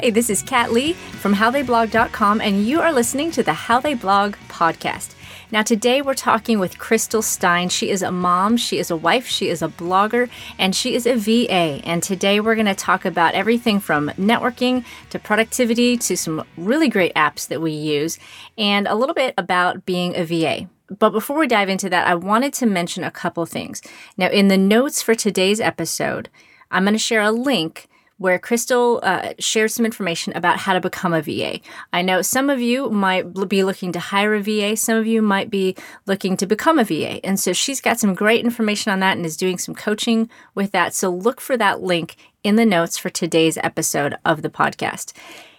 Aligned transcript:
Hey, 0.00 0.10
this 0.10 0.30
is 0.30 0.42
Kat 0.42 0.70
Lee 0.70 0.92
from 0.92 1.34
howtheyblog.com, 1.34 2.40
and 2.40 2.64
you 2.64 2.80
are 2.80 2.92
listening 2.92 3.32
to 3.32 3.42
the 3.42 3.52
How 3.52 3.80
They 3.80 3.94
Blog 3.94 4.36
podcast. 4.48 5.16
Now, 5.50 5.62
today 5.62 6.02
we're 6.02 6.14
talking 6.14 6.60
with 6.60 6.78
Crystal 6.78 7.20
Stine. 7.20 7.68
She 7.68 7.90
is 7.90 8.00
a 8.00 8.12
mom, 8.12 8.56
she 8.56 8.78
is 8.78 8.92
a 8.92 8.96
wife, 8.96 9.26
she 9.26 9.48
is 9.48 9.60
a 9.60 9.66
blogger, 9.66 10.30
and 10.56 10.72
she 10.72 10.94
is 10.94 11.04
a 11.04 11.16
VA. 11.16 11.84
And 11.84 12.00
today 12.00 12.38
we're 12.38 12.54
going 12.54 12.66
to 12.66 12.76
talk 12.76 13.04
about 13.04 13.34
everything 13.34 13.80
from 13.80 14.10
networking 14.10 14.84
to 15.10 15.18
productivity 15.18 15.96
to 15.96 16.16
some 16.16 16.44
really 16.56 16.88
great 16.88 17.12
apps 17.16 17.48
that 17.48 17.60
we 17.60 17.72
use, 17.72 18.20
and 18.56 18.86
a 18.86 18.94
little 18.94 19.16
bit 19.16 19.34
about 19.36 19.84
being 19.84 20.14
a 20.14 20.24
VA. 20.24 20.70
But 20.96 21.10
before 21.10 21.40
we 21.40 21.48
dive 21.48 21.68
into 21.68 21.90
that, 21.90 22.06
I 22.06 22.14
wanted 22.14 22.52
to 22.54 22.66
mention 22.66 23.02
a 23.02 23.10
couple 23.10 23.44
things. 23.46 23.82
Now, 24.16 24.28
in 24.28 24.46
the 24.46 24.58
notes 24.58 25.02
for 25.02 25.16
today's 25.16 25.60
episode, 25.60 26.28
I'm 26.70 26.84
going 26.84 26.94
to 26.94 27.00
share 27.00 27.22
a 27.22 27.32
link 27.32 27.88
where 28.18 28.38
Crystal 28.38 29.00
uh, 29.02 29.32
shares 29.38 29.74
some 29.74 29.86
information 29.86 30.32
about 30.36 30.58
how 30.58 30.74
to 30.74 30.80
become 30.80 31.14
a 31.14 31.22
VA. 31.22 31.60
I 31.92 32.02
know 32.02 32.20
some 32.20 32.50
of 32.50 32.60
you 32.60 32.90
might 32.90 33.48
be 33.48 33.64
looking 33.64 33.92
to 33.92 33.98
hire 34.00 34.34
a 34.34 34.42
VA, 34.42 34.76
some 34.76 34.96
of 34.96 35.06
you 35.06 35.22
might 35.22 35.50
be 35.50 35.76
looking 36.06 36.36
to 36.36 36.46
become 36.46 36.78
a 36.78 36.84
VA. 36.84 37.24
And 37.24 37.40
so 37.40 37.52
she's 37.52 37.80
got 37.80 37.98
some 37.98 38.14
great 38.14 38.44
information 38.44 38.92
on 38.92 39.00
that 39.00 39.16
and 39.16 39.24
is 39.24 39.36
doing 39.36 39.56
some 39.56 39.74
coaching 39.74 40.28
with 40.54 40.72
that. 40.72 40.94
So 40.94 41.10
look 41.10 41.40
for 41.40 41.56
that 41.56 41.80
link 41.80 42.16
in 42.42 42.56
the 42.56 42.66
notes 42.66 42.98
for 42.98 43.08
today's 43.08 43.56
episode 43.58 44.16
of 44.24 44.42
the 44.42 44.50
podcast. 44.50 45.12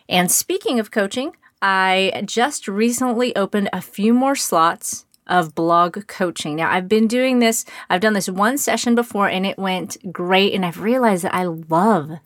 And 0.08 0.32
speaking 0.32 0.80
of 0.80 0.92
coaching, 0.92 1.36
I 1.62 2.24
just 2.26 2.68
recently 2.68 3.36
opened 3.36 3.70
a 3.72 3.82
few 3.82 4.14
more 4.14 4.36
slots 4.36 5.06
of 5.28 5.54
blog 5.54 6.08
coaching. 6.08 6.56
Now, 6.56 6.72
I've 6.72 6.90
been 6.90 7.08
doing 7.08 7.40
this, 7.40 7.64
I've 7.90 8.02
done 8.02 8.14
this 8.14 8.28
one 8.28 8.58
session 8.58 8.96
before 8.96 9.30
and 9.30 9.46
it 9.46 9.60
went 9.60 10.12
great. 10.12 10.54
And 10.54 10.66
I've 10.66 10.82
realized 10.82 11.24
that 11.24 11.36
I 11.36 11.44
love 11.44 12.20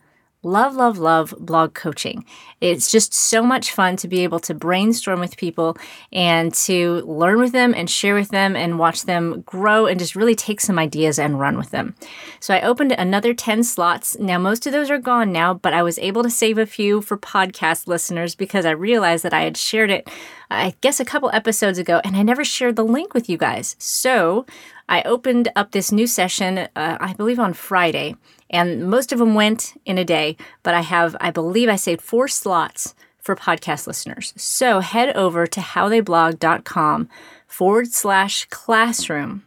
love, 0.44 0.76
love, 0.76 0.98
love 0.98 1.34
blog 1.40 1.74
coaching. 1.74 2.26
It's 2.62 2.92
just 2.92 3.14
so 3.14 3.44
much 3.44 3.72
fun 3.72 3.96
to 3.98 4.08
be 4.08 4.22
able 4.22 4.40
to 4.42 4.54
brainstorm 4.54 5.20
with 5.20 5.38
people 5.38 5.78
and 6.12 6.54
to 6.54 7.02
learn 7.06 7.40
with 7.40 7.52
them 7.52 7.74
and 7.76 7.90
share 7.90 8.16
with 8.16 8.30
them 8.30 8.56
and 8.56 8.80
watch 8.80 9.04
them 9.04 9.42
grow 9.42 9.86
and 9.86 10.00
just 10.00 10.16
really 10.16 10.36
take 10.36 10.62
some 10.62 10.80
ideas 10.80 11.20
and 11.20 11.40
run 11.40 11.58
with 11.58 11.72
them. 11.72 11.96
So 12.40 12.54
I 12.54 12.62
opened 12.62 12.92
another 12.92 13.34
10 13.34 13.64
slots. 13.64 14.18
Now, 14.20 14.38
most 14.38 14.66
of 14.66 14.74
those 14.74 14.90
are 14.90 14.98
gone 14.98 15.32
now, 15.32 15.54
but 15.54 15.74
I 15.74 15.84
was 15.84 16.00
able 16.00 16.24
to 16.24 16.30
save 16.30 16.58
a 16.58 16.66
few 16.66 17.02
for 17.02 17.18
podcast 17.18 17.88
listeners 17.88 18.36
because 18.36 18.66
I 18.66 18.72
realized 18.72 19.24
that 19.24 19.34
I 19.34 19.42
had 19.42 19.58
shared 19.58 19.90
it, 19.90 20.10
I 20.50 20.76
guess, 20.82 21.00
a 21.00 21.06
couple 21.06 21.30
episodes 21.34 21.78
ago 21.78 22.02
and 22.04 22.16
I 22.16 22.24
never 22.24 22.46
shared 22.46 22.76
the 22.76 22.86
link 22.86 23.14
with 23.14 23.30
you 23.30 23.38
guys. 23.38 23.76
So 23.80 24.46
I 24.90 25.02
opened 25.04 25.50
up 25.56 25.72
this 25.72 25.92
new 25.92 26.08
session, 26.08 26.58
uh, 26.58 26.68
I 26.76 27.14
believe 27.14 27.40
on 27.40 27.54
Friday, 27.54 28.16
and 28.54 28.88
most 28.90 29.12
of 29.12 29.20
them 29.20 29.34
went 29.34 29.74
in 29.84 29.98
a 29.98 30.06
day, 30.06 30.38
but 30.62 30.76
I 30.76 30.82
have, 30.82 31.18
I 31.20 31.32
believe 31.32 31.68
I 31.68 31.76
saved 31.76 32.02
four 32.02 32.28
slots 32.28 32.94
for 33.20 33.36
podcast 33.36 33.88
listeners. 33.88 34.34
So 34.38 34.80
head 34.80 35.16
over 35.16 35.48
to 35.48 35.60
howtheyblog.com 35.60 37.10
forward 37.48 37.88
slash 37.92 38.46
classroom 38.52 39.46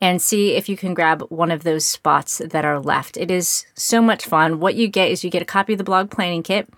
and 0.00 0.22
see 0.22 0.52
if 0.52 0.68
you 0.68 0.76
can 0.76 0.94
grab 0.94 1.22
one 1.28 1.50
of 1.50 1.64
those 1.64 1.84
spots 1.84 2.38
that 2.38 2.64
are 2.64 2.78
left. 2.78 3.16
It 3.16 3.30
is 3.30 3.66
so 3.74 4.00
much 4.00 4.24
fun. 4.24 4.60
What 4.60 4.76
you 4.76 4.86
get 4.86 5.10
is 5.10 5.24
you 5.24 5.30
get 5.30 5.42
a 5.42 5.46
copy 5.46 5.72
of 5.72 5.78
the 5.78 5.84
blog 5.84 6.10
planning 6.10 6.44
kit. 6.44 6.68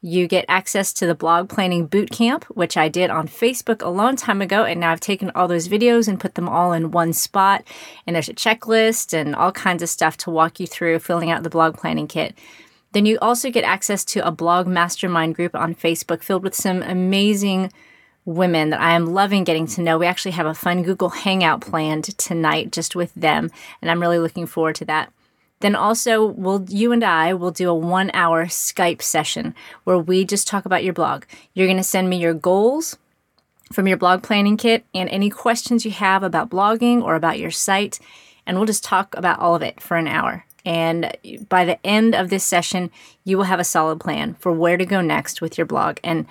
You 0.00 0.28
get 0.28 0.44
access 0.48 0.92
to 0.94 1.06
the 1.06 1.14
blog 1.14 1.48
planning 1.48 1.88
bootcamp, 1.88 2.44
which 2.44 2.76
I 2.76 2.88
did 2.88 3.10
on 3.10 3.28
Facebook 3.28 3.82
a 3.82 3.88
long 3.88 4.16
time 4.16 4.40
ago. 4.42 4.64
And 4.64 4.80
now 4.80 4.92
I've 4.92 5.00
taken 5.00 5.30
all 5.34 5.48
those 5.48 5.68
videos 5.68 6.06
and 6.06 6.20
put 6.20 6.34
them 6.34 6.48
all 6.48 6.72
in 6.72 6.90
one 6.90 7.12
spot. 7.12 7.64
And 8.06 8.14
there's 8.14 8.28
a 8.28 8.34
checklist 8.34 9.12
and 9.12 9.34
all 9.34 9.52
kinds 9.52 9.82
of 9.82 9.88
stuff 9.88 10.16
to 10.18 10.30
walk 10.30 10.60
you 10.60 10.66
through 10.66 10.98
filling 11.00 11.30
out 11.30 11.42
the 11.42 11.50
blog 11.50 11.76
planning 11.76 12.06
kit. 12.06 12.36
Then 12.92 13.06
you 13.06 13.18
also 13.20 13.50
get 13.50 13.64
access 13.64 14.04
to 14.06 14.26
a 14.26 14.30
blog 14.30 14.66
mastermind 14.66 15.34
group 15.34 15.54
on 15.54 15.74
Facebook 15.74 16.22
filled 16.22 16.44
with 16.44 16.54
some 16.54 16.82
amazing 16.82 17.72
women 18.24 18.70
that 18.70 18.80
I 18.80 18.92
am 18.92 19.06
loving 19.06 19.44
getting 19.44 19.66
to 19.68 19.82
know. 19.82 19.98
We 19.98 20.06
actually 20.06 20.32
have 20.32 20.46
a 20.46 20.54
fun 20.54 20.82
Google 20.82 21.10
Hangout 21.10 21.60
planned 21.60 22.04
tonight 22.18 22.72
just 22.72 22.96
with 22.96 23.14
them, 23.14 23.50
and 23.80 23.90
I'm 23.90 24.00
really 24.00 24.18
looking 24.18 24.46
forward 24.46 24.74
to 24.76 24.84
that. 24.86 25.12
Then 25.60 25.74
also, 25.74 26.24
we'll 26.24 26.66
you 26.68 26.92
and 26.92 27.02
I 27.02 27.32
will 27.32 27.50
do 27.50 27.70
a 27.70 27.74
one 27.74 28.10
hour 28.12 28.46
Skype 28.46 29.02
session 29.02 29.54
where 29.84 29.98
we 29.98 30.24
just 30.24 30.46
talk 30.46 30.66
about 30.66 30.84
your 30.84 30.92
blog. 30.92 31.24
You're 31.54 31.66
going 31.66 31.78
to 31.78 31.82
send 31.82 32.10
me 32.10 32.18
your 32.18 32.34
goals 32.34 32.98
from 33.72 33.88
your 33.88 33.96
blog 33.96 34.22
planning 34.22 34.56
kit 34.56 34.84
and 34.94 35.08
any 35.08 35.30
questions 35.30 35.84
you 35.84 35.90
have 35.90 36.22
about 36.22 36.50
blogging 36.50 37.02
or 37.02 37.14
about 37.14 37.38
your 37.38 37.50
site, 37.50 37.98
and 38.46 38.56
we'll 38.56 38.66
just 38.66 38.84
talk 38.84 39.16
about 39.16 39.38
all 39.38 39.54
of 39.54 39.62
it 39.62 39.80
for 39.80 39.96
an 39.96 40.06
hour. 40.06 40.44
And 40.64 41.16
by 41.48 41.64
the 41.64 41.84
end 41.86 42.14
of 42.14 42.28
this 42.28 42.44
session, 42.44 42.90
you 43.24 43.36
will 43.36 43.44
have 43.44 43.60
a 43.60 43.64
solid 43.64 44.00
plan 44.00 44.34
for 44.34 44.52
where 44.52 44.76
to 44.76 44.84
go 44.84 45.00
next 45.00 45.40
with 45.40 45.56
your 45.56 45.66
blog. 45.66 45.98
And 46.02 46.26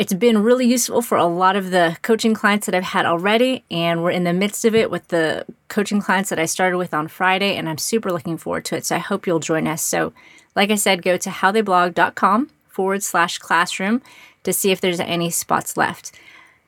it's 0.00 0.14
been 0.14 0.42
really 0.42 0.64
useful 0.64 1.02
for 1.02 1.18
a 1.18 1.26
lot 1.26 1.56
of 1.56 1.70
the 1.70 1.94
coaching 2.00 2.32
clients 2.32 2.64
that 2.64 2.74
I've 2.74 2.82
had 2.82 3.04
already, 3.04 3.64
and 3.70 4.02
we're 4.02 4.12
in 4.12 4.24
the 4.24 4.32
midst 4.32 4.64
of 4.64 4.74
it 4.74 4.90
with 4.90 5.08
the 5.08 5.44
coaching 5.68 6.00
clients 6.00 6.30
that 6.30 6.38
I 6.38 6.46
started 6.46 6.78
with 6.78 6.94
on 6.94 7.06
Friday, 7.06 7.54
and 7.54 7.68
I'm 7.68 7.76
super 7.76 8.10
looking 8.10 8.38
forward 8.38 8.64
to 8.64 8.76
it. 8.76 8.86
So 8.86 8.96
I 8.96 8.98
hope 8.98 9.26
you'll 9.26 9.40
join 9.40 9.68
us. 9.68 9.82
So, 9.82 10.14
like 10.56 10.70
I 10.70 10.76
said, 10.76 11.02
go 11.02 11.18
to 11.18 11.28
howtheyblog.com 11.28 12.48
forward 12.66 13.02
slash 13.02 13.36
classroom 13.36 14.00
to 14.42 14.54
see 14.54 14.70
if 14.70 14.80
there's 14.80 15.00
any 15.00 15.28
spots 15.28 15.76
left. 15.76 16.18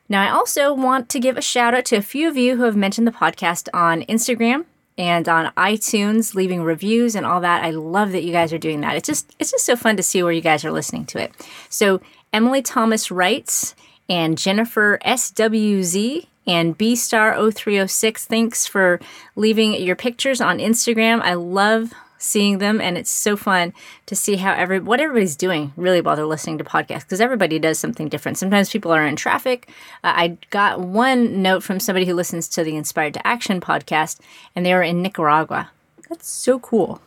Now, 0.07 0.21
I 0.21 0.29
also 0.29 0.71
want 0.71 1.09
to 1.09 1.19
give 1.19 1.35
a 1.35 1.41
shout 1.41 1.73
out 1.73 1.85
to 1.85 1.95
a 1.95 2.03
few 2.03 2.27
of 2.27 2.37
you 2.37 2.57
who 2.57 2.65
have 2.65 2.75
mentioned 2.75 3.07
the 3.07 3.11
podcast 3.11 3.67
on 3.73 4.03
Instagram 4.03 4.65
and 4.95 5.27
on 5.27 5.51
iTunes, 5.57 6.35
leaving 6.35 6.61
reviews 6.61 7.15
and 7.15 7.25
all 7.25 7.41
that. 7.41 7.63
I 7.63 7.71
love 7.71 8.11
that 8.11 8.23
you 8.23 8.31
guys 8.31 8.53
are 8.53 8.59
doing 8.59 8.81
that. 8.81 8.95
It's 8.95 9.07
just 9.07 9.35
it's 9.39 9.49
just 9.49 9.65
so 9.65 9.75
fun 9.75 9.97
to 9.97 10.03
see 10.03 10.21
where 10.21 10.31
you 10.31 10.41
guys 10.41 10.63
are 10.63 10.71
listening 10.71 11.05
to 11.05 11.17
it. 11.17 11.31
So 11.69 11.99
Emily 12.33 12.63
Thomas 12.63 13.11
writes, 13.11 13.75
and 14.09 14.37
Jennifer 14.37 14.99
SWZ 15.05 16.25
and 16.45 16.77
B 16.77 16.95
Star 16.95 17.33
0306. 17.35 18.25
Thanks 18.25 18.67
for 18.67 18.99
leaving 19.35 19.75
your 19.75 19.95
pictures 19.95 20.41
on 20.41 20.57
Instagram. 20.57 21.21
I 21.21 21.35
love 21.35 21.93
seeing 22.17 22.59
them 22.59 22.79
and 22.79 22.97
it's 22.97 23.11
so 23.11 23.35
fun 23.35 23.73
to 24.05 24.15
see 24.15 24.37
how 24.37 24.53
every 24.53 24.79
what 24.79 25.01
everybody's 25.01 25.35
doing 25.35 25.73
really 25.75 25.99
while 25.99 26.15
they're 26.15 26.25
listening 26.25 26.57
to 26.57 26.63
podcasts 26.63 27.01
because 27.01 27.19
everybody 27.19 27.59
does 27.59 27.77
something 27.77 28.07
different 28.07 28.37
sometimes 28.37 28.69
people 28.69 28.93
are 28.93 29.05
in 29.05 29.13
traffic 29.13 29.67
uh, 30.05 30.13
i 30.15 30.37
got 30.49 30.79
one 30.79 31.41
note 31.41 31.61
from 31.61 31.81
somebody 31.81 32.05
who 32.05 32.13
listens 32.13 32.47
to 32.47 32.63
the 32.63 32.77
inspired 32.77 33.13
to 33.13 33.27
action 33.27 33.59
podcast 33.59 34.21
and 34.55 34.65
they 34.65 34.73
were 34.73 34.81
in 34.81 35.01
nicaragua 35.01 35.69
that's 36.07 36.29
so 36.29 36.59
cool 36.59 37.01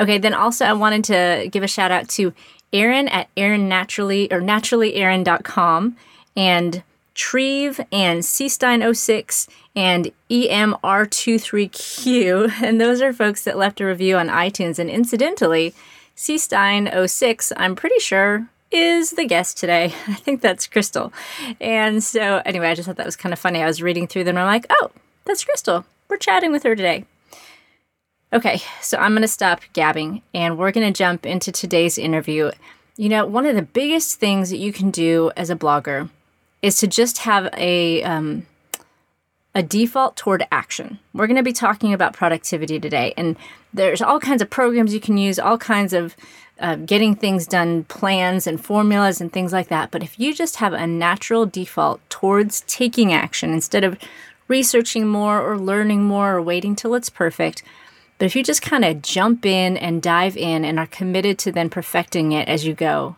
okay 0.00 0.16
then 0.16 0.32
also 0.32 0.64
i 0.64 0.72
wanted 0.72 1.04
to 1.04 1.46
give 1.52 1.62
a 1.62 1.68
shout 1.68 1.90
out 1.90 2.08
to 2.08 2.32
Aaron 2.74 3.08
at 3.08 3.28
Aaron 3.36 3.68
Naturally 3.68 4.30
or 4.30 4.40
naturallyaaron.com 4.40 5.96
and 6.36 6.82
Treve 7.14 7.80
and 7.92 8.22
Cstein06 8.22 9.48
and 9.76 10.10
EMR23Q. 10.28 12.52
And 12.62 12.80
those 12.80 13.00
are 13.00 13.12
folks 13.12 13.44
that 13.44 13.56
left 13.56 13.80
a 13.80 13.86
review 13.86 14.16
on 14.16 14.26
iTunes. 14.28 14.80
And 14.80 14.90
incidentally, 14.90 15.72
Cstein06, 16.16 17.52
I'm 17.56 17.76
pretty 17.76 18.00
sure, 18.00 18.48
is 18.72 19.12
the 19.12 19.26
guest 19.26 19.58
today. 19.58 19.84
I 20.08 20.14
think 20.14 20.40
that's 20.40 20.66
Crystal. 20.66 21.12
And 21.60 22.02
so, 22.02 22.42
anyway, 22.44 22.66
I 22.68 22.74
just 22.74 22.86
thought 22.86 22.96
that 22.96 23.06
was 23.06 23.16
kind 23.16 23.32
of 23.32 23.38
funny. 23.38 23.62
I 23.62 23.66
was 23.66 23.80
reading 23.80 24.08
through 24.08 24.24
them 24.24 24.36
and 24.36 24.40
I'm 24.40 24.52
like, 24.52 24.66
oh, 24.70 24.90
that's 25.24 25.44
Crystal. 25.44 25.84
We're 26.08 26.16
chatting 26.16 26.50
with 26.52 26.64
her 26.64 26.74
today. 26.74 27.04
Okay, 28.34 28.60
so 28.80 28.98
I'm 28.98 29.12
going 29.12 29.22
to 29.22 29.28
stop 29.28 29.60
gabbing 29.74 30.20
and 30.34 30.58
we're 30.58 30.72
going 30.72 30.92
to 30.92 30.96
jump 30.96 31.24
into 31.24 31.52
today's 31.52 31.96
interview. 31.96 32.50
You 32.96 33.08
know, 33.08 33.24
one 33.24 33.46
of 33.46 33.54
the 33.54 33.62
biggest 33.62 34.18
things 34.18 34.50
that 34.50 34.56
you 34.56 34.72
can 34.72 34.90
do 34.90 35.30
as 35.36 35.50
a 35.50 35.56
blogger 35.56 36.10
is 36.60 36.76
to 36.78 36.88
just 36.88 37.18
have 37.18 37.48
a 37.56 38.02
um, 38.02 38.46
a 39.54 39.62
default 39.62 40.16
toward 40.16 40.44
action. 40.50 40.98
We're 41.12 41.28
going 41.28 41.36
to 41.36 41.44
be 41.44 41.52
talking 41.52 41.92
about 41.92 42.12
productivity 42.12 42.80
today, 42.80 43.14
and 43.16 43.36
there's 43.72 44.02
all 44.02 44.18
kinds 44.18 44.42
of 44.42 44.50
programs 44.50 44.92
you 44.92 44.98
can 44.98 45.16
use, 45.16 45.38
all 45.38 45.56
kinds 45.56 45.92
of 45.92 46.16
uh, 46.58 46.74
getting 46.74 47.14
things 47.14 47.46
done 47.46 47.84
plans 47.84 48.48
and 48.48 48.64
formulas 48.64 49.20
and 49.20 49.32
things 49.32 49.52
like 49.52 49.68
that. 49.68 49.92
But 49.92 50.02
if 50.02 50.18
you 50.18 50.34
just 50.34 50.56
have 50.56 50.72
a 50.72 50.88
natural 50.88 51.46
default 51.46 52.00
towards 52.10 52.62
taking 52.66 53.12
action 53.12 53.52
instead 53.52 53.84
of 53.84 53.96
researching 54.48 55.06
more 55.06 55.40
or 55.40 55.56
learning 55.56 56.02
more 56.02 56.34
or 56.34 56.42
waiting 56.42 56.74
till 56.74 56.96
it's 56.96 57.10
perfect, 57.10 57.62
but 58.18 58.26
if 58.26 58.36
you 58.36 58.42
just 58.42 58.62
kind 58.62 58.84
of 58.84 59.02
jump 59.02 59.44
in 59.44 59.76
and 59.76 60.02
dive 60.02 60.36
in 60.36 60.64
and 60.64 60.78
are 60.78 60.86
committed 60.86 61.38
to 61.40 61.52
then 61.52 61.68
perfecting 61.68 62.32
it 62.32 62.48
as 62.48 62.66
you 62.66 62.74
go, 62.74 63.16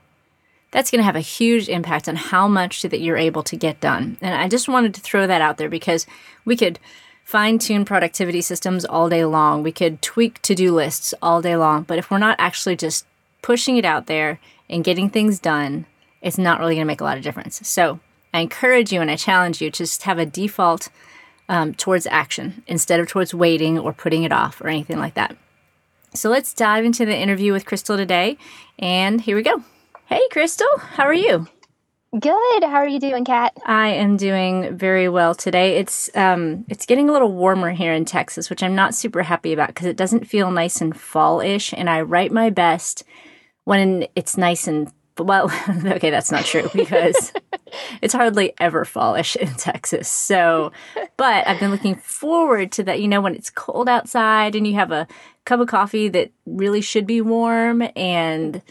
that's 0.70 0.90
going 0.90 1.00
to 1.00 1.04
have 1.04 1.16
a 1.16 1.20
huge 1.20 1.68
impact 1.68 2.08
on 2.08 2.16
how 2.16 2.48
much 2.48 2.82
that 2.82 3.00
you're 3.00 3.16
able 3.16 3.42
to 3.44 3.56
get 3.56 3.80
done. 3.80 4.16
And 4.20 4.34
I 4.34 4.48
just 4.48 4.68
wanted 4.68 4.94
to 4.94 5.00
throw 5.00 5.26
that 5.26 5.40
out 5.40 5.58
there 5.58 5.68
because 5.68 6.06
we 6.44 6.56
could 6.56 6.78
fine 7.24 7.58
tune 7.58 7.84
productivity 7.84 8.40
systems 8.40 8.84
all 8.84 9.08
day 9.08 9.24
long. 9.24 9.62
We 9.62 9.72
could 9.72 10.00
tweak 10.02 10.40
to 10.42 10.54
do 10.54 10.74
lists 10.74 11.12
all 11.20 11.42
day 11.42 11.56
long. 11.56 11.82
But 11.82 11.98
if 11.98 12.10
we're 12.10 12.18
not 12.18 12.36
actually 12.38 12.76
just 12.76 13.06
pushing 13.42 13.76
it 13.76 13.84
out 13.84 14.06
there 14.06 14.38
and 14.68 14.84
getting 14.84 15.10
things 15.10 15.38
done, 15.38 15.86
it's 16.22 16.38
not 16.38 16.60
really 16.60 16.74
going 16.74 16.84
to 16.84 16.86
make 16.86 17.00
a 17.00 17.04
lot 17.04 17.16
of 17.16 17.24
difference. 17.24 17.66
So 17.68 18.00
I 18.32 18.40
encourage 18.40 18.92
you 18.92 19.00
and 19.00 19.10
I 19.10 19.16
challenge 19.16 19.60
you 19.60 19.70
to 19.70 19.78
just 19.78 20.02
have 20.02 20.18
a 20.18 20.26
default 20.26 20.88
um, 21.48 21.74
towards 21.74 22.06
action 22.06 22.62
instead 22.66 23.00
of 23.00 23.08
towards 23.08 23.34
waiting 23.34 23.78
or 23.78 23.92
putting 23.92 24.22
it 24.22 24.32
off 24.32 24.60
or 24.60 24.68
anything 24.68 24.98
like 24.98 25.14
that. 25.14 25.36
So 26.14 26.30
let's 26.30 26.54
dive 26.54 26.84
into 26.84 27.04
the 27.04 27.16
interview 27.16 27.52
with 27.52 27.66
Crystal 27.66 27.96
today. 27.96 28.38
And 28.78 29.20
here 29.20 29.36
we 29.36 29.42
go. 29.42 29.62
Hey, 30.06 30.22
Crystal. 30.30 30.66
How 30.78 31.04
are 31.04 31.14
you? 31.14 31.46
Good. 32.18 32.64
How 32.64 32.76
are 32.76 32.88
you 32.88 33.00
doing, 33.00 33.24
Kat? 33.24 33.52
I 33.66 33.88
am 33.88 34.16
doing 34.16 34.76
very 34.76 35.08
well 35.08 35.34
today. 35.34 35.76
It's 35.76 36.08
um 36.16 36.64
it's 36.68 36.86
getting 36.86 37.10
a 37.10 37.12
little 37.12 37.32
warmer 37.32 37.72
here 37.72 37.92
in 37.92 38.04
Texas, 38.04 38.48
which 38.48 38.62
I'm 38.62 38.74
not 38.74 38.94
super 38.94 39.22
happy 39.24 39.52
about 39.52 39.68
because 39.68 39.86
it 39.86 39.96
doesn't 39.96 40.26
feel 40.26 40.50
nice 40.50 40.80
and 40.80 40.98
fall-ish 40.98 41.74
and 41.74 41.90
I 41.90 42.00
write 42.00 42.32
my 42.32 42.48
best 42.48 43.04
when 43.64 44.06
it's 44.14 44.38
nice 44.38 44.66
and 44.66 44.90
well, 45.24 45.50
okay, 45.86 46.10
that's 46.10 46.30
not 46.30 46.44
true 46.44 46.68
because 46.74 47.32
it's 48.02 48.14
hardly 48.14 48.54
ever 48.58 48.84
fallish 48.84 49.36
in 49.36 49.54
Texas. 49.54 50.08
So, 50.08 50.72
but 51.16 51.46
I've 51.46 51.60
been 51.60 51.70
looking 51.70 51.96
forward 51.96 52.72
to 52.72 52.82
that, 52.84 53.00
you 53.00 53.08
know, 53.08 53.20
when 53.20 53.34
it's 53.34 53.50
cold 53.50 53.88
outside 53.88 54.54
and 54.54 54.66
you 54.66 54.74
have 54.74 54.92
a 54.92 55.06
cup 55.44 55.60
of 55.60 55.68
coffee 55.68 56.08
that 56.08 56.30
really 56.44 56.80
should 56.80 57.06
be 57.06 57.20
warm 57.20 57.88
and 57.94 58.62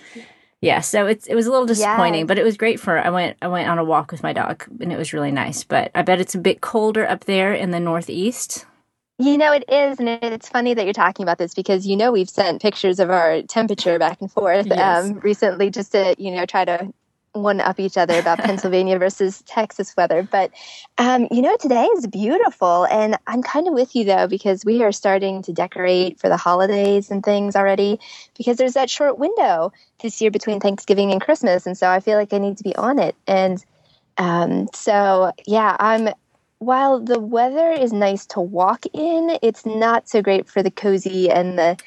yeah, 0.62 0.82
so 0.82 1.06
it's 1.06 1.28
it 1.28 1.36
was 1.36 1.46
a 1.46 1.52
little 1.52 1.68
disappointing, 1.68 2.26
but 2.26 2.40
it 2.40 2.44
was 2.44 2.58
great 2.58 2.80
for 2.80 2.98
I 2.98 3.10
went 3.10 3.38
I 3.42 3.48
went 3.48 3.70
on 3.70 3.78
a 3.78 3.84
walk 3.84 4.12
with 4.12 4.24
my 4.24 4.34
dog 4.34 4.66
and 4.80 4.92
it 4.92 4.98
was 4.98 5.14
really 5.14 5.32
nice. 5.32 5.64
But 5.64 5.92
I 5.94 6.02
bet 6.02 6.20
it's 6.20 6.34
a 6.34 6.40
bit 6.40 6.62
colder 6.62 7.08
up 7.08 7.26
there 7.26 7.54
in 7.54 7.70
the 7.70 7.80
northeast. 7.80 8.66
You 9.18 9.38
know, 9.38 9.54
it 9.54 9.64
is, 9.70 10.00
and 10.00 10.10
it's 10.10 10.50
funny 10.50 10.74
that 10.74 10.84
you're 10.84 10.94
talking 10.94 11.24
about 11.24 11.38
this 11.38 11.54
because 11.54 11.88
you 11.88 11.96
know 11.96 12.12
we've 12.12 12.30
sent 12.30 12.62
pictures 12.62 13.00
of 13.00 13.10
our 13.10 13.42
temperature 13.44 13.98
back 13.98 14.20
and 14.20 14.30
forth 14.30 14.68
yes. 14.68 15.06
um, 15.06 15.20
recently 15.20 15.70
just 15.70 15.94
to 15.94 16.16
you 16.18 16.32
know 16.32 16.46
try 16.46 16.66
to 16.66 16.94
one 17.36 17.60
up 17.60 17.80
each 17.80 17.98
other 17.98 18.18
about 18.18 18.40
Pennsylvania 18.44 18.98
versus 18.98 19.42
Texas 19.44 19.96
weather. 19.96 20.28
But, 20.30 20.52
um, 20.98 21.28
you 21.32 21.42
know, 21.42 21.56
today 21.58 21.86
is 21.98 22.08
beautiful. 22.08 22.86
And 22.86 23.18
I'm 23.28 23.44
kind 23.44 23.68
of 23.68 23.74
with 23.74 23.96
you, 23.96 24.06
though, 24.06 24.28
because 24.28 24.66
we 24.66 24.84
are 24.84 24.92
starting 24.92 25.42
to 25.44 25.54
decorate 25.54 26.20
for 26.20 26.30
the 26.30 26.38
holidays 26.38 27.12
and 27.12 27.24
things 27.24 27.56
already 27.56 28.00
because 28.38 28.58
there's 28.58 28.74
that 28.74 28.90
short 28.90 29.20
window 29.20 29.72
this 30.02 30.22
year 30.22 30.32
between 30.32 30.60
Thanksgiving 30.60 31.12
and 31.12 31.22
Christmas. 31.22 31.66
And 31.66 31.78
so 31.78 31.90
I 31.90 32.00
feel 32.00 32.18
like 32.18 32.34
I 32.34 32.38
need 32.38 32.58
to 32.58 32.64
be 32.64 32.76
on 32.76 33.00
it. 33.00 33.16
And 33.28 33.64
um, 34.18 34.68
so, 34.74 35.32
yeah, 35.46 35.76
I'm. 35.80 36.10
While 36.66 37.00
the 37.00 37.20
weather 37.20 37.70
is 37.70 37.94
nice 37.94 38.26
to 38.28 38.42
walk 38.42 38.88
in, 38.92 39.38
it's 39.44 39.68
not 39.68 40.10
so 40.10 40.24
great 40.24 40.48
for 40.48 40.64
the 40.64 40.72
cozy 40.72 41.30
and 41.30 41.60
the 41.60 41.78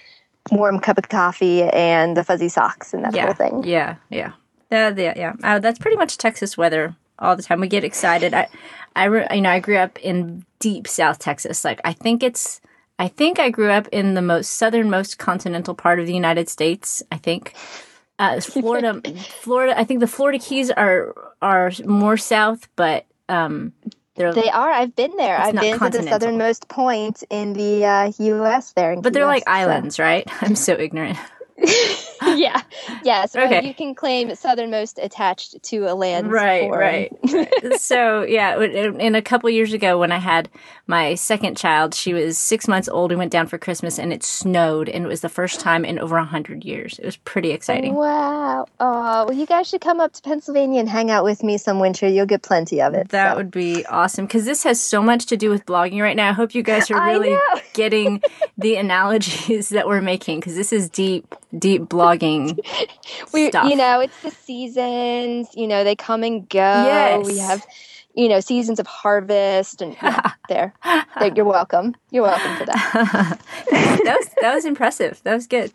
warm 0.52 0.78
cup 0.78 0.98
of 0.98 1.08
coffee 1.08 1.64
and 1.64 2.16
the 2.16 2.22
fuzzy 2.22 2.48
socks 2.48 2.94
and 2.94 3.04
that 3.04 3.12
yeah, 3.12 3.24
whole 3.24 3.34
thing. 3.34 3.64
Yeah, 3.64 3.96
yeah. 4.08 4.34
Uh, 4.70 4.94
yeah, 4.96 5.14
yeah. 5.16 5.32
Uh, 5.42 5.58
that's 5.58 5.80
pretty 5.80 5.96
much 5.96 6.16
Texas 6.16 6.56
weather 6.56 6.94
all 7.18 7.34
the 7.34 7.42
time. 7.42 7.58
We 7.58 7.66
get 7.66 7.82
excited. 7.82 8.32
I, 8.32 8.46
I, 8.94 9.06
re- 9.06 9.26
you 9.32 9.40
know, 9.40 9.50
I 9.50 9.58
grew 9.58 9.78
up 9.78 9.98
in 9.98 10.44
deep 10.60 10.86
South 10.86 11.18
Texas. 11.18 11.64
Like, 11.64 11.80
I 11.84 11.92
think 11.92 12.22
it's, 12.22 12.60
I 13.00 13.08
think 13.08 13.40
I 13.40 13.50
grew 13.50 13.72
up 13.72 13.88
in 13.88 14.14
the 14.14 14.22
most 14.22 14.50
southernmost 14.50 15.18
continental 15.18 15.74
part 15.74 15.98
of 15.98 16.06
the 16.06 16.14
United 16.14 16.48
States. 16.48 17.02
I 17.10 17.16
think. 17.16 17.52
Uh, 18.20 18.40
Florida, 18.40 19.02
Florida. 19.40 19.76
I 19.76 19.82
think 19.82 19.98
the 19.98 20.06
Florida 20.06 20.38
Keys 20.38 20.70
are 20.70 21.16
are 21.42 21.72
more 21.84 22.16
south, 22.16 22.68
but 22.76 23.06
um, 23.28 23.72
they're, 24.18 24.34
they 24.34 24.50
are. 24.50 24.70
I've 24.70 24.94
been 24.94 25.16
there. 25.16 25.38
I've 25.38 25.54
been 25.54 25.78
to 25.78 25.90
the 25.90 26.02
southernmost 26.02 26.68
point 26.68 27.24
in 27.30 27.52
the 27.52 27.84
uh, 27.84 28.12
U.S. 28.18 28.72
There, 28.72 29.00
but 29.00 29.12
they're 29.12 29.26
like 29.26 29.44
islands, 29.46 29.96
so. 29.96 30.04
right? 30.04 30.28
I'm 30.42 30.56
so 30.56 30.74
ignorant. 30.74 31.18
yeah, 32.36 32.62
yeah. 33.02 33.26
So 33.26 33.42
okay. 33.42 33.66
you 33.66 33.74
can 33.74 33.94
claim 33.94 34.34
southernmost 34.34 34.98
attached 35.02 35.60
to 35.64 35.90
a 35.90 35.94
land. 35.94 36.30
Right, 36.30 36.70
right. 36.70 37.12
so 37.80 38.22
yeah, 38.22 38.60
in 38.60 39.14
a 39.14 39.22
couple 39.22 39.50
years 39.50 39.72
ago, 39.72 39.98
when 39.98 40.12
I 40.12 40.18
had 40.18 40.48
my 40.86 41.16
second 41.16 41.56
child, 41.56 41.94
she 41.94 42.14
was 42.14 42.38
six 42.38 42.68
months 42.68 42.88
old. 42.88 43.10
We 43.10 43.16
went 43.16 43.32
down 43.32 43.48
for 43.48 43.58
Christmas, 43.58 43.98
and 43.98 44.12
it 44.12 44.22
snowed, 44.22 44.88
and 44.88 45.04
it 45.04 45.08
was 45.08 45.20
the 45.20 45.28
first 45.28 45.58
time 45.58 45.84
in 45.84 45.98
over 45.98 46.16
a 46.16 46.24
hundred 46.24 46.64
years. 46.64 46.98
It 46.98 47.04
was 47.04 47.16
pretty 47.16 47.50
exciting. 47.50 47.94
Wow. 47.94 48.66
Oh, 48.78 49.24
well, 49.26 49.32
you 49.32 49.46
guys 49.46 49.68
should 49.68 49.80
come 49.80 49.98
up 50.00 50.12
to 50.12 50.22
Pennsylvania 50.22 50.78
and 50.78 50.88
hang 50.88 51.10
out 51.10 51.24
with 51.24 51.42
me 51.42 51.58
some 51.58 51.80
winter. 51.80 52.08
You'll 52.08 52.26
get 52.26 52.42
plenty 52.42 52.80
of 52.80 52.94
it. 52.94 53.08
That 53.08 53.32
so. 53.32 53.36
would 53.36 53.50
be 53.50 53.84
awesome 53.86 54.26
because 54.26 54.44
this 54.44 54.62
has 54.62 54.80
so 54.80 55.02
much 55.02 55.26
to 55.26 55.36
do 55.36 55.50
with 55.50 55.66
blogging 55.66 56.00
right 56.00 56.16
now. 56.16 56.30
I 56.30 56.32
hope 56.32 56.54
you 56.54 56.62
guys 56.62 56.88
are 56.92 57.04
really 57.04 57.36
getting 57.72 58.22
the 58.56 58.76
analogies 58.76 59.70
that 59.70 59.88
we're 59.88 60.00
making 60.00 60.38
because 60.38 60.54
this 60.54 60.72
is 60.72 60.88
deep 60.88 61.34
deep 61.56 61.82
blogging 61.82 62.58
we 63.32 63.48
stuff. 63.48 63.70
you 63.70 63.76
know 63.76 64.00
it's 64.00 64.20
the 64.22 64.30
seasons 64.30 65.48
you 65.54 65.66
know 65.66 65.84
they 65.84 65.96
come 65.96 66.22
and 66.22 66.48
go. 66.48 66.58
Yes. 66.58 67.26
we 67.26 67.38
have 67.38 67.66
you 68.14 68.28
know 68.28 68.40
seasons 68.40 68.80
of 68.80 68.86
harvest 68.86 69.80
and 69.80 69.96
yeah, 70.02 70.32
there, 70.48 70.74
there 71.18 71.32
you're 71.34 71.44
welcome. 71.44 71.94
You're 72.10 72.24
welcome 72.24 72.56
for 72.56 72.66
that. 72.66 73.40
That 73.70 74.16
was 74.16 74.28
that 74.40 74.54
was 74.54 74.64
impressive. 74.64 75.20
That 75.24 75.34
was 75.34 75.46
good. 75.46 75.72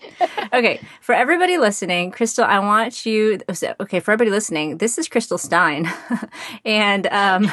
Okay 0.54 0.80
for 1.02 1.14
everybody 1.14 1.58
listening 1.58 2.10
crystal 2.12 2.44
i 2.46 2.58
want 2.60 3.06
you 3.06 3.40
okay 3.80 4.00
for 4.00 4.12
everybody 4.12 4.32
listening 4.32 4.78
this 4.78 4.98
is 4.98 5.08
crystal 5.08 5.38
stine. 5.38 5.92
And 6.66 7.08
um 7.08 7.50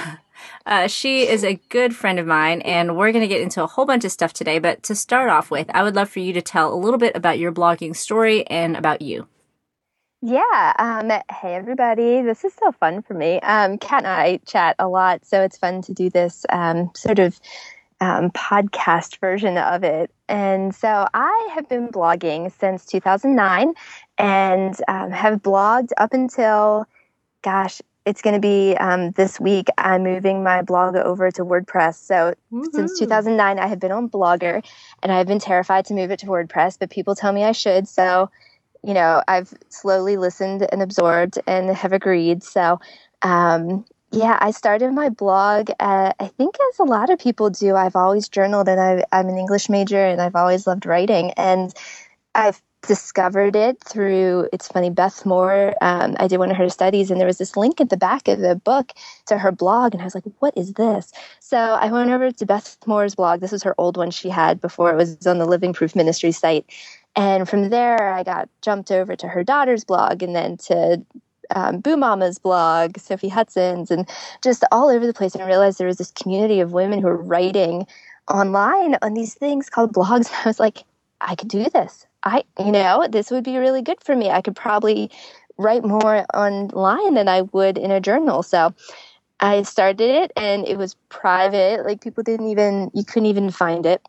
uh, 0.67 0.87
she 0.87 1.27
is 1.27 1.45
a 1.45 1.61
good 1.69 1.95
friend 1.95 2.19
of 2.19 2.27
mine, 2.27 2.61
and 2.63 2.97
we're 2.97 3.13
going 3.13 3.23
to 3.23 3.29
get 3.29 3.41
into 3.41 3.63
a 3.63 3.67
whole 3.67 3.87
bunch 3.87 4.05
of 4.05 4.13
stuff 4.13 4.33
today. 4.33 4.59
But 4.59 4.83
to 4.85 4.95
start 4.95 5.31
off 5.31 5.51
with, 5.51 5.71
I 5.75 5.83
would 5.83 5.95
love 5.95 6.11
for 6.11 6.21
you 6.21 6.33
to 6.33 6.43
tell 6.43 6.73
a 6.73 6.77
little 6.77 6.99
bit 6.99 7.17
about 7.17 7.39
your 7.39 7.53
blogging 7.53 7.95
story 7.97 8.47
and 8.47 8.77
about 8.77 9.03
you. 9.03 9.27
Yeah. 10.23 10.75
Um, 10.79 11.09
hey, 11.09 11.55
everybody. 11.55 12.21
This 12.21 12.45
is 12.45 12.53
so 12.53 12.73
fun 12.73 13.01
for 13.03 13.15
me. 13.15 13.41
Um, 13.41 13.79
Kat 13.79 14.05
and 14.05 14.07
I 14.07 14.41
chat 14.47 14.77
a 14.79 14.87
lot, 14.87 15.25
so 15.25 15.43
it's 15.43 15.57
fun 15.57 15.81
to 15.83 15.95
do 15.95 16.11
this 16.11 16.45
um, 16.51 16.91
sort 16.95 17.19
of 17.19 17.41
um, 18.01 18.31
podcast 18.31 19.19
version 19.19 19.57
of 19.57 19.85
it. 19.85 20.11
And 20.29 20.75
so 20.75 21.07
I 21.15 21.49
have 21.55 21.69
been 21.69 21.89
blogging 21.89 22.53
since 22.59 22.85
2009 22.87 23.75
and 24.19 24.77
um, 24.89 25.11
have 25.11 25.43
blogged 25.43 25.91
up 25.97 26.13
until, 26.13 26.87
gosh, 27.43 27.81
it's 28.07 28.23
going 28.23 28.35
to 28.35 28.41
be 28.41 28.77
um, 28.77 29.11
this 29.13 29.39
week. 29.39 29.69
I'm 29.77 30.03
moving 30.03 30.43
my 30.43 30.63
blog 30.63 30.97
over 30.97 31.31
to 31.33 31.45
WordPress. 31.45 31.97
So 31.97 32.35
since 32.73 32.99
2009, 32.99 33.59
I 33.59 33.67
have 33.67 33.79
been 33.79 33.93
on 33.93 34.09
Blogger, 34.09 34.65
and 35.03 35.13
I've 35.13 35.27
been 35.27 35.39
terrified 35.39 35.87
to 35.87 35.95
move 35.95 36.11
it 36.11 36.21
to 36.21 36.27
WordPress, 36.27 36.79
but 36.79 36.91
people 36.91 37.15
tell 37.15 37.33
me 37.33 37.45
I 37.45 37.53
should. 37.53 37.87
So, 37.87 38.31
you 38.83 38.95
know, 38.95 39.23
I've 39.29 39.53
slowly 39.69 40.17
listened 40.17 40.67
and 40.73 40.83
absorbed 40.83 41.39
and 41.47 41.71
have 41.77 41.93
agreed. 41.93 42.43
So, 42.43 42.81
um, 43.23 43.85
yeah, 44.13 44.39
I 44.41 44.51
started 44.51 44.93
my 44.93 45.11
blog. 45.11 45.71
At, 45.79 46.17
I 46.19 46.27
think 46.27 46.57
as 46.73 46.79
a 46.79 46.85
lot 46.85 47.11
of 47.11 47.19
people 47.19 47.51
do. 47.51 47.77
I've 47.77 47.97
always 47.97 48.29
journaled, 48.29 48.69
and 48.69 48.81
I, 48.81 49.05
I'm 49.13 49.29
an 49.29 49.39
English 49.39 49.69
major, 49.69 50.05
and 50.05 50.21
I've 50.21 50.37
always 50.37 50.67
loved 50.67 50.87
writing, 50.87 51.33
and 51.33 51.73
I've 52.35 52.61
discovered 52.87 53.55
it 53.55 53.83
through 53.85 54.49
it's 54.53 54.69
funny 54.69 54.89
beth 54.89 55.27
moore 55.27 55.75
um, 55.83 56.17
i 56.19 56.27
did 56.27 56.39
one 56.39 56.51
of 56.51 56.57
her 56.57 56.69
studies 56.71 57.11
and 57.11 57.21
there 57.21 57.27
was 57.27 57.39
this 57.39 57.57
link 57.57 57.81
at 57.81 57.91
the 57.91 57.97
back 57.97 58.27
of 58.27 58.39
the 58.41 58.57
book 58.57 58.93
to 59.27 59.37
her 59.37 59.53
blog 59.53 59.93
and 59.93 60.01
i 60.01 60.05
was 60.05 60.15
like 60.15 60.25
what 60.39 60.57
is 60.57 60.73
this 60.75 61.13
so 61.41 61.57
i 61.59 61.91
went 61.91 62.11
over 62.11 62.31
to 62.31 62.47
beth 62.47 62.79
moore's 62.87 63.15
blog 63.15 63.41
this 63.41 63.53
was 63.53 63.63
her 63.63 63.75
old 63.77 63.97
one 63.97 64.11
she 64.11 64.31
had 64.31 64.61
before 64.61 64.91
it 64.91 64.97
was 64.97 65.27
on 65.27 65.39
the 65.39 65.45
living 65.45 65.73
proof 65.73 65.95
ministry 65.95 66.33
site 66.33 66.65
and 67.17 67.49
from 67.49 67.69
there 67.69 68.13
i 68.15 68.23
got 68.23 68.49
jumped 68.63 68.91
over 68.91 69.15
to 69.15 69.29
her 69.29 69.45
daughter's 69.45 69.85
blog 69.85 70.23
and 70.23 70.35
then 70.35 70.57
to 70.57 71.05
um, 71.53 71.81
Boo 71.81 71.97
Mama's 71.97 72.39
blog, 72.39 72.97
Sophie 72.97 73.29
Hudson's, 73.29 73.91
and 73.91 74.09
just 74.41 74.65
all 74.71 74.89
over 74.89 75.05
the 75.05 75.13
place. 75.13 75.35
And 75.35 75.43
I 75.43 75.49
realized 75.49 75.79
there 75.79 75.87
was 75.89 75.99
this 75.99 76.13
community 76.13 76.61
of 76.61 76.73
women 76.73 77.01
who 77.01 77.09
were 77.09 77.21
writing 77.21 77.87
online 78.29 78.97
on 79.03 79.15
these 79.15 79.35
things 79.35 79.69
called 79.69 79.93
blogs. 79.93 80.29
And 80.29 80.37
I 80.45 80.49
was 80.49 80.61
like, 80.61 80.85
I 81.21 81.35
could 81.35 81.49
do 81.49 81.69
this. 81.69 82.07
I, 82.23 82.45
you 82.59 82.73
know, 82.73 83.07
this 83.11 83.31
would 83.31 83.45
be 83.45 83.57
really 83.57 83.83
good 83.83 84.03
for 84.03 84.15
me. 84.15 84.31
I 84.31 84.43
could 84.43 84.57
probably 84.57 85.11
write 85.57 85.85
more 85.85 86.27
online 86.35 87.15
than 87.15 87.29
I 87.29 87.43
would 87.43 87.79
in 87.79 87.91
a 87.91 88.01
journal. 88.01 88.43
So 88.43 88.75
I 89.41 89.63
started 89.63 90.11
it 90.11 90.33
and 90.37 90.67
it 90.67 90.77
was 90.77 90.95
private. 91.09 91.85
Like 91.85 92.01
people 92.01 92.23
didn't 92.23 92.49
even, 92.49 92.91
you 92.95 93.05
couldn't 93.05 93.27
even 93.27 93.51
find 93.51 93.87
it 93.87 94.03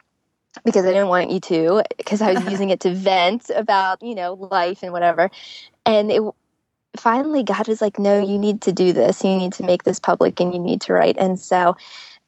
because 0.65 0.85
I 0.85 0.89
didn't 0.89 1.07
want 1.07 1.29
you 1.29 1.39
to, 1.39 1.83
because 1.97 2.21
I 2.21 2.33
was 2.33 2.43
using 2.51 2.69
it 2.69 2.81
to 2.81 2.93
vent 2.93 3.49
about, 3.55 4.01
you 4.01 4.15
know, 4.15 4.33
life 4.33 4.83
and 4.83 4.91
whatever. 4.91 5.29
And 5.85 6.11
it 6.11 6.21
finally, 6.97 7.43
God 7.43 7.67
was 7.67 7.81
like, 7.81 7.99
no, 7.99 8.19
you 8.19 8.37
need 8.37 8.61
to 8.61 8.71
do 8.71 8.93
this. 8.93 9.23
You 9.23 9.37
need 9.37 9.53
to 9.53 9.63
make 9.63 9.83
this 9.83 9.99
public 9.99 10.39
and 10.39 10.53
you 10.53 10.59
need 10.59 10.81
to 10.81 10.93
write. 10.93 11.17
And 11.17 11.39
so 11.39 11.75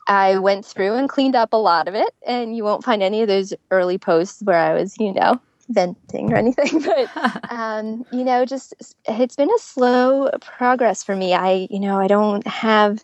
I 0.07 0.37
went 0.37 0.65
through 0.65 0.95
and 0.95 1.09
cleaned 1.09 1.35
up 1.35 1.53
a 1.53 1.57
lot 1.57 1.87
of 1.87 1.95
it. 1.95 2.13
And 2.25 2.55
you 2.55 2.63
won't 2.63 2.83
find 2.83 3.03
any 3.03 3.21
of 3.21 3.27
those 3.27 3.53
early 3.71 3.97
posts 3.97 4.41
where 4.41 4.57
I 4.57 4.73
was, 4.73 4.97
you 4.99 5.13
know, 5.13 5.39
venting 5.69 6.33
or 6.33 6.37
anything, 6.37 6.81
but 6.85 7.09
um, 7.51 8.05
you 8.11 8.23
know, 8.23 8.45
just 8.45 8.73
it's 9.05 9.35
been 9.35 9.49
a 9.49 9.59
slow 9.59 10.29
progress 10.41 11.03
for 11.03 11.15
me. 11.15 11.33
I, 11.33 11.67
you 11.69 11.79
know, 11.79 11.99
I 11.99 12.07
don't 12.07 12.45
have 12.47 13.03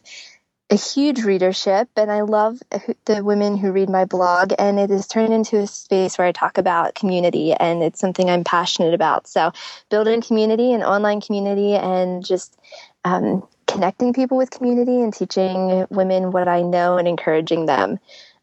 a 0.72 0.75
huge 0.75 1.24
readership, 1.24 1.89
and 1.96 2.12
I 2.12 2.22
love 2.22 2.60
the 3.06 3.24
women 3.24 3.58
who 3.58 3.72
read 3.72 3.89
my 3.89 4.06
blog, 4.06 4.54
and 4.60 4.80
it 4.80 4.92
has 4.92 5.08
turned 5.08 5.34
into 5.34 5.58
a 5.58 5.68
space 5.68 6.18
where 6.18 6.28
I 6.28 6.32
talk 6.32 6.60
about 6.60 6.94
community, 6.94 7.54
and 7.54 7.82
it's 7.82 8.00
something 8.00 8.30
I'm 8.30 8.44
passionate 8.44 8.94
about. 8.94 9.28
So, 9.28 9.51
building 9.89 10.22
community, 10.22 10.72
an 10.74 10.84
online 10.84 11.22
community, 11.22 11.74
and 11.74 12.24
just 12.24 12.60
um, 13.04 13.48
connecting 13.66 14.13
people 14.13 14.38
with 14.38 14.51
community 14.51 15.01
and 15.01 15.13
teaching 15.13 15.88
women 15.89 16.32
what 16.32 16.48
I 16.48 16.62
know 16.62 16.98
and 16.98 17.08
encouraging 17.08 17.66
them 17.66 18.00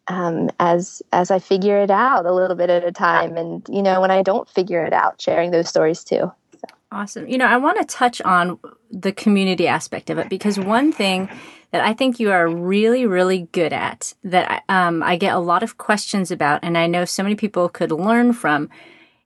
um, 0.09 0.51
as 0.61 1.03
as 1.13 1.31
I 1.31 1.39
figure 1.39 1.79
it 1.79 1.91
out 1.91 2.27
a 2.27 2.33
little 2.33 2.57
bit 2.57 2.71
at 2.71 2.85
a 2.85 2.93
time, 2.93 3.37
and 3.37 3.67
you 3.69 3.83
know 3.83 4.01
when 4.01 4.11
I 4.11 4.23
don't 4.23 4.49
figure 4.49 4.85
it 4.85 4.93
out, 4.93 5.21
sharing 5.21 5.51
those 5.51 5.69
stories 5.69 6.05
too. 6.05 6.33
So. 6.53 6.75
Awesome. 6.93 7.29
You 7.29 7.39
know, 7.39 7.47
I 7.47 7.57
want 7.57 7.79
to 7.79 7.85
touch 7.85 8.21
on 8.23 8.59
the 8.91 9.13
community 9.13 9.67
aspect 9.67 10.11
of 10.11 10.19
it 10.19 10.29
because 10.29 10.59
one 10.59 10.93
thing 10.93 11.29
that 11.73 11.85
I 11.85 11.93
think 11.93 12.21
you 12.21 12.31
are 12.31 12.49
really, 12.49 13.07
really 13.07 13.49
good 13.53 13.73
at 13.73 14.15
that 14.25 14.63
um, 14.69 15.03
I 15.03 15.17
get 15.17 15.35
a 15.35 15.41
lot 15.41 15.63
of 15.63 15.79
questions 15.79 16.31
about, 16.31 16.61
and 16.63 16.79
I 16.79 16.87
know 16.87 17.05
so 17.05 17.23
many 17.23 17.35
people 17.35 17.69
could 17.69 17.91
learn 17.91 18.33
from, 18.33 18.71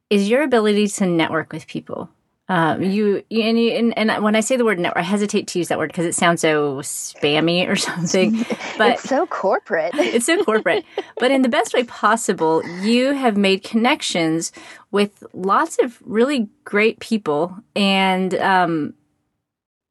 is 0.09 0.29
your 0.29 0.43
ability 0.43 0.89
to 0.89 1.07
network 1.07 1.53
with 1.53 1.67
people. 1.67 2.09
Um, 2.51 2.83
you, 2.83 3.23
and, 3.31 3.61
you 3.61 3.71
and, 3.71 3.97
and, 3.97 4.25
when 4.25 4.35
I 4.35 4.41
say 4.41 4.57
the 4.57 4.65
word 4.65 4.81
network, 4.81 4.99
I 4.99 5.07
hesitate 5.07 5.47
to 5.49 5.59
use 5.61 5.69
that 5.69 5.79
word 5.79 5.87
because 5.87 6.05
it 6.05 6.17
sounds 6.17 6.41
so 6.41 6.79
spammy 6.79 7.69
or 7.69 7.77
something. 7.89 8.45
But 8.77 8.93
it's 8.93 9.09
so 9.09 9.27
corporate. 9.27 9.93
it's 9.95 10.27
so 10.27 10.43
corporate. 10.43 10.85
But 11.19 11.31
in 11.31 11.43
the 11.43 11.49
best 11.49 11.75
way 11.75 11.85
possible, 11.85 12.67
you 12.81 13.13
have 13.13 13.37
made 13.37 13.63
connections 13.63 14.53
with 14.91 15.23
lots 15.35 15.79
of 15.81 15.99
really 16.05 16.49
great 16.65 16.99
people, 16.99 17.55
and 17.77 18.35
um, 18.37 18.95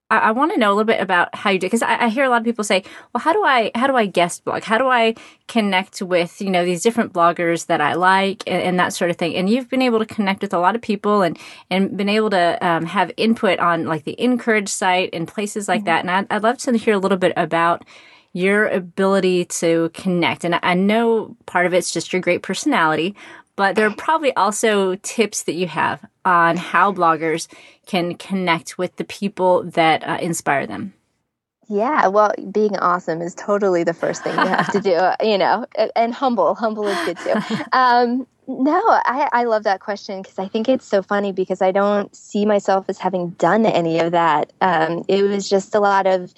I, 0.10 0.18
I 0.18 0.32
want 0.32 0.52
to 0.54 0.60
know 0.60 0.70
a 0.70 0.76
little 0.76 0.86
bit 0.86 1.02
about 1.02 1.34
how 1.36 1.50
you 1.50 1.60
do 1.60 1.68
because 1.68 1.82
I, 1.82 2.06
I, 2.06 2.10
hear 2.10 2.24
a 2.24 2.30
lot 2.30 2.38
of 2.38 2.44
people 2.44 2.64
say, 2.64 2.84
"Well, 3.14 3.22
how 3.22 3.34
do 3.34 3.44
I 3.44 3.72
how 3.76 3.88
do 3.88 3.96
I 3.96 4.06
guest 4.06 4.44
blog? 4.44 4.64
How 4.64 4.78
do 4.78 4.88
I 4.88 5.16
connect 5.48 6.02
with 6.02 6.42
you 6.42 6.50
know 6.50 6.66
these 6.66 6.82
different 6.82 7.14
bloggers 7.14 7.68
that 7.68 7.82
I 7.82 7.94
like 7.94 8.44
and, 8.48 8.62
and 8.62 8.80
that 8.80 8.94
sort 8.94 9.12
of 9.12 9.18
thing?" 9.18 9.36
And 9.36 9.50
you've 9.50 9.70
been 9.70 9.82
able 9.82 10.00
to 10.00 10.06
connect 10.06 10.42
with 10.42 10.54
a 10.54 10.60
lot 10.60 10.76
of 10.76 10.82
people 10.82 11.22
and 11.22 11.38
and 11.70 11.96
been 11.96 12.10
able 12.10 12.30
to 12.32 12.58
um, 12.66 12.86
have 12.86 13.12
input 13.18 13.60
on 13.60 13.86
like 13.86 14.04
the 14.04 14.20
Encourage 14.20 14.70
site 14.70 15.10
and 15.14 15.28
places 15.28 15.68
like 15.68 15.82
mm-hmm. 15.82 15.86
that. 15.86 16.00
And 16.02 16.12
I'd, 16.12 16.28
I'd 16.30 16.44
love 16.44 16.58
to 16.60 16.78
hear 16.78 16.94
a 16.94 17.00
little 17.00 17.18
bit 17.18 17.34
about 17.38 17.84
your 18.34 18.68
ability 18.68 19.46
to 19.46 19.90
connect. 19.94 20.44
And 20.44 20.60
I 20.62 20.76
know 20.76 21.36
part 21.46 21.66
of 21.66 21.74
it's 21.74 21.92
just 21.92 22.14
your 22.14 22.22
great 22.22 22.44
personality, 22.44 23.16
but 23.60 23.76
there 23.76 23.86
are 23.86 23.94
probably 24.08 24.34
also 24.38 24.96
tips 24.96 25.44
that 25.44 25.52
you 25.52 25.68
have 25.68 26.06
on 26.24 26.56
how 26.56 26.94
bloggers 26.94 27.50
can 27.86 28.16
connect 28.16 28.78
with 28.78 28.96
the 28.96 29.04
people 29.04 29.64
that 29.64 30.02
uh, 30.08 30.18
inspire 30.22 30.66
them. 30.66 30.94
Yeah, 31.68 32.08
well, 32.08 32.34
being 32.52 32.78
awesome 32.78 33.22
is 33.22 33.36
totally 33.36 33.84
the 33.84 33.94
first 33.94 34.24
thing 34.24 34.34
you 34.34 34.48
have 34.48 34.72
to 34.72 34.80
do, 34.80 34.98
you 35.30 35.38
know, 35.38 35.66
and 35.94 36.14
humble. 36.14 36.56
Humble 36.56 36.88
is 36.88 36.98
good 37.06 37.18
too. 37.18 37.56
Um, 37.74 38.26
no, 38.48 38.82
I, 38.88 39.28
I 39.34 39.44
love 39.44 39.64
that 39.66 39.82
question 39.82 40.22
because 40.22 40.40
I 40.40 40.48
think 40.48 40.70
it's 40.70 40.86
so 40.86 41.02
funny 41.02 41.34
because 41.34 41.62
I 41.62 41.74
don't 41.74 42.16
see 42.16 42.46
myself 42.46 42.86
as 42.88 42.98
having 42.98 43.32
done 43.32 43.66
any 43.66 44.00
of 44.00 44.14
that. 44.14 44.54
Um, 44.62 45.04
it 45.10 45.22
was 45.24 45.50
just 45.50 45.76
a 45.76 45.82
lot 45.82 46.08
of, 46.08 46.34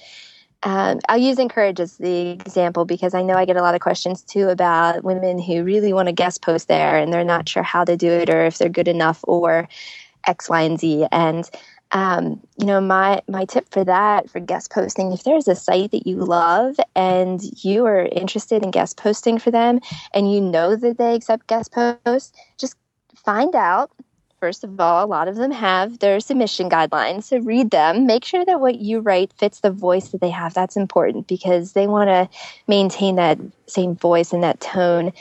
um, 0.63 0.99
I'll 1.09 1.17
use 1.17 1.39
encourage 1.39 1.79
as 1.79 1.97
the 1.97 2.31
example 2.31 2.85
because 2.85 3.13
I 3.13 3.23
know 3.23 3.33
I 3.33 3.45
get 3.45 3.57
a 3.57 3.61
lot 3.61 3.75
of 3.75 3.81
questions 3.81 4.21
too 4.21 4.49
about 4.49 5.03
women 5.03 5.39
who 5.39 5.63
really 5.63 5.91
want 5.91 6.07
to 6.07 6.13
guest 6.13 6.41
post 6.41 6.67
there 6.67 6.97
and 6.97 7.11
they're 7.11 7.23
not 7.23 7.49
sure 7.49 7.63
how 7.63 7.83
to 7.83 7.97
do 7.97 8.09
it 8.09 8.29
or 8.29 8.45
if 8.45 8.57
they're 8.57 8.69
good 8.69 8.87
enough 8.87 9.19
or 9.23 9.67
X, 10.27 10.49
Y, 10.49 10.61
and 10.61 10.79
Z. 10.79 11.07
And 11.11 11.49
um, 11.93 12.39
you 12.57 12.65
know, 12.65 12.79
my 12.79 13.21
my 13.27 13.45
tip 13.45 13.67
for 13.69 13.83
that 13.83 14.29
for 14.29 14.39
guest 14.39 14.71
posting, 14.71 15.11
if 15.11 15.23
there's 15.23 15.47
a 15.47 15.55
site 15.55 15.91
that 15.91 16.07
you 16.07 16.17
love 16.17 16.79
and 16.95 17.41
you 17.63 17.85
are 17.85 18.05
interested 18.05 18.63
in 18.63 18.71
guest 18.71 18.97
posting 18.97 19.39
for 19.39 19.51
them, 19.51 19.79
and 20.13 20.31
you 20.31 20.39
know 20.39 20.75
that 20.75 20.97
they 20.97 21.15
accept 21.15 21.47
guest 21.47 21.71
posts, 21.73 22.31
just 22.57 22.75
find 23.15 23.55
out 23.55 23.91
First 24.41 24.63
of 24.63 24.79
all, 24.79 25.05
a 25.05 25.07
lot 25.07 25.27
of 25.27 25.35
them 25.35 25.51
have 25.51 25.99
their 25.99 26.19
submission 26.19 26.67
guidelines. 26.67 27.25
So 27.25 27.37
read 27.37 27.69
them. 27.69 28.07
Make 28.07 28.25
sure 28.25 28.43
that 28.43 28.59
what 28.59 28.79
you 28.79 28.99
write 28.99 29.31
fits 29.33 29.59
the 29.59 29.69
voice 29.69 30.09
that 30.09 30.19
they 30.19 30.31
have. 30.31 30.55
That's 30.55 30.75
important 30.75 31.27
because 31.27 31.73
they 31.73 31.85
want 31.85 32.07
to 32.07 32.27
maintain 32.67 33.17
that 33.17 33.37
same 33.67 33.95
voice 33.95 34.33
and 34.33 34.41
that 34.41 34.59
tone, 34.59 35.13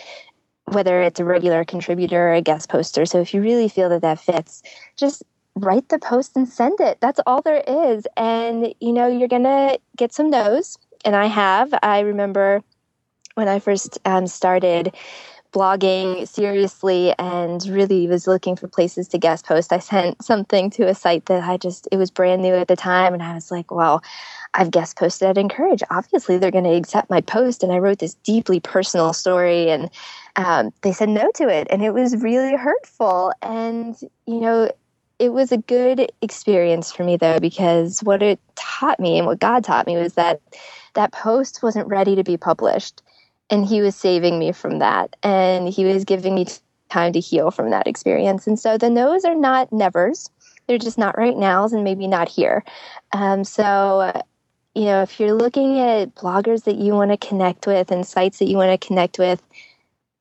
whether 0.64 1.02
it's 1.02 1.20
a 1.20 1.26
regular 1.26 1.66
contributor 1.66 2.30
or 2.30 2.32
a 2.32 2.40
guest 2.40 2.70
poster. 2.70 3.04
So 3.04 3.20
if 3.20 3.34
you 3.34 3.42
really 3.42 3.68
feel 3.68 3.90
that 3.90 4.00
that 4.00 4.20
fits, 4.20 4.62
just 4.96 5.22
write 5.54 5.90
the 5.90 5.98
post 5.98 6.34
and 6.34 6.48
send 6.48 6.80
it. 6.80 6.96
That's 7.02 7.20
all 7.26 7.42
there 7.42 7.62
is. 7.66 8.06
And, 8.16 8.74
you 8.80 8.94
know, 8.94 9.06
you're 9.06 9.28
going 9.28 9.42
to 9.42 9.78
get 9.98 10.14
some 10.14 10.30
no's. 10.30 10.78
And 11.04 11.14
I 11.14 11.26
have. 11.26 11.74
I 11.82 12.00
remember 12.00 12.62
when 13.34 13.48
I 13.48 13.58
first 13.58 13.98
um, 14.06 14.26
started 14.26 14.94
blogging 15.52 16.26
seriously 16.28 17.14
and 17.18 17.64
really 17.66 18.06
was 18.06 18.26
looking 18.26 18.56
for 18.56 18.68
places 18.68 19.08
to 19.08 19.18
guest 19.18 19.46
post, 19.46 19.72
I 19.72 19.78
sent 19.78 20.24
something 20.24 20.70
to 20.70 20.88
a 20.88 20.94
site 20.94 21.26
that 21.26 21.42
I 21.42 21.56
just, 21.56 21.88
it 21.90 21.96
was 21.96 22.10
brand 22.10 22.42
new 22.42 22.54
at 22.54 22.68
the 22.68 22.76
time. 22.76 23.14
And 23.14 23.22
I 23.22 23.34
was 23.34 23.50
like, 23.50 23.70
well, 23.70 24.02
I've 24.54 24.70
guest 24.70 24.96
posted 24.96 25.28
at 25.28 25.38
Encourage. 25.38 25.82
Obviously, 25.90 26.38
they're 26.38 26.50
going 26.50 26.64
to 26.64 26.74
accept 26.74 27.10
my 27.10 27.20
post. 27.20 27.62
And 27.62 27.72
I 27.72 27.78
wrote 27.78 27.98
this 27.98 28.14
deeply 28.14 28.60
personal 28.60 29.12
story, 29.12 29.70
and 29.70 29.90
um, 30.36 30.72
they 30.82 30.92
said 30.92 31.08
no 31.08 31.30
to 31.36 31.48
it. 31.48 31.66
And 31.70 31.82
it 31.82 31.92
was 31.92 32.16
really 32.16 32.56
hurtful. 32.56 33.32
And, 33.42 33.96
you 34.26 34.40
know, 34.40 34.70
it 35.18 35.32
was 35.32 35.52
a 35.52 35.58
good 35.58 36.10
experience 36.22 36.90
for 36.90 37.04
me, 37.04 37.16
though, 37.16 37.38
because 37.38 38.00
what 38.00 38.22
it 38.22 38.40
taught 38.56 38.98
me 38.98 39.18
and 39.18 39.26
what 39.26 39.38
God 39.38 39.62
taught 39.62 39.86
me 39.86 39.96
was 39.96 40.14
that 40.14 40.40
that 40.94 41.12
post 41.12 41.62
wasn't 41.62 41.86
ready 41.88 42.16
to 42.16 42.24
be 42.24 42.36
published 42.36 43.02
and 43.50 43.66
he 43.66 43.80
was 43.80 43.96
saving 43.96 44.38
me 44.38 44.52
from 44.52 44.78
that 44.78 45.16
and 45.22 45.68
he 45.68 45.84
was 45.84 46.04
giving 46.04 46.34
me 46.34 46.46
time 46.88 47.12
to 47.12 47.20
heal 47.20 47.50
from 47.50 47.70
that 47.70 47.86
experience 47.86 48.46
and 48.46 48.58
so 48.58 48.78
the 48.78 48.90
no's 48.90 49.24
are 49.24 49.34
not 49.34 49.72
nevers 49.72 50.30
they're 50.66 50.78
just 50.78 50.98
not 50.98 51.16
right 51.18 51.36
nows 51.36 51.72
and 51.72 51.84
maybe 51.84 52.06
not 52.06 52.28
here 52.28 52.64
um, 53.12 53.44
so 53.44 54.12
you 54.74 54.84
know 54.84 55.02
if 55.02 55.20
you're 55.20 55.34
looking 55.34 55.78
at 55.78 56.14
bloggers 56.14 56.64
that 56.64 56.76
you 56.76 56.92
want 56.92 57.10
to 57.10 57.28
connect 57.28 57.66
with 57.66 57.90
and 57.90 58.06
sites 58.06 58.38
that 58.38 58.48
you 58.48 58.56
want 58.56 58.80
to 58.80 58.86
connect 58.86 59.18
with 59.18 59.42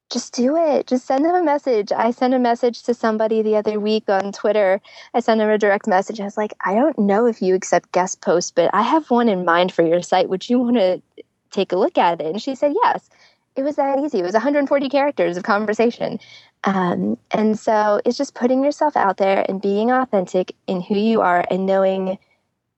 just 0.10 0.34
do 0.34 0.56
it. 0.58 0.88
Just 0.88 1.06
send 1.06 1.24
them 1.24 1.36
a 1.36 1.44
message. 1.44 1.92
I 1.92 2.12
sent 2.12 2.34
a 2.34 2.40
message 2.40 2.84
to 2.84 2.94
somebody 2.94 3.42
the 3.42 3.56
other 3.56 3.80
week 3.80 4.06
on 4.08 4.32
Twitter. 4.32 4.82
I 5.14 5.20
sent 5.20 5.40
them 5.40 5.50
a 5.50 5.58
direct 5.58 5.88
message. 5.88 6.20
I 6.20 6.24
was 6.24 6.38
like, 6.38 6.54
I 6.66 6.74
don't 6.74 6.98
know 6.98 7.28
if 7.28 7.42
you 7.42 7.54
accept 7.54 7.92
guest 7.92 8.22
posts, 8.22 8.52
but 8.52 8.72
I 8.74 8.82
have 8.82 9.10
one 9.12 9.30
in 9.30 9.46
mind 9.46 9.72
for 9.72 9.84
your 9.84 10.02
site. 10.02 10.30
Would 10.30 10.50
you 10.50 10.60
want 10.60 10.78
to 10.78 11.02
take 11.51 11.72
a 11.72 11.77
look 11.77 11.98
at 11.98 12.22
it? 12.22 12.27
And 12.27 12.41
she 12.41 12.56
said, 12.56 12.74
yes. 12.84 13.10
It 13.56 13.63
was 13.63 13.75
that 13.75 14.00
easy. 14.00 14.20
It 14.20 14.24
was 14.24 14.34
140 14.34 14.89
characters 14.89 15.36
of 15.36 15.44
conversation. 15.44 16.20
Um, 16.63 17.18
and 17.32 17.60
so 17.60 18.00
it's 18.06 18.18
just 18.18 18.34
putting 18.34 18.63
yourself 18.63 18.96
out 18.96 19.18
there 19.18 19.46
and 19.50 19.62
being 19.62 19.91
authentic 19.91 20.56
in 20.68 20.82
who 20.82 20.96
you 20.96 21.22
are 21.22 21.44
and 21.50 21.65
knowing 21.65 22.18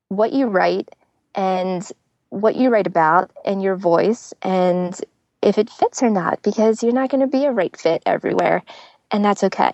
what 0.07 0.33
you 0.33 0.47
write 0.47 0.89
and 1.35 1.87
what 2.29 2.55
you 2.55 2.69
write 2.69 2.87
about 2.87 3.31
and 3.45 3.61
your 3.61 3.75
voice 3.75 4.33
and 4.41 4.99
if 5.41 5.57
it 5.57 5.69
fits 5.69 6.03
or 6.03 6.09
not, 6.09 6.41
because 6.43 6.83
you're 6.83 6.93
not 6.93 7.09
going 7.09 7.21
to 7.21 7.27
be 7.27 7.45
a 7.45 7.51
right 7.51 7.75
fit 7.75 8.03
everywhere. 8.05 8.63
And 9.11 9.25
that's 9.25 9.43
okay. 9.45 9.71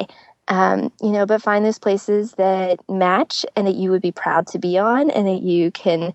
Um, 0.47 0.91
you 1.01 1.11
know, 1.11 1.25
but 1.25 1.41
find 1.41 1.65
those 1.65 1.79
places 1.79 2.33
that 2.33 2.79
match 2.89 3.45
and 3.55 3.67
that 3.67 3.75
you 3.75 3.91
would 3.91 4.01
be 4.01 4.13
proud 4.13 4.47
to 4.47 4.59
be 4.59 4.77
on 4.77 5.09
and 5.09 5.27
that 5.27 5.41
you 5.41 5.71
can 5.71 6.13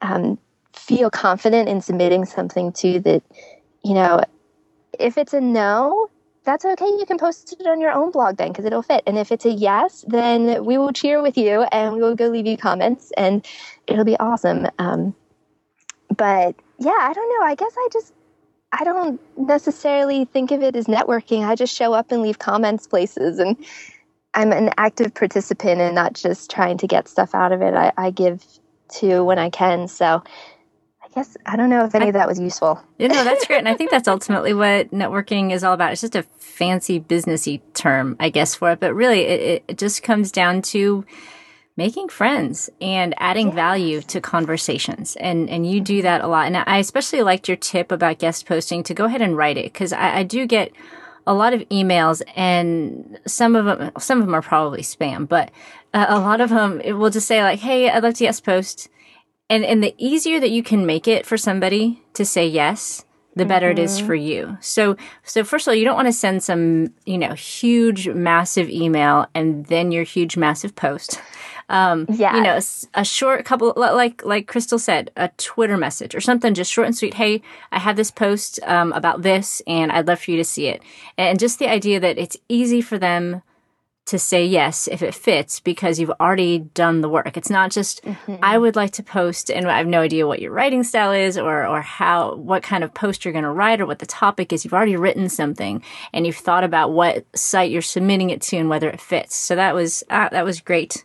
um, 0.00 0.38
feel 0.74 1.10
confident 1.10 1.68
in 1.68 1.80
submitting 1.80 2.24
something 2.24 2.72
to 2.72 3.00
that, 3.00 3.22
you 3.82 3.94
know, 3.94 4.22
if 4.98 5.16
it's 5.18 5.32
a 5.32 5.40
no, 5.40 6.10
that's 6.44 6.64
okay. 6.64 6.84
You 6.84 7.04
can 7.06 7.18
post 7.18 7.54
it 7.58 7.66
on 7.66 7.80
your 7.80 7.92
own 7.92 8.10
blog 8.10 8.36
then 8.36 8.48
because 8.48 8.64
it'll 8.64 8.82
fit. 8.82 9.02
And 9.06 9.18
if 9.18 9.32
it's 9.32 9.46
a 9.46 9.50
yes, 9.50 10.04
then 10.08 10.64
we 10.64 10.76
will 10.76 10.92
cheer 10.92 11.22
with 11.22 11.38
you 11.38 11.62
and 11.72 11.94
we 11.94 12.02
will 12.02 12.14
go 12.14 12.28
leave 12.28 12.46
you 12.46 12.56
comments 12.56 13.12
and 13.16 13.46
it'll 13.86 14.04
be 14.04 14.18
awesome. 14.18 14.66
Um, 14.78 15.14
but 16.14 16.54
yeah, 16.78 16.98
I 17.00 17.12
don't 17.14 17.28
know. 17.28 17.46
I 17.46 17.54
guess 17.54 17.72
I 17.76 17.88
just, 17.92 18.12
I 18.72 18.84
don't 18.84 19.20
necessarily 19.38 20.26
think 20.26 20.50
of 20.50 20.62
it 20.62 20.76
as 20.76 20.86
networking. 20.86 21.46
I 21.46 21.54
just 21.54 21.74
show 21.74 21.94
up 21.94 22.12
and 22.12 22.20
leave 22.20 22.38
comments 22.38 22.86
places 22.86 23.38
and 23.38 23.56
I'm 24.34 24.52
an 24.52 24.70
active 24.76 25.14
participant 25.14 25.80
and 25.80 25.94
not 25.94 26.12
just 26.14 26.50
trying 26.50 26.76
to 26.78 26.86
get 26.86 27.08
stuff 27.08 27.34
out 27.34 27.52
of 27.52 27.62
it. 27.62 27.72
I, 27.72 27.92
I 27.96 28.10
give 28.10 28.44
to 28.96 29.24
when 29.24 29.38
I 29.38 29.48
can. 29.48 29.88
So 29.88 30.22
guess 31.14 31.36
I 31.46 31.56
don't 31.56 31.70
know 31.70 31.84
if 31.84 31.94
any 31.94 32.06
I, 32.06 32.08
of 32.08 32.14
that 32.14 32.28
was 32.28 32.40
useful. 32.40 32.82
You 32.98 33.08
know, 33.08 33.24
that's 33.24 33.46
great. 33.46 33.58
And 33.58 33.68
I 33.68 33.74
think 33.74 33.90
that's 33.90 34.08
ultimately 34.16 34.52
what 34.52 34.90
networking 34.90 35.52
is 35.52 35.62
all 35.62 35.72
about. 35.72 35.92
It's 35.92 36.00
just 36.00 36.16
a 36.16 36.24
fancy 36.38 37.00
businessy 37.00 37.60
term, 37.74 38.16
I 38.18 38.30
guess, 38.30 38.54
for 38.54 38.72
it. 38.72 38.80
But 38.80 38.94
really, 38.94 39.20
it, 39.22 39.64
it 39.68 39.78
just 39.78 40.02
comes 40.02 40.32
down 40.32 40.62
to 40.62 41.04
making 41.76 42.08
friends 42.08 42.70
and 42.80 43.14
adding 43.18 43.52
value 43.52 44.00
to 44.02 44.20
conversations. 44.20 45.16
And, 45.16 45.50
and 45.50 45.68
you 45.68 45.80
do 45.80 46.02
that 46.02 46.20
a 46.20 46.26
lot. 46.26 46.46
And 46.46 46.56
I 46.56 46.78
especially 46.78 47.22
liked 47.22 47.48
your 47.48 47.56
tip 47.56 47.90
about 47.90 48.18
guest 48.18 48.46
posting 48.46 48.82
to 48.84 48.94
go 48.94 49.06
ahead 49.06 49.22
and 49.22 49.36
write 49.36 49.58
it 49.58 49.72
because 49.72 49.92
I, 49.92 50.18
I 50.18 50.22
do 50.22 50.46
get 50.46 50.72
a 51.26 51.34
lot 51.34 51.54
of 51.54 51.60
emails 51.70 52.22
and 52.36 53.18
some 53.26 53.56
of 53.56 53.64
them, 53.64 53.90
some 53.98 54.20
of 54.20 54.26
them 54.26 54.34
are 54.34 54.42
probably 54.42 54.82
spam, 54.82 55.26
but 55.26 55.50
uh, 55.94 56.06
a 56.08 56.20
lot 56.20 56.40
of 56.40 56.50
them 56.50 56.80
it 56.82 56.92
will 56.92 57.10
just 57.10 57.26
say 57.26 57.42
like, 57.42 57.60
Hey, 57.60 57.88
I'd 57.88 58.02
like 58.02 58.14
to 58.16 58.24
guest 58.24 58.44
post 58.44 58.88
and 59.50 59.64
and 59.64 59.82
the 59.82 59.94
easier 59.98 60.40
that 60.40 60.50
you 60.50 60.62
can 60.62 60.86
make 60.86 61.06
it 61.06 61.26
for 61.26 61.36
somebody 61.36 62.02
to 62.14 62.24
say 62.24 62.46
yes 62.46 63.04
the 63.36 63.44
better 63.44 63.70
mm-hmm. 63.70 63.78
it 63.78 63.82
is 63.82 63.98
mm-hmm. 63.98 64.06
for 64.06 64.14
you 64.14 64.58
so 64.60 64.96
so 65.24 65.42
first 65.44 65.66
of 65.66 65.72
all 65.72 65.74
you 65.74 65.84
don't 65.84 65.96
want 65.96 66.06
to 66.06 66.12
send 66.12 66.42
some 66.42 66.92
you 67.04 67.18
know 67.18 67.34
huge 67.34 68.08
massive 68.08 68.68
email 68.68 69.26
and 69.34 69.66
then 69.66 69.90
your 69.90 70.04
huge 70.04 70.36
massive 70.36 70.74
post 70.76 71.20
um 71.68 72.06
yeah 72.10 72.36
you 72.36 72.42
know 72.42 72.60
a 72.94 73.04
short 73.04 73.44
couple 73.44 73.72
like 73.76 74.24
like 74.24 74.46
crystal 74.46 74.78
said 74.78 75.10
a 75.16 75.28
twitter 75.36 75.76
message 75.76 76.14
or 76.14 76.20
something 76.20 76.54
just 76.54 76.70
short 76.70 76.86
and 76.86 76.96
sweet 76.96 77.14
hey 77.14 77.42
i 77.72 77.78
have 77.78 77.96
this 77.96 78.10
post 78.10 78.60
um, 78.64 78.92
about 78.92 79.22
this 79.22 79.62
and 79.66 79.90
i'd 79.92 80.06
love 80.06 80.20
for 80.20 80.30
you 80.30 80.36
to 80.36 80.44
see 80.44 80.66
it 80.66 80.82
and 81.16 81.38
just 81.38 81.58
the 81.58 81.68
idea 81.68 81.98
that 81.98 82.18
it's 82.18 82.36
easy 82.48 82.80
for 82.80 82.98
them 82.98 83.42
to 84.06 84.18
say 84.18 84.44
yes 84.44 84.86
if 84.86 85.02
it 85.02 85.14
fits 85.14 85.60
because 85.60 85.98
you've 85.98 86.12
already 86.20 86.58
done 86.58 87.00
the 87.00 87.08
work. 87.08 87.36
It's 87.36 87.48
not 87.48 87.70
just 87.70 88.04
mm-hmm. 88.04 88.36
I 88.42 88.58
would 88.58 88.76
like 88.76 88.90
to 88.92 89.02
post 89.02 89.50
and 89.50 89.66
I 89.66 89.78
have 89.78 89.86
no 89.86 90.02
idea 90.02 90.26
what 90.26 90.42
your 90.42 90.52
writing 90.52 90.84
style 90.84 91.12
is 91.12 91.38
or 91.38 91.66
or 91.66 91.80
how 91.80 92.34
what 92.34 92.62
kind 92.62 92.84
of 92.84 92.92
post 92.92 93.24
you're 93.24 93.32
going 93.32 93.44
to 93.44 93.50
write 93.50 93.80
or 93.80 93.86
what 93.86 94.00
the 94.00 94.06
topic 94.06 94.52
is. 94.52 94.64
You've 94.64 94.74
already 94.74 94.96
written 94.96 95.28
something 95.28 95.82
and 96.12 96.26
you've 96.26 96.36
thought 96.36 96.64
about 96.64 96.92
what 96.92 97.24
site 97.34 97.70
you're 97.70 97.82
submitting 97.82 98.30
it 98.30 98.42
to 98.42 98.56
and 98.58 98.68
whether 98.68 98.90
it 98.90 99.00
fits. 99.00 99.36
So 99.36 99.56
that 99.56 99.74
was 99.74 100.04
uh, 100.10 100.28
that 100.30 100.44
was 100.44 100.60
great. 100.60 101.04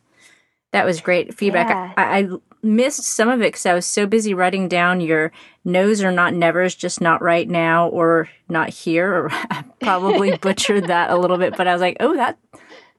That 0.72 0.86
was 0.86 1.02
great 1.02 1.34
feedback. 1.34 1.70
Yeah. 1.70 1.94
I, 1.98 2.20
I 2.20 2.30
missed 2.62 3.04
some 3.04 3.30
of 3.30 3.40
it 3.42 3.54
because 3.54 3.66
I 3.66 3.74
was 3.74 3.86
so 3.86 4.06
busy 4.06 4.34
writing 4.34 4.68
down 4.68 5.00
your 5.02 5.32
no's 5.64 6.04
or 6.04 6.12
not 6.12 6.34
nevers, 6.34 6.76
just 6.76 7.00
not 7.00 7.22
right 7.22 7.48
now 7.48 7.88
or 7.88 8.30
not 8.50 8.70
here. 8.70 9.12
Or 9.14 9.30
I 9.34 9.64
probably 9.80 10.38
butchered 10.42 10.88
that 10.88 11.12
a 11.12 11.18
little 11.18 11.38
bit, 11.38 11.56
but 11.56 11.68
I 11.68 11.74
was 11.74 11.82
like, 11.82 11.98
oh, 12.02 12.16
that 12.16 12.38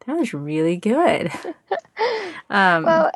that 0.07 0.17
was 0.17 0.35
really 0.35 0.77
good. 0.77 1.33
Um, 2.49 2.83
well, 2.83 3.13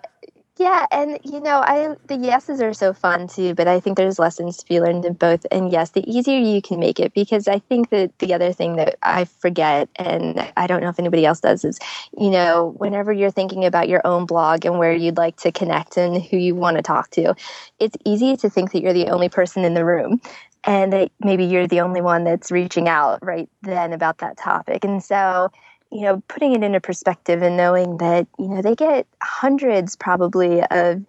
yeah, 0.56 0.86
and 0.92 1.18
you 1.24 1.40
know, 1.40 1.58
I 1.58 1.96
the 2.06 2.16
yeses 2.16 2.60
are 2.60 2.72
so 2.72 2.92
fun 2.92 3.26
too, 3.26 3.54
but 3.54 3.66
I 3.66 3.80
think 3.80 3.96
there's 3.96 4.20
lessons 4.20 4.56
to 4.58 4.66
be 4.66 4.80
learned 4.80 5.04
in 5.04 5.14
both. 5.14 5.44
And 5.50 5.72
yes, 5.72 5.90
the 5.90 6.08
easier 6.08 6.38
you 6.38 6.62
can 6.62 6.78
make 6.78 7.00
it, 7.00 7.12
because 7.12 7.48
I 7.48 7.58
think 7.58 7.90
that 7.90 8.16
the 8.20 8.32
other 8.32 8.52
thing 8.52 8.76
that 8.76 8.96
I 9.02 9.24
forget, 9.24 9.88
and 9.96 10.46
I 10.56 10.68
don't 10.68 10.80
know 10.80 10.90
if 10.90 11.00
anybody 11.00 11.26
else 11.26 11.40
does, 11.40 11.64
is 11.64 11.80
you 12.16 12.30
know, 12.30 12.74
whenever 12.76 13.12
you're 13.12 13.32
thinking 13.32 13.64
about 13.64 13.88
your 13.88 14.00
own 14.06 14.26
blog 14.26 14.64
and 14.64 14.78
where 14.78 14.94
you'd 14.94 15.16
like 15.16 15.36
to 15.38 15.50
connect 15.50 15.96
and 15.96 16.22
who 16.22 16.36
you 16.36 16.54
want 16.54 16.76
to 16.76 16.82
talk 16.82 17.10
to, 17.10 17.34
it's 17.80 17.96
easy 18.04 18.36
to 18.36 18.48
think 18.48 18.70
that 18.72 18.80
you're 18.80 18.92
the 18.92 19.08
only 19.08 19.28
person 19.28 19.64
in 19.64 19.74
the 19.74 19.84
room 19.84 20.20
and 20.62 20.92
that 20.92 21.10
maybe 21.20 21.44
you're 21.44 21.66
the 21.66 21.80
only 21.80 22.00
one 22.00 22.22
that's 22.22 22.52
reaching 22.52 22.88
out 22.88 23.18
right 23.22 23.48
then 23.62 23.92
about 23.92 24.18
that 24.18 24.36
topic. 24.36 24.84
And 24.84 25.02
so 25.02 25.50
you 25.94 26.00
know, 26.00 26.22
putting 26.26 26.54
it 26.54 26.64
into 26.64 26.80
perspective 26.80 27.40
and 27.40 27.56
knowing 27.56 27.98
that, 27.98 28.26
you 28.36 28.48
know, 28.48 28.60
they 28.60 28.74
get 28.74 29.06
hundreds 29.22 29.94
probably 29.94 30.60
of, 30.72 31.04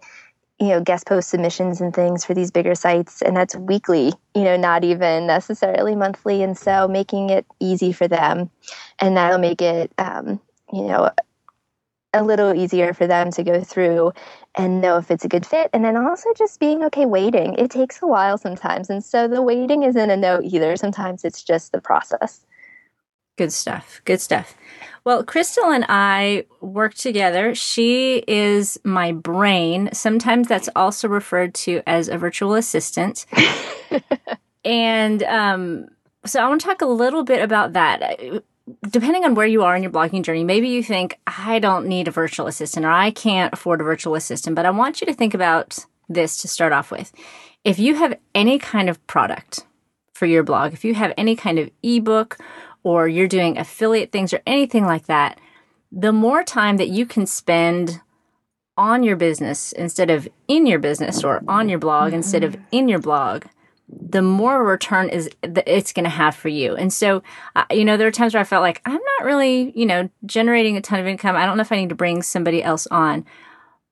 you 0.60 0.68
know, 0.68 0.80
guest 0.80 1.06
post 1.06 1.28
submissions 1.28 1.80
and 1.80 1.92
things 1.92 2.24
for 2.24 2.34
these 2.34 2.52
bigger 2.52 2.74
sites, 2.76 3.20
and 3.20 3.36
that's 3.36 3.56
weekly, 3.56 4.12
you 4.34 4.44
know, 4.44 4.56
not 4.56 4.84
even 4.84 5.26
necessarily 5.26 5.96
monthly. 5.96 6.40
And 6.42 6.56
so 6.56 6.86
making 6.86 7.30
it 7.30 7.44
easy 7.58 7.92
for 7.92 8.06
them, 8.06 8.48
and 9.00 9.16
that'll 9.16 9.40
make 9.40 9.60
it, 9.60 9.90
um, 9.98 10.40
you 10.72 10.82
know, 10.84 11.10
a 12.14 12.22
little 12.22 12.54
easier 12.54 12.94
for 12.94 13.08
them 13.08 13.32
to 13.32 13.42
go 13.42 13.62
through 13.62 14.12
and 14.54 14.80
know 14.80 14.98
if 14.98 15.10
it's 15.10 15.24
a 15.24 15.28
good 15.28 15.44
fit. 15.44 15.68
And 15.72 15.84
then 15.84 15.96
also 15.96 16.30
just 16.38 16.60
being 16.60 16.84
okay 16.84 17.06
waiting. 17.06 17.54
It 17.54 17.70
takes 17.72 18.00
a 18.00 18.06
while 18.06 18.38
sometimes. 18.38 18.88
And 18.88 19.04
so 19.04 19.28
the 19.28 19.42
waiting 19.42 19.82
isn't 19.82 20.10
a 20.10 20.16
no 20.16 20.40
either. 20.42 20.76
Sometimes 20.76 21.24
it's 21.24 21.42
just 21.42 21.72
the 21.72 21.80
process. 21.80 22.46
Good 23.36 23.52
stuff. 23.52 24.00
Good 24.04 24.20
stuff. 24.20 24.56
Well, 25.04 25.22
Crystal 25.22 25.70
and 25.70 25.84
I 25.88 26.46
work 26.60 26.94
together. 26.94 27.54
She 27.54 28.24
is 28.26 28.76
my 28.82 29.12
brain. 29.12 29.88
Sometimes 29.92 30.48
that's 30.48 30.68
also 30.74 31.06
referred 31.06 31.54
to 31.54 31.80
as 31.86 32.08
a 32.08 32.18
virtual 32.18 32.54
assistant. 32.54 33.24
and 34.64 35.22
um, 35.22 35.86
so 36.24 36.40
I 36.40 36.48
want 36.48 36.60
to 36.60 36.66
talk 36.66 36.82
a 36.82 36.86
little 36.86 37.22
bit 37.22 37.40
about 37.40 37.74
that. 37.74 38.18
Depending 38.90 39.24
on 39.24 39.36
where 39.36 39.46
you 39.46 39.62
are 39.62 39.76
in 39.76 39.84
your 39.84 39.92
blogging 39.92 40.24
journey, 40.24 40.42
maybe 40.42 40.68
you 40.68 40.82
think, 40.82 41.20
I 41.26 41.60
don't 41.60 41.86
need 41.86 42.08
a 42.08 42.10
virtual 42.10 42.48
assistant 42.48 42.84
or 42.84 42.90
I 42.90 43.12
can't 43.12 43.54
afford 43.54 43.80
a 43.80 43.84
virtual 43.84 44.16
assistant. 44.16 44.56
But 44.56 44.66
I 44.66 44.70
want 44.70 45.00
you 45.00 45.06
to 45.06 45.14
think 45.14 45.34
about 45.34 45.78
this 46.08 46.38
to 46.38 46.48
start 46.48 46.72
off 46.72 46.90
with. 46.90 47.12
If 47.62 47.78
you 47.78 47.94
have 47.94 48.18
any 48.34 48.58
kind 48.58 48.88
of 48.88 49.04
product 49.06 49.64
for 50.14 50.26
your 50.26 50.42
blog, 50.42 50.72
if 50.72 50.84
you 50.84 50.94
have 50.94 51.12
any 51.16 51.36
kind 51.36 51.60
of 51.60 51.70
ebook 51.84 52.38
or 52.86 53.08
you're 53.08 53.26
doing 53.26 53.58
affiliate 53.58 54.12
things 54.12 54.32
or 54.32 54.40
anything 54.46 54.84
like 54.84 55.06
that, 55.06 55.40
the 55.90 56.12
more 56.12 56.44
time 56.44 56.76
that 56.76 56.86
you 56.88 57.04
can 57.04 57.26
spend 57.26 58.00
on 58.76 59.02
your 59.02 59.16
business 59.16 59.72
instead 59.72 60.08
of 60.08 60.28
in 60.46 60.66
your 60.66 60.78
business 60.78 61.24
or 61.24 61.42
on 61.48 61.68
your 61.68 61.80
blog 61.80 62.08
mm-hmm. 62.08 62.18
instead 62.18 62.44
of 62.44 62.56
in 62.70 62.88
your 62.88 63.00
blog, 63.00 63.46
the 63.88 64.22
more 64.22 64.62
return 64.62 65.08
is 65.08 65.28
that 65.42 65.66
it's 65.66 65.92
going 65.92 66.04
to 66.04 66.10
have 66.10 66.36
for 66.36 66.48
you. 66.48 66.76
And 66.76 66.92
so, 66.92 67.24
uh, 67.56 67.64
you 67.72 67.84
know, 67.84 67.96
there 67.96 68.06
are 68.06 68.12
times 68.12 68.34
where 68.34 68.40
I 68.40 68.44
felt 68.44 68.62
like 68.62 68.82
I'm 68.84 68.92
not 68.92 69.24
really, 69.24 69.72
you 69.74 69.86
know, 69.86 70.08
generating 70.24 70.76
a 70.76 70.80
ton 70.80 71.00
of 71.00 71.08
income. 71.08 71.34
I 71.34 71.44
don't 71.44 71.56
know 71.56 71.62
if 71.62 71.72
I 71.72 71.76
need 71.80 71.88
to 71.88 71.96
bring 71.96 72.22
somebody 72.22 72.62
else 72.62 72.86
on 72.92 73.26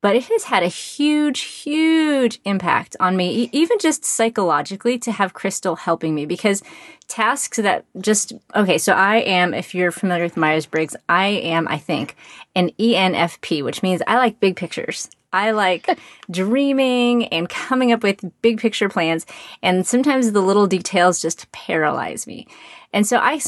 but 0.05 0.15
it 0.15 0.25
has 0.25 0.43
had 0.43 0.61
a 0.61 0.67
huge, 0.67 1.39
huge 1.39 2.39
impact 2.45 2.95
on 2.99 3.17
me, 3.17 3.49
even 3.51 3.79
just 3.79 4.05
psychologically, 4.05 4.99
to 4.99 5.11
have 5.11 5.33
Crystal 5.33 5.75
helping 5.75 6.13
me 6.13 6.27
because 6.27 6.61
tasks 7.07 7.57
that 7.57 7.85
just, 7.99 8.31
okay, 8.55 8.77
so 8.77 8.93
I 8.93 9.15
am, 9.15 9.55
if 9.55 9.73
you're 9.73 9.89
familiar 9.89 10.25
with 10.25 10.37
Myers 10.37 10.67
Briggs, 10.67 10.95
I 11.09 11.25
am, 11.25 11.67
I 11.67 11.79
think, 11.79 12.15
an 12.55 12.69
ENFP, 12.77 13.63
which 13.63 13.81
means 13.81 14.03
I 14.05 14.17
like 14.17 14.39
big 14.39 14.55
pictures. 14.55 15.09
I 15.33 15.49
like 15.49 15.97
dreaming 16.29 17.25
and 17.29 17.49
coming 17.49 17.91
up 17.91 18.03
with 18.03 18.23
big 18.43 18.59
picture 18.59 18.89
plans. 18.89 19.25
And 19.63 19.87
sometimes 19.87 20.31
the 20.31 20.41
little 20.41 20.67
details 20.67 21.19
just 21.19 21.51
paralyze 21.51 22.27
me. 22.27 22.45
And 22.93 23.07
so 23.07 23.17
I, 23.17 23.41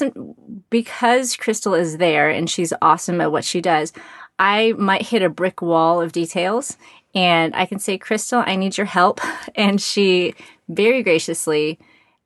because 0.71 1.35
Crystal 1.35 1.75
is 1.75 1.97
there 1.97 2.29
and 2.29 2.49
she's 2.49 2.73
awesome 2.81 3.21
at 3.21 3.31
what 3.31 3.45
she 3.45 3.61
does, 3.61 3.93
I 4.39 4.73
might 4.77 5.03
hit 5.03 5.21
a 5.21 5.29
brick 5.29 5.61
wall 5.61 6.01
of 6.01 6.11
details 6.11 6.77
and 7.15 7.55
I 7.55 7.65
can 7.65 7.79
say, 7.79 7.97
Crystal, 7.97 8.43
I 8.45 8.55
need 8.55 8.77
your 8.77 8.85
help. 8.85 9.19
And 9.55 9.81
she 9.81 10.35
very 10.69 11.01
graciously 11.01 11.79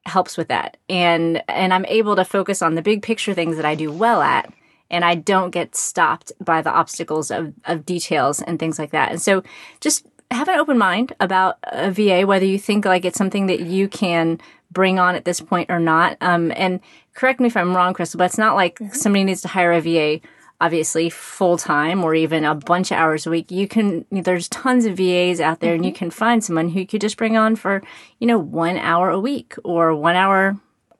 helps 0.05 0.35
with 0.35 0.49
that. 0.49 0.75
And, 0.89 1.41
and 1.47 1.73
I'm 1.73 1.85
able 1.85 2.17
to 2.17 2.25
focus 2.25 2.61
on 2.61 2.75
the 2.75 2.81
big 2.81 3.03
picture 3.03 3.33
things 3.33 3.55
that 3.55 3.65
I 3.65 3.75
do 3.75 3.89
well 3.89 4.21
at. 4.21 4.51
And 4.89 5.05
I 5.05 5.15
don't 5.15 5.51
get 5.51 5.75
stopped 5.75 6.33
by 6.43 6.61
the 6.61 6.71
obstacles 6.71 7.31
of, 7.31 7.53
of 7.63 7.85
details 7.85 8.41
and 8.41 8.59
things 8.59 8.77
like 8.77 8.91
that. 8.91 9.11
And 9.11 9.21
so 9.21 9.43
just 9.79 10.05
have 10.29 10.49
an 10.49 10.59
open 10.59 10.77
mind 10.77 11.13
about 11.21 11.57
a 11.63 11.91
VA, 11.91 12.27
whether 12.27 12.45
you 12.45 12.59
think 12.59 12.83
like 12.83 13.05
it's 13.05 13.17
something 13.17 13.45
that 13.45 13.61
you 13.61 13.87
can 13.87 14.39
bring 14.71 14.99
on 14.99 15.15
at 15.15 15.23
this 15.23 15.39
point 15.39 15.69
or 15.69 15.79
not. 15.79 16.17
Um, 16.19 16.51
and 16.55 16.81
correct 17.13 17.39
me 17.39 17.47
if 17.47 17.55
I'm 17.55 17.75
wrong, 17.75 17.93
Crystal, 17.93 18.17
but 18.17 18.25
it's 18.25 18.37
not 18.37 18.55
like 18.55 18.79
mm-hmm. 18.79 18.93
somebody 18.93 19.23
needs 19.23 19.41
to 19.41 19.47
hire 19.47 19.71
a 19.71 19.81
VA 19.81 20.19
obviously 20.61 21.09
full 21.09 21.57
time 21.57 22.03
or 22.03 22.13
even 22.13 22.45
a 22.45 22.53
bunch 22.53 22.91
of 22.91 22.97
hours 22.97 23.25
a 23.25 23.31
week, 23.31 23.49
you 23.49 23.67
can, 23.67 24.05
there's 24.11 24.47
tons 24.47 24.85
of 24.85 24.95
VAs 24.95 25.41
out 25.41 25.59
there 25.59 25.71
mm-hmm. 25.71 25.75
and 25.77 25.85
you 25.85 25.91
mm-hmm. 25.91 25.97
can 25.97 26.11
find 26.11 26.43
someone 26.43 26.69
who 26.69 26.81
you 26.81 26.87
could 26.87 27.01
just 27.01 27.17
bring 27.17 27.35
on 27.35 27.55
for, 27.55 27.81
you 28.19 28.27
know, 28.27 28.37
one 28.37 28.77
hour 28.77 29.09
a 29.09 29.19
week 29.19 29.55
or 29.63 29.95
one 29.95 30.15
hour 30.15 30.55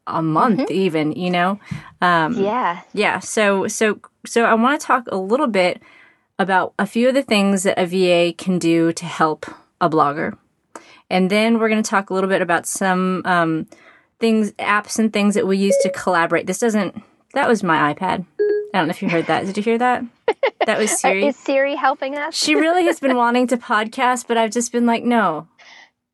a 0.07 0.21
month 0.23 0.61
mm-hmm. 0.61 0.73
even, 0.73 1.11
you 1.11 1.29
know? 1.29 1.59
Um, 2.01 2.33
yeah. 2.33 2.81
Yeah. 2.93 3.19
So, 3.19 3.67
so, 3.67 3.99
so 4.25 4.45
I 4.45 4.55
want 4.55 4.81
to 4.81 4.85
talk 4.85 5.07
a 5.11 5.17
little 5.17 5.47
bit 5.47 5.81
about 6.39 6.73
a 6.79 6.87
few 6.87 7.07
of 7.07 7.13
the 7.13 7.21
things 7.21 7.61
that 7.63 7.77
a 7.77 7.85
VA 7.85 8.33
can 8.35 8.57
do 8.57 8.91
to 8.93 9.05
help 9.05 9.45
a 9.79 9.89
blogger. 9.89 10.37
And 11.11 11.29
then 11.29 11.59
we're 11.59 11.69
going 11.69 11.83
to 11.83 11.89
talk 11.89 12.09
a 12.09 12.15
little 12.15 12.29
bit 12.29 12.41
about 12.41 12.65
some, 12.65 13.21
um, 13.25 13.67
things, 14.19 14.53
apps 14.53 14.97
and 14.97 15.13
things 15.13 15.35
that 15.35 15.45
we 15.45 15.57
use 15.57 15.77
to 15.83 15.91
collaborate. 15.91 16.47
This 16.47 16.59
doesn't, 16.59 16.99
that 17.33 17.47
was 17.47 17.61
my 17.61 17.93
iPad. 17.93 18.25
I 18.73 18.77
don't 18.77 18.87
know 18.87 18.91
if 18.91 19.01
you 19.01 19.09
heard 19.09 19.27
that. 19.27 19.45
Did 19.45 19.57
you 19.57 19.63
hear 19.63 19.77
that? 19.77 20.03
That 20.65 20.77
was 20.77 20.91
Siri. 20.99 21.27
Is 21.27 21.37
Siri 21.37 21.75
helping 21.75 22.17
us? 22.17 22.35
she 22.35 22.55
really 22.55 22.85
has 22.85 22.99
been 22.99 23.15
wanting 23.15 23.47
to 23.47 23.57
podcast, 23.57 24.27
but 24.27 24.37
I've 24.37 24.51
just 24.51 24.71
been 24.71 24.85
like, 24.85 25.03
no, 25.03 25.47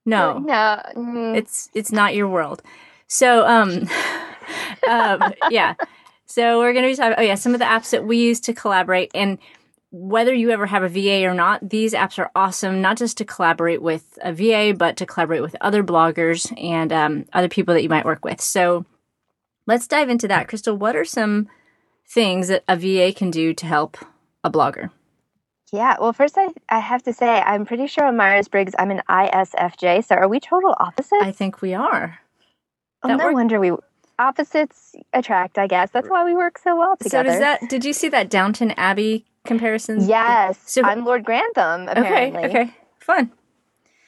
no, 0.05 0.39
no, 0.39 0.81
mm. 0.95 1.37
it's 1.37 1.69
it's 1.73 1.91
not 1.91 2.15
your 2.15 2.27
world. 2.27 2.61
So, 3.07 3.45
um, 3.45 3.87
um, 4.89 5.33
yeah. 5.49 5.75
So 6.25 6.59
we're 6.59 6.73
gonna 6.73 6.87
be 6.87 6.95
talking. 6.95 7.15
Oh 7.17 7.21
yeah, 7.21 7.35
some 7.35 7.53
of 7.53 7.59
the 7.59 7.65
apps 7.65 7.91
that 7.91 8.05
we 8.05 8.17
use 8.17 8.39
to 8.41 8.53
collaborate, 8.53 9.11
and 9.13 9.37
whether 9.91 10.33
you 10.33 10.49
ever 10.49 10.65
have 10.65 10.83
a 10.83 10.89
VA 10.89 11.25
or 11.25 11.33
not, 11.33 11.69
these 11.69 11.93
apps 11.93 12.19
are 12.19 12.31
awesome. 12.35 12.81
Not 12.81 12.97
just 12.97 13.17
to 13.17 13.25
collaborate 13.25 13.81
with 13.81 14.17
a 14.21 14.33
VA, 14.33 14.73
but 14.77 14.97
to 14.97 15.05
collaborate 15.05 15.41
with 15.41 15.55
other 15.61 15.83
bloggers 15.83 16.51
and 16.61 16.91
um, 16.91 17.25
other 17.33 17.49
people 17.49 17.73
that 17.73 17.83
you 17.83 17.89
might 17.89 18.05
work 18.05 18.25
with. 18.25 18.41
So 18.41 18.85
let's 19.65 19.87
dive 19.87 20.09
into 20.09 20.27
that. 20.27 20.47
Crystal, 20.47 20.75
what 20.75 20.95
are 20.95 21.05
some 21.05 21.47
things 22.09 22.47
that 22.47 22.63
a 22.67 22.75
VA 22.75 23.13
can 23.13 23.31
do 23.31 23.53
to 23.53 23.65
help 23.65 23.97
a 24.43 24.49
blogger? 24.51 24.91
Yeah, 25.73 25.97
well, 25.99 26.13
first 26.13 26.37
I, 26.37 26.47
I 26.69 26.79
have 26.79 27.03
to 27.03 27.13
say, 27.13 27.27
I'm 27.41 27.65
pretty 27.65 27.87
sure 27.87 28.05
on 28.05 28.15
Myers 28.15 28.47
Briggs, 28.47 28.73
I'm 28.79 28.89
an 28.89 29.01
ISFJ. 29.09 30.05
So 30.05 30.15
are 30.15 30.27
we 30.27 30.39
total 30.39 30.73
opposites? 30.79 31.21
I 31.21 31.31
think 31.31 31.61
we 31.61 31.73
are. 31.73 32.19
Oh, 33.03 33.09
that 33.09 33.17
no 33.17 33.25
work- 33.25 33.33
wonder 33.33 33.59
we 33.59 33.71
opposites 34.17 34.95
attract, 35.13 35.57
I 35.57 35.67
guess. 35.67 35.91
That's 35.91 36.07
why 36.09 36.23
we 36.23 36.35
work 36.35 36.57
so 36.57 36.77
well 36.77 36.95
together. 36.95 37.29
So 37.29 37.33
does 37.33 37.39
that, 37.39 37.69
did 37.69 37.83
you 37.83 37.93
see 37.93 38.07
that 38.09 38.29
Downton 38.29 38.71
Abbey 38.71 39.25
comparison? 39.45 40.07
Yes. 40.07 40.57
So, 40.65 40.83
I'm 40.83 41.03
Lord 41.03 41.25
Grantham, 41.25 41.89
apparently. 41.89 42.45
Okay, 42.45 42.61
okay. 42.61 42.73
Fun. 42.99 43.31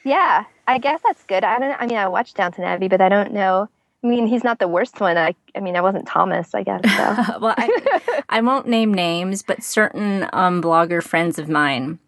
Yeah, 0.06 0.46
I 0.66 0.78
guess 0.78 1.02
that's 1.06 1.24
good. 1.26 1.44
I 1.44 1.60
don't 1.60 1.76
I 1.80 1.86
mean, 1.86 1.98
I 1.98 2.08
watched 2.08 2.38
Downton 2.38 2.64
Abbey, 2.64 2.88
but 2.88 3.02
I 3.02 3.10
don't 3.10 3.34
know 3.34 3.70
I 4.04 4.08
mean, 4.08 4.28
he's 4.28 4.44
not 4.44 4.60
the 4.60 4.68
worst 4.68 5.00
one. 5.02 5.18
I, 5.18 5.36
I 5.56 5.60
mean, 5.60 5.76
I 5.76 5.82
wasn't 5.82 6.08
Thomas, 6.08 6.56
I 6.56 6.64
guess. 6.64 6.82
So. 6.84 7.40
well, 7.42 7.56
I, 7.58 8.22
I, 8.30 8.42
won't 8.42 8.68
name 8.68 8.94
names, 8.94 9.42
but 9.42 9.62
certain 9.62 10.28
um, 10.32 10.62
blogger 10.62 11.04
friends 11.04 11.38
of 11.38 11.50
mine 11.50 12.00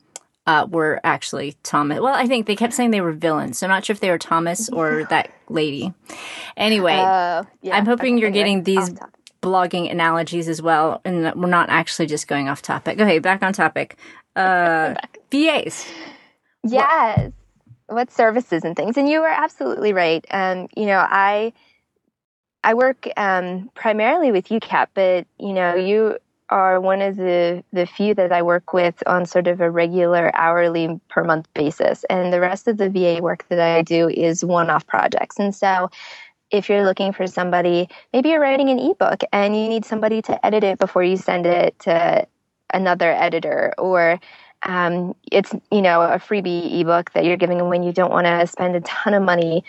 uh, 0.48 0.68
were 0.70 1.02
actually 1.04 1.56
Thomas. 1.64 2.00
Well, 2.00 2.16
I 2.16 2.28
think 2.28 2.48
they 2.48 2.56
kept 2.56 2.74
saying 2.74 2.92
they 2.92 3.02
were 3.02 3.12
villains, 3.12 3.58
so 3.58 3.68
I'm 3.68 3.72
not 3.72 3.86
sure 3.86 3.94
if 3.94 4.00
they 4.00 4.10
were 4.10 4.18
Thomas 4.18 4.70
or 4.70 5.04
that 5.10 5.32
lady. 5.50 5.94
Anyway, 6.56 6.94
uh, 6.94 7.44
yeah, 7.62 7.76
I'm 7.76 7.86
hoping 7.86 8.16
okay, 8.16 8.22
you're 8.22 8.30
anyway, 8.30 8.62
getting 8.62 8.64
these 8.64 8.92
blogging 9.42 9.92
analogies 9.92 10.48
as 10.48 10.62
well, 10.62 11.02
and 11.04 11.34
we're 11.36 11.50
not 11.50 11.70
actually 11.70 12.06
just 12.06 12.28
going 12.28 12.48
off 12.48 12.62
topic. 12.62 13.00
Okay, 13.00 13.20
back 13.20 13.44
on 13.44 13.52
topic. 13.52 13.98
Uh, 14.36 14.96
VAs. 15.32 15.86
Yes. 16.64 17.18
What? 17.18 17.34
what 17.88 18.12
services 18.12 18.64
and 18.64 18.76
things? 18.76 18.98
And 18.98 19.10
you 19.10 19.20
were 19.20 19.28
absolutely 19.28 19.92
right. 19.92 20.26
Um, 20.32 20.70
you 20.76 20.86
know, 20.86 21.06
I 21.08 21.54
I 22.64 22.74
work 22.74 23.08
um, 23.18 23.70
primarily 23.76 24.32
with 24.32 24.50
UCAP, 24.50 24.88
but 24.94 25.28
you 25.40 25.54
know, 25.54 25.76
you 25.76 26.18
are 26.50 26.80
one 26.82 27.02
of 27.02 27.16
the 27.16 27.64
the 27.72 27.86
few 27.86 28.14
that 28.14 28.32
I 28.32 28.42
work 28.42 28.74
with 28.74 29.02
on 29.08 29.26
sort 29.26 29.48
of 29.48 29.62
a 29.62 29.72
regular 29.72 30.36
hourly 30.36 31.00
per 31.10 31.24
month 31.24 31.52
basis, 31.54 32.04
and 32.10 32.32
the 32.32 32.40
rest 32.42 32.68
of 32.68 32.78
the 32.78 32.90
VA 32.90 33.20
work 33.22 33.46
that 33.50 33.60
I 33.60 33.82
do 33.82 34.10
is 34.10 34.46
one 34.46 34.70
off 34.70 34.86
projects. 34.86 35.40
And 35.40 35.56
so, 35.56 35.90
if 36.52 36.70
you're 36.70 36.84
looking 36.84 37.14
for 37.14 37.26
somebody, 37.26 37.90
maybe 38.14 38.30
you're 38.30 38.42
writing 38.42 38.70
an 38.70 38.80
ebook 38.80 39.24
and 39.32 39.56
you 39.56 39.68
need 39.70 39.86
somebody 39.86 40.22
to 40.24 40.46
edit 40.46 40.64
it 40.64 40.78
before 40.78 41.04
you 41.04 41.18
send 41.18 41.46
it 41.46 41.80
to 41.80 42.28
another 42.74 43.12
editor, 43.12 43.74
or 43.78 44.20
um, 44.64 45.16
it's 45.32 45.54
you 45.72 45.82
know 45.82 46.02
a 46.02 46.20
freebie 46.20 46.82
ebook 46.82 47.12
that 47.14 47.26
you're 47.26 47.38
giving 47.38 47.68
when 47.70 47.82
you 47.82 47.92
don't 47.92 48.12
want 48.12 48.28
to 48.28 48.46
spend 48.46 48.76
a 48.76 48.82
ton 48.82 49.16
of 49.16 49.24
money 49.24 49.64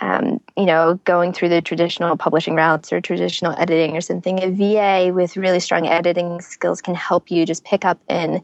um, 0.00 0.40
you 0.56 0.66
know, 0.66 1.00
going 1.04 1.32
through 1.32 1.48
the 1.48 1.60
traditional 1.60 2.16
publishing 2.16 2.54
routes 2.54 2.92
or 2.92 3.00
traditional 3.00 3.54
editing 3.58 3.96
or 3.96 4.00
something, 4.00 4.42
a 4.42 4.50
VA 4.50 5.12
with 5.12 5.36
really 5.36 5.60
strong 5.60 5.86
editing 5.86 6.40
skills 6.40 6.80
can 6.80 6.94
help 6.94 7.30
you 7.30 7.44
just 7.44 7.64
pick 7.64 7.84
up 7.84 7.98
in 8.08 8.42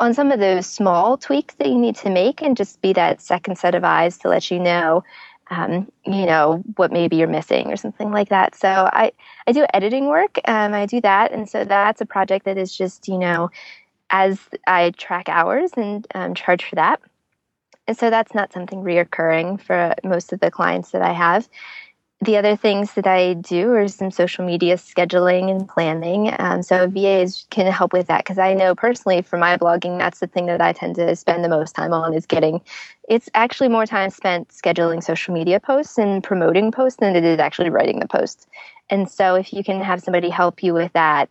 on 0.00 0.14
some 0.14 0.32
of 0.32 0.40
those 0.40 0.66
small 0.66 1.16
tweaks 1.16 1.54
that 1.56 1.68
you 1.68 1.78
need 1.78 1.96
to 1.96 2.10
make 2.10 2.42
and 2.42 2.56
just 2.56 2.80
be 2.80 2.92
that 2.92 3.20
second 3.20 3.56
set 3.56 3.74
of 3.74 3.84
eyes 3.84 4.18
to 4.18 4.28
let 4.28 4.50
you 4.50 4.58
know, 4.58 5.04
um, 5.50 5.90
you 6.04 6.26
know, 6.26 6.62
what 6.76 6.90
maybe 6.90 7.16
you're 7.16 7.28
missing 7.28 7.70
or 7.70 7.76
something 7.76 8.10
like 8.10 8.28
that. 8.30 8.54
So 8.54 8.68
I, 8.68 9.12
I 9.46 9.52
do 9.52 9.64
editing 9.72 10.06
work. 10.06 10.38
Um, 10.46 10.74
I 10.74 10.86
do 10.86 11.00
that. 11.02 11.30
And 11.30 11.48
so 11.48 11.64
that's 11.64 12.00
a 12.00 12.06
project 12.06 12.46
that 12.46 12.58
is 12.58 12.76
just, 12.76 13.06
you 13.06 13.18
know, 13.18 13.50
as 14.10 14.40
I 14.66 14.90
track 14.90 15.28
hours 15.28 15.70
and 15.76 16.06
um, 16.14 16.34
charge 16.34 16.64
for 16.64 16.74
that. 16.76 17.00
And 17.86 17.96
so 17.96 18.10
that's 18.10 18.34
not 18.34 18.52
something 18.52 18.82
reoccurring 18.82 19.60
for 19.60 19.94
most 20.04 20.32
of 20.32 20.40
the 20.40 20.50
clients 20.50 20.90
that 20.90 21.02
I 21.02 21.12
have. 21.12 21.48
The 22.20 22.36
other 22.36 22.54
things 22.54 22.94
that 22.94 23.06
I 23.08 23.34
do 23.34 23.72
are 23.72 23.88
some 23.88 24.12
social 24.12 24.46
media 24.46 24.76
scheduling 24.76 25.50
and 25.50 25.68
planning. 25.68 26.32
Um, 26.38 26.62
so 26.62 26.86
VAs 26.86 27.46
can 27.50 27.66
help 27.72 27.92
with 27.92 28.06
that 28.06 28.18
because 28.18 28.38
I 28.38 28.54
know 28.54 28.76
personally 28.76 29.22
for 29.22 29.36
my 29.36 29.56
blogging, 29.56 29.98
that's 29.98 30.20
the 30.20 30.28
thing 30.28 30.46
that 30.46 30.60
I 30.60 30.72
tend 30.72 30.94
to 30.96 31.16
spend 31.16 31.44
the 31.44 31.48
most 31.48 31.74
time 31.74 31.92
on 31.92 32.14
is 32.14 32.24
getting. 32.24 32.60
It's 33.08 33.28
actually 33.34 33.70
more 33.70 33.86
time 33.86 34.10
spent 34.10 34.50
scheduling 34.50 35.02
social 35.02 35.34
media 35.34 35.58
posts 35.58 35.98
and 35.98 36.22
promoting 36.22 36.70
posts 36.70 37.00
than 37.00 37.16
it 37.16 37.24
is 37.24 37.40
actually 37.40 37.70
writing 37.70 37.98
the 37.98 38.06
posts. 38.06 38.46
And 38.88 39.10
so 39.10 39.34
if 39.34 39.52
you 39.52 39.64
can 39.64 39.80
have 39.80 40.00
somebody 40.00 40.30
help 40.30 40.62
you 40.62 40.74
with 40.74 40.92
that, 40.92 41.28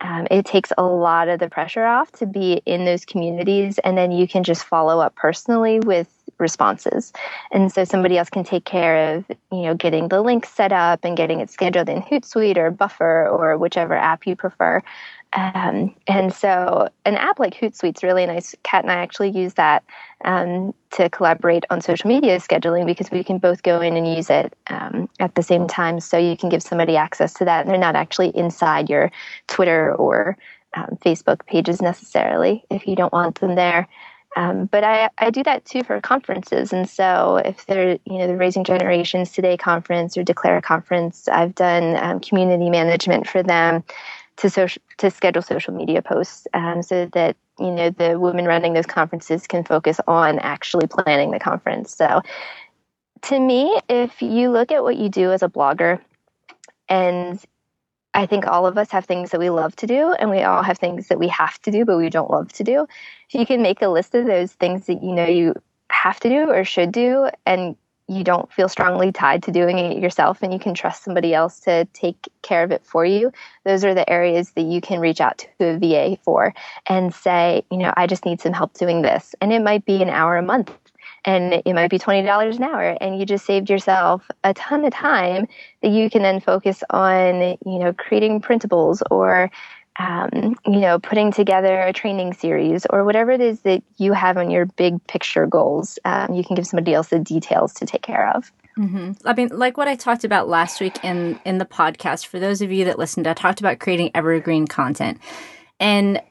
um, 0.00 0.26
it 0.30 0.46
takes 0.46 0.72
a 0.78 0.82
lot 0.82 1.28
of 1.28 1.40
the 1.40 1.48
pressure 1.48 1.84
off 1.84 2.10
to 2.12 2.26
be 2.26 2.62
in 2.64 2.84
those 2.84 3.04
communities 3.04 3.78
and 3.78 3.98
then 3.98 4.12
you 4.12 4.26
can 4.26 4.42
just 4.44 4.64
follow 4.64 5.00
up 5.00 5.14
personally 5.14 5.80
with 5.80 6.08
responses. 6.38 7.12
And 7.52 7.70
so 7.70 7.84
somebody 7.84 8.16
else 8.16 8.30
can 8.30 8.44
take 8.44 8.64
care 8.64 9.16
of 9.16 9.24
you 9.52 9.62
know 9.62 9.74
getting 9.74 10.08
the 10.08 10.22
link 10.22 10.46
set 10.46 10.72
up 10.72 11.00
and 11.04 11.16
getting 11.16 11.40
it 11.40 11.50
scheduled 11.50 11.88
in 11.88 12.02
hootsuite 12.02 12.56
or 12.56 12.70
buffer 12.70 13.28
or 13.28 13.56
whichever 13.58 13.94
app 13.94 14.26
you 14.26 14.34
prefer 14.34 14.82
um, 15.32 15.94
and 16.08 16.32
so 16.34 16.88
an 17.04 17.14
app 17.14 17.38
like 17.38 17.54
Hootsuite 17.54 17.98
is 17.98 18.02
really 18.02 18.26
nice. 18.26 18.54
Kat 18.64 18.82
and 18.82 18.90
I 18.90 18.96
actually 18.96 19.30
use 19.30 19.54
that 19.54 19.84
um, 20.24 20.74
to 20.92 21.08
collaborate 21.08 21.64
on 21.70 21.80
social 21.80 22.08
media 22.08 22.38
scheduling 22.38 22.84
because 22.84 23.10
we 23.12 23.22
can 23.22 23.38
both 23.38 23.62
go 23.62 23.80
in 23.80 23.96
and 23.96 24.08
use 24.08 24.28
it 24.28 24.54
um, 24.66 25.08
at 25.20 25.36
the 25.36 25.42
same 25.42 25.68
time. 25.68 26.00
So 26.00 26.18
you 26.18 26.36
can 26.36 26.48
give 26.48 26.62
somebody 26.62 26.96
access 26.96 27.32
to 27.34 27.44
that, 27.44 27.60
and 27.60 27.70
they're 27.70 27.78
not 27.78 27.94
actually 27.94 28.36
inside 28.36 28.90
your 28.90 29.12
Twitter 29.46 29.94
or 29.94 30.36
um, 30.74 30.98
Facebook 31.04 31.46
pages 31.46 31.80
necessarily 31.80 32.64
if 32.68 32.88
you 32.88 32.96
don't 32.96 33.12
want 33.12 33.40
them 33.40 33.54
there. 33.54 33.88
Um, 34.36 34.66
but 34.66 34.84
I, 34.84 35.08
I 35.18 35.30
do 35.30 35.42
that 35.42 35.64
too 35.64 35.82
for 35.82 36.00
conferences. 36.00 36.72
And 36.72 36.88
so 36.88 37.42
if 37.44 37.66
they're, 37.66 37.98
you 38.04 38.18
know, 38.18 38.28
the 38.28 38.36
Raising 38.36 38.62
Generations 38.62 39.32
Today 39.32 39.56
conference 39.56 40.16
or 40.16 40.22
Declare 40.22 40.60
conference, 40.60 41.26
I've 41.26 41.54
done 41.56 41.96
um, 41.96 42.20
community 42.20 42.70
management 42.70 43.26
for 43.26 43.42
them 43.42 43.82
to 44.40 44.48
social 44.48 44.82
to 44.96 45.10
schedule 45.10 45.42
social 45.42 45.74
media 45.74 46.00
posts 46.00 46.46
um, 46.54 46.82
so 46.82 47.06
that 47.12 47.36
you 47.58 47.70
know 47.70 47.90
the 47.90 48.18
women 48.18 48.46
running 48.46 48.72
those 48.72 48.86
conferences 48.86 49.46
can 49.46 49.62
focus 49.62 50.00
on 50.08 50.38
actually 50.38 50.86
planning 50.86 51.30
the 51.30 51.38
conference 51.38 51.94
so 51.94 52.22
to 53.22 53.38
me 53.38 53.78
if 53.88 54.22
you 54.22 54.50
look 54.50 54.72
at 54.72 54.82
what 54.82 54.96
you 54.96 55.08
do 55.08 55.30
as 55.30 55.42
a 55.42 55.48
blogger 55.48 56.00
and 56.88 57.44
I 58.12 58.26
think 58.26 58.46
all 58.46 58.66
of 58.66 58.76
us 58.76 58.90
have 58.90 59.04
things 59.04 59.30
that 59.30 59.38
we 59.38 59.50
love 59.50 59.76
to 59.76 59.86
do, 59.86 60.12
and 60.12 60.30
we 60.30 60.42
all 60.42 60.64
have 60.64 60.78
things 60.78 61.06
that 61.08 61.20
we 61.20 61.28
have 61.28 61.62
to 61.62 61.70
do, 61.70 61.84
but 61.84 61.96
we 61.96 62.10
don't 62.10 62.30
love 62.30 62.52
to 62.54 62.64
do. 62.64 62.88
If 63.28 63.34
you 63.38 63.46
can 63.46 63.62
make 63.62 63.82
a 63.82 63.88
list 63.88 64.16
of 64.16 64.26
those 64.26 64.52
things 64.52 64.86
that 64.86 65.00
you 65.00 65.12
know 65.12 65.26
you 65.26 65.54
have 65.92 66.18
to 66.20 66.28
do 66.28 66.50
or 66.50 66.64
should 66.64 66.90
do, 66.90 67.28
and 67.46 67.76
you 68.10 68.24
don't 68.24 68.52
feel 68.52 68.68
strongly 68.68 69.12
tied 69.12 69.44
to 69.44 69.52
doing 69.52 69.78
it 69.78 70.02
yourself 70.02 70.42
and 70.42 70.52
you 70.52 70.58
can 70.58 70.74
trust 70.74 71.04
somebody 71.04 71.32
else 71.32 71.60
to 71.60 71.84
take 71.92 72.28
care 72.42 72.64
of 72.64 72.72
it 72.72 72.84
for 72.84 73.04
you, 73.04 73.32
those 73.64 73.84
are 73.84 73.94
the 73.94 74.08
areas 74.10 74.50
that 74.52 74.62
you 74.62 74.80
can 74.80 74.98
reach 74.98 75.20
out 75.20 75.38
to 75.38 75.46
a 75.60 75.78
VA 75.78 76.18
for 76.24 76.52
and 76.88 77.14
say, 77.14 77.64
you 77.70 77.78
know, 77.78 77.94
I 77.96 78.08
just 78.08 78.24
need 78.24 78.40
some 78.40 78.52
help 78.52 78.74
doing 78.74 79.02
this. 79.02 79.36
And 79.40 79.52
it 79.52 79.62
might 79.62 79.84
be 79.84 80.02
an 80.02 80.10
hour 80.10 80.36
a 80.36 80.42
month 80.42 80.76
and 81.24 81.62
it 81.64 81.74
might 81.74 81.90
be 81.90 82.00
$20 82.00 82.56
an 82.56 82.62
hour 82.64 82.96
and 83.00 83.18
you 83.18 83.24
just 83.24 83.46
saved 83.46 83.70
yourself 83.70 84.28
a 84.42 84.54
ton 84.54 84.84
of 84.84 84.92
time 84.92 85.46
that 85.82 85.90
you 85.90 86.10
can 86.10 86.22
then 86.22 86.40
focus 86.40 86.82
on, 86.90 87.56
you 87.64 87.78
know, 87.78 87.92
creating 87.92 88.40
printables 88.40 89.02
or 89.10 89.50
um, 90.00 90.56
you 90.64 90.80
know, 90.80 90.98
putting 90.98 91.30
together 91.30 91.78
a 91.78 91.92
training 91.92 92.32
series 92.32 92.86
or 92.88 93.04
whatever 93.04 93.30
it 93.32 93.40
is 93.40 93.60
that 93.60 93.82
you 93.98 94.14
have 94.14 94.38
on 94.38 94.50
your 94.50 94.64
big 94.64 95.04
picture 95.06 95.46
goals, 95.46 95.98
um, 96.06 96.32
you 96.32 96.42
can 96.42 96.56
give 96.56 96.66
somebody 96.66 96.94
else 96.94 97.08
the 97.08 97.18
details 97.18 97.74
to 97.74 97.86
take 97.86 98.00
care 98.00 98.30
of. 98.34 98.50
Mm-hmm. 98.78 99.12
I 99.26 99.34
mean, 99.34 99.48
like 99.52 99.76
what 99.76 99.88
I 99.88 99.96
talked 99.96 100.24
about 100.24 100.48
last 100.48 100.80
week 100.80 101.04
in 101.04 101.38
in 101.44 101.58
the 101.58 101.66
podcast. 101.66 102.26
For 102.26 102.38
those 102.38 102.62
of 102.62 102.72
you 102.72 102.86
that 102.86 102.98
listened, 102.98 103.26
I 103.26 103.34
talked 103.34 103.60
about 103.60 103.78
creating 103.78 104.10
evergreen 104.14 104.66
content, 104.66 105.20
and 105.78 106.22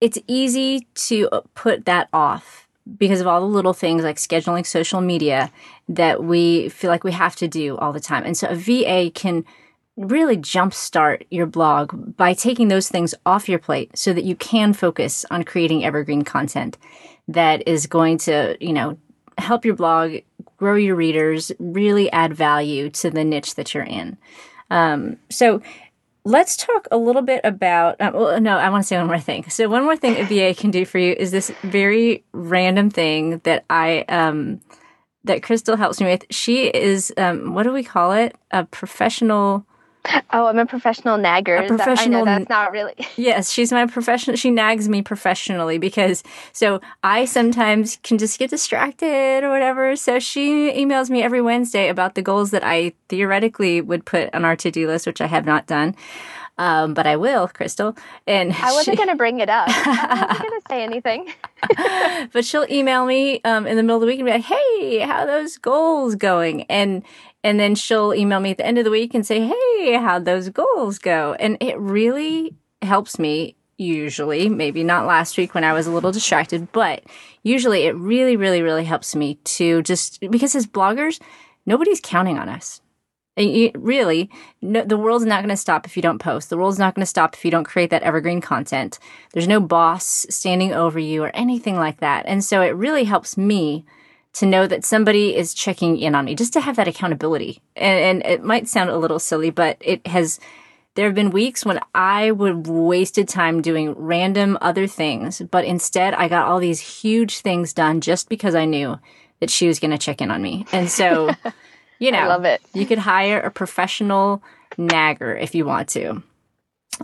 it's 0.00 0.18
easy 0.26 0.86
to 0.94 1.28
put 1.54 1.84
that 1.84 2.08
off 2.12 2.68
because 2.96 3.20
of 3.20 3.26
all 3.26 3.40
the 3.40 3.46
little 3.46 3.74
things 3.74 4.02
like 4.02 4.16
scheduling 4.16 4.64
social 4.64 5.02
media 5.02 5.50
that 5.90 6.24
we 6.24 6.70
feel 6.70 6.90
like 6.90 7.04
we 7.04 7.12
have 7.12 7.36
to 7.36 7.48
do 7.48 7.76
all 7.76 7.92
the 7.92 8.00
time. 8.00 8.24
And 8.24 8.34
so 8.34 8.48
a 8.48 8.54
VA 8.54 9.10
can 9.10 9.44
really 9.98 10.36
jumpstart 10.36 11.26
your 11.30 11.46
blog 11.46 12.16
by 12.16 12.32
taking 12.32 12.68
those 12.68 12.88
things 12.88 13.14
off 13.26 13.48
your 13.48 13.58
plate 13.58 13.90
so 13.98 14.12
that 14.12 14.24
you 14.24 14.36
can 14.36 14.72
focus 14.72 15.26
on 15.30 15.42
creating 15.42 15.84
evergreen 15.84 16.22
content 16.22 16.78
that 17.26 17.66
is 17.66 17.86
going 17.86 18.16
to, 18.16 18.56
you 18.60 18.72
know, 18.72 18.96
help 19.38 19.64
your 19.64 19.74
blog 19.74 20.16
grow 20.56 20.76
your 20.76 20.94
readers, 20.94 21.50
really 21.58 22.10
add 22.12 22.32
value 22.32 22.88
to 22.90 23.10
the 23.10 23.24
niche 23.24 23.56
that 23.56 23.74
you're 23.74 23.84
in. 23.84 24.16
Um, 24.70 25.16
so 25.30 25.60
let's 26.24 26.56
talk 26.56 26.86
a 26.92 26.96
little 26.96 27.22
bit 27.22 27.40
about. 27.42 28.00
Uh, 28.00 28.12
well, 28.14 28.40
no, 28.40 28.56
I 28.56 28.70
want 28.70 28.84
to 28.84 28.86
say 28.86 28.96
one 28.98 29.08
more 29.08 29.18
thing. 29.18 29.48
So 29.50 29.68
one 29.68 29.84
more 29.84 29.96
thing 29.96 30.16
a 30.18 30.24
VA 30.24 30.54
can 30.58 30.70
do 30.70 30.84
for 30.84 30.98
you 30.98 31.12
is 31.12 31.32
this 31.32 31.50
very 31.62 32.24
random 32.32 32.88
thing 32.90 33.38
that 33.44 33.64
I 33.68 34.04
um, 34.08 34.60
that 35.24 35.42
Crystal 35.42 35.76
helps 35.76 36.00
me 36.00 36.06
with. 36.06 36.24
She 36.30 36.66
is 36.68 37.12
um, 37.16 37.54
what 37.54 37.64
do 37.64 37.72
we 37.72 37.82
call 37.82 38.12
it? 38.12 38.36
A 38.52 38.64
professional 38.64 39.66
Oh, 40.30 40.46
I'm 40.46 40.58
a 40.58 40.66
professional 40.66 41.16
nagger. 41.16 41.56
A 41.56 41.66
professional. 41.66 42.24
That, 42.26 42.40
that's 42.40 42.50
not 42.50 42.70
really. 42.70 42.94
yes, 43.16 43.50
she's 43.50 43.72
my 43.72 43.86
professional. 43.86 44.36
She 44.36 44.50
nags 44.50 44.86
me 44.88 45.00
professionally 45.00 45.78
because 45.78 46.22
so 46.52 46.80
I 47.02 47.24
sometimes 47.24 47.98
can 48.02 48.18
just 48.18 48.38
get 48.38 48.50
distracted 48.50 49.42
or 49.42 49.48
whatever. 49.48 49.96
So 49.96 50.18
she 50.18 50.70
emails 50.72 51.08
me 51.08 51.22
every 51.22 51.40
Wednesday 51.40 51.88
about 51.88 52.14
the 52.14 52.22
goals 52.22 52.50
that 52.50 52.62
I 52.62 52.92
theoretically 53.08 53.80
would 53.80 54.04
put 54.04 54.34
on 54.34 54.44
our 54.44 54.54
to 54.56 54.70
do 54.70 54.86
list, 54.86 55.06
which 55.06 55.22
I 55.22 55.26
have 55.26 55.46
not 55.46 55.66
done. 55.66 55.94
Um, 56.58 56.92
but 56.92 57.06
I 57.06 57.16
will, 57.16 57.46
Crystal. 57.48 57.96
And 58.26 58.52
I 58.52 58.72
wasn't 58.72 58.96
going 58.96 59.08
to 59.08 59.14
bring 59.14 59.38
it 59.38 59.48
up. 59.48 59.68
I 59.70 60.26
wasn't 60.28 60.48
going 60.50 60.60
to 60.60 60.66
say 60.68 60.82
anything. 60.82 62.28
but 62.32 62.44
she'll 62.44 62.66
email 62.68 63.06
me 63.06 63.40
um, 63.44 63.66
in 63.66 63.76
the 63.76 63.82
middle 63.82 63.96
of 63.96 64.00
the 64.00 64.06
week 64.08 64.18
and 64.18 64.26
be 64.26 64.32
like, 64.32 64.44
"Hey, 64.44 64.98
how 64.98 65.24
those 65.24 65.56
goals 65.56 66.16
going?" 66.16 66.62
And 66.64 67.04
and 67.44 67.58
then 67.58 67.74
she'll 67.74 68.14
email 68.14 68.40
me 68.40 68.50
at 68.50 68.58
the 68.58 68.66
end 68.66 68.78
of 68.78 68.84
the 68.84 68.90
week 68.90 69.14
and 69.14 69.26
say, 69.26 69.40
Hey, 69.40 69.94
how'd 69.94 70.24
those 70.24 70.48
goals 70.48 70.98
go? 70.98 71.34
And 71.38 71.56
it 71.60 71.78
really 71.78 72.54
helps 72.82 73.18
me 73.18 73.56
usually, 73.78 74.48
maybe 74.48 74.82
not 74.82 75.06
last 75.06 75.38
week 75.38 75.54
when 75.54 75.64
I 75.64 75.72
was 75.72 75.86
a 75.86 75.92
little 75.92 76.12
distracted, 76.12 76.70
but 76.72 77.04
usually 77.42 77.84
it 77.84 77.94
really, 77.94 78.36
really, 78.36 78.60
really 78.60 78.84
helps 78.84 79.14
me 79.14 79.36
to 79.44 79.82
just 79.82 80.20
because 80.20 80.54
as 80.54 80.66
bloggers, 80.66 81.20
nobody's 81.64 82.00
counting 82.02 82.38
on 82.38 82.48
us. 82.48 82.80
You, 83.36 83.70
really, 83.76 84.30
no, 84.60 84.84
the 84.84 84.96
world's 84.96 85.24
not 85.24 85.42
going 85.42 85.50
to 85.50 85.56
stop 85.56 85.86
if 85.86 85.94
you 85.96 86.02
don't 86.02 86.18
post. 86.18 86.50
The 86.50 86.56
world's 86.56 86.80
not 86.80 86.96
going 86.96 87.02
to 87.02 87.06
stop 87.06 87.34
if 87.34 87.44
you 87.44 87.52
don't 87.52 87.62
create 87.62 87.90
that 87.90 88.02
evergreen 88.02 88.40
content. 88.40 88.98
There's 89.32 89.46
no 89.46 89.60
boss 89.60 90.26
standing 90.28 90.72
over 90.72 90.98
you 90.98 91.22
or 91.22 91.30
anything 91.34 91.76
like 91.76 92.00
that. 92.00 92.26
And 92.26 92.42
so 92.42 92.62
it 92.62 92.70
really 92.70 93.04
helps 93.04 93.36
me 93.36 93.84
to 94.38 94.46
know 94.46 94.66
that 94.66 94.84
somebody 94.84 95.34
is 95.36 95.54
checking 95.54 95.96
in 95.98 96.14
on 96.14 96.24
me, 96.24 96.34
just 96.34 96.52
to 96.54 96.60
have 96.60 96.76
that 96.76 96.88
accountability. 96.88 97.60
And, 97.76 98.22
and 98.22 98.32
it 98.32 98.42
might 98.44 98.68
sound 98.68 98.90
a 98.90 98.96
little 98.98 99.18
silly, 99.18 99.50
but 99.50 99.76
it 99.80 100.06
has 100.06 100.38
there 100.94 101.06
have 101.06 101.14
been 101.14 101.30
weeks 101.30 101.64
when 101.64 101.78
I 101.94 102.32
would 102.32 102.66
wasted 102.66 103.28
time 103.28 103.62
doing 103.62 103.92
random 103.96 104.58
other 104.60 104.86
things, 104.88 105.40
but 105.50 105.64
instead 105.64 106.12
I 106.14 106.26
got 106.26 106.48
all 106.48 106.58
these 106.58 106.80
huge 106.80 107.38
things 107.38 107.72
done 107.72 108.00
just 108.00 108.28
because 108.28 108.56
I 108.56 108.64
knew 108.64 108.98
that 109.40 109.48
she 109.50 109.68
was 109.68 109.78
going 109.78 109.92
to 109.92 109.98
check 109.98 110.20
in 110.20 110.32
on 110.32 110.42
me. 110.42 110.66
And 110.72 110.90
so, 110.90 111.30
you 112.00 112.10
know, 112.10 112.18
I 112.18 112.26
love 112.26 112.44
it. 112.44 112.60
you 112.74 112.84
could 112.84 112.98
hire 112.98 113.38
a 113.38 113.50
professional 113.50 114.42
nagger 114.76 115.36
if 115.36 115.54
you 115.54 115.64
want 115.64 115.88
to. 115.90 116.10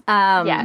Um, 0.09 0.47
Yeah. 0.47 0.65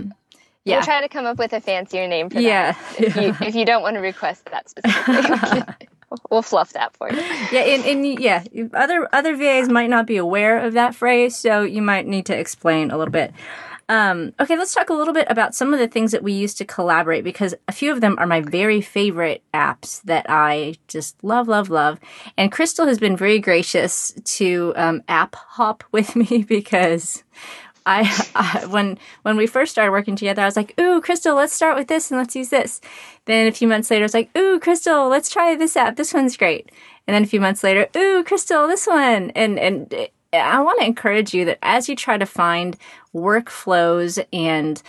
Yeah. 0.65 0.77
We'll 0.77 0.85
try 0.85 1.01
to 1.01 1.09
come 1.09 1.25
up 1.25 1.37
with 1.37 1.53
a 1.53 1.61
fancier 1.61 2.07
name 2.07 2.29
for 2.31 2.39
Yeah. 2.39 2.71
that. 2.71 2.99
If 3.01 3.15
you, 3.15 3.35
if 3.47 3.55
you 3.55 3.65
don't 3.65 3.81
want 3.83 3.95
to 3.95 4.01
request 4.01 4.45
that 4.51 4.69
specifically, 4.69 5.63
we'll 6.29 6.41
fluff 6.41 6.73
that 6.73 6.95
for 6.95 7.11
you. 7.11 7.17
Yeah, 7.51 7.61
and, 7.61 7.85
and 7.85 8.19
yeah, 8.19 8.43
other 8.73 9.07
other 9.13 9.35
VAs 9.35 9.69
might 9.69 9.89
not 9.89 10.05
be 10.05 10.17
aware 10.17 10.59
of 10.59 10.73
that 10.73 10.95
phrase, 10.95 11.35
so 11.35 11.63
you 11.63 11.81
might 11.81 12.07
need 12.07 12.25
to 12.27 12.37
explain 12.37 12.91
a 12.91 12.97
little 12.97 13.11
bit. 13.11 13.33
Um, 13.89 14.33
okay, 14.39 14.55
let's 14.55 14.75
talk 14.75 14.91
a 14.91 14.93
little 14.93 15.15
bit 15.15 15.25
about 15.31 15.55
some 15.55 15.73
of 15.73 15.79
the 15.79 15.87
things 15.87 16.11
that 16.11 16.21
we 16.21 16.31
use 16.31 16.53
to 16.55 16.65
collaborate 16.65 17.23
because 17.23 17.55
a 17.67 17.71
few 17.71 17.91
of 17.91 18.01
them 18.01 18.17
are 18.19 18.27
my 18.27 18.39
very 18.39 18.81
favorite 18.81 19.41
apps 19.51 20.03
that 20.03 20.27
I 20.29 20.75
just 20.87 21.21
love, 21.23 21.47
love, 21.47 21.71
love. 21.71 21.99
And 22.37 22.51
Crystal 22.51 22.85
has 22.85 22.99
been 22.99 23.17
very 23.17 23.39
gracious 23.39 24.13
to 24.35 24.73
um, 24.75 25.01
app 25.07 25.33
hop 25.33 25.83
with 25.91 26.15
me 26.15 26.45
because 26.47 27.23
I, 27.89 28.27
I 28.35 28.65
when 28.67 28.99
when 29.23 29.35
we 29.35 29.47
first 29.47 29.71
started 29.71 29.91
working 29.91 30.15
together, 30.15 30.43
I 30.43 30.45
was 30.45 30.55
like, 30.55 30.79
"Ooh, 30.79 31.01
Crystal, 31.01 31.35
let's 31.35 31.53
start 31.53 31.75
with 31.75 31.87
this 31.87 32.11
and 32.11 32.19
let's 32.19 32.35
use 32.35 32.49
this." 32.49 32.81
Then 33.25 33.47
a 33.47 33.51
few 33.51 33.67
months 33.67 33.89
later, 33.89 34.03
I 34.03 34.05
was 34.05 34.13
like, 34.13 34.37
"Ooh, 34.37 34.59
Crystal, 34.59 35.07
let's 35.09 35.29
try 35.29 35.55
this 35.55 35.75
app. 35.75 35.95
This 35.95 36.13
one's 36.13 36.37
great." 36.37 36.71
And 37.07 37.15
then 37.15 37.23
a 37.23 37.27
few 37.27 37.41
months 37.41 37.63
later, 37.63 37.87
"Ooh, 37.97 38.23
Crystal, 38.23 38.67
this 38.67 38.85
one." 38.85 39.31
And 39.31 39.57
and 39.57 40.09
I 40.31 40.61
want 40.61 40.79
to 40.79 40.85
encourage 40.85 41.33
you 41.33 41.45
that 41.45 41.57
as 41.63 41.89
you 41.89 41.95
try 41.95 42.17
to 42.17 42.25
find 42.25 42.77
workflows 43.15 44.23
and 44.31 44.81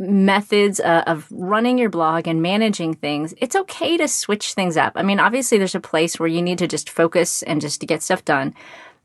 methods 0.00 0.78
uh, 0.80 1.02
of 1.06 1.26
running 1.30 1.76
your 1.78 1.90
blog 1.90 2.26
and 2.26 2.42
managing 2.42 2.94
things, 2.94 3.34
it's 3.38 3.56
okay 3.56 3.96
to 3.96 4.08
switch 4.08 4.54
things 4.54 4.76
up. 4.76 4.92
I 4.96 5.02
mean, 5.02 5.20
obviously, 5.20 5.58
there's 5.58 5.74
a 5.74 5.80
place 5.80 6.18
where 6.18 6.28
you 6.28 6.42
need 6.42 6.58
to 6.58 6.68
just 6.68 6.90
focus 6.90 7.42
and 7.44 7.60
just 7.60 7.80
to 7.80 7.86
get 7.86 8.02
stuff 8.02 8.24
done. 8.24 8.54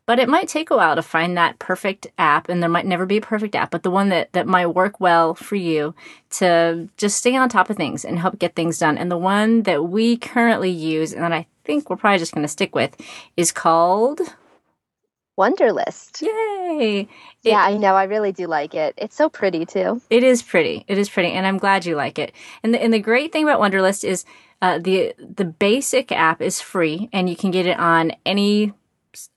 But 0.06 0.20
it 0.20 0.28
might 0.28 0.50
take 0.50 0.70
a 0.70 0.76
while 0.76 0.96
to 0.96 1.02
find 1.02 1.38
that 1.38 1.60
perfect 1.60 2.08
app, 2.18 2.50
and 2.50 2.62
there 2.62 2.70
might 2.70 2.86
never 2.86 3.06
be 3.06 3.18
a 3.18 3.22
perfect 3.22 3.56
app, 3.56 3.72
but 3.72 3.84
the 3.84 3.92
one 3.92 4.10
that, 4.10 4.34
that 4.34 4.46
might 4.48 4.68
work 4.68 5.00
well 5.00 5.34
for 5.34 5.56
you 5.56 5.96
to 6.32 6.90
just 6.98 7.18
stay 7.18 7.38
on 7.38 7.48
top 7.48 7.70
of 7.70 7.78
things 7.78 8.04
and 8.04 8.20
help 8.20 8.38
get 8.38 8.54
things 8.54 8.78
done. 8.80 8.98
And 8.98 9.10
the 9.10 9.18
one 9.18 9.64
that 9.64 9.86
we 9.86 10.18
currently 10.18 10.72
use, 10.72 11.14
and 11.14 11.24
that 11.24 11.32
I 11.32 11.48
think 11.64 11.90
we're 11.90 11.96
probably 11.96 12.20
just 12.20 12.34
going 12.34 12.44
to 12.44 12.50
stick 12.50 12.76
with, 12.76 12.98
is 13.38 13.54
called 13.54 14.20
Wunderlist. 15.40 16.22
Yay! 16.22 17.00
It- 17.02 17.08
yeah, 17.42 17.64
I 17.64 17.78
know. 17.78 17.96
I 17.96 18.04
really 18.04 18.34
do 18.34 18.46
like 18.46 18.76
it. 18.76 18.94
It's 18.98 19.16
so 19.16 19.30
pretty 19.30 19.66
too. 19.66 20.02
It 20.10 20.24
is 20.24 20.42
pretty. 20.44 20.84
It 20.90 20.98
is 20.98 21.10
pretty, 21.10 21.30
and 21.32 21.48
I'm 21.48 21.58
glad 21.58 21.86
you 21.86 21.96
like 21.96 22.20
it. 22.20 22.34
And 22.62 22.74
the, 22.74 22.82
and 22.84 22.94
the 22.94 23.00
great 23.00 23.32
thing 23.32 23.46
about 23.46 23.62
Wunderlist 23.62 24.04
is 24.04 24.26
uh, 24.62 24.80
the 24.80 25.14
the 25.18 25.46
basic 25.46 26.12
app 26.12 26.42
is 26.42 26.60
free, 26.62 27.10
and 27.14 27.30
you 27.30 27.36
can 27.38 27.52
get 27.52 27.66
it 27.66 27.80
on 27.80 28.12
any 28.26 28.74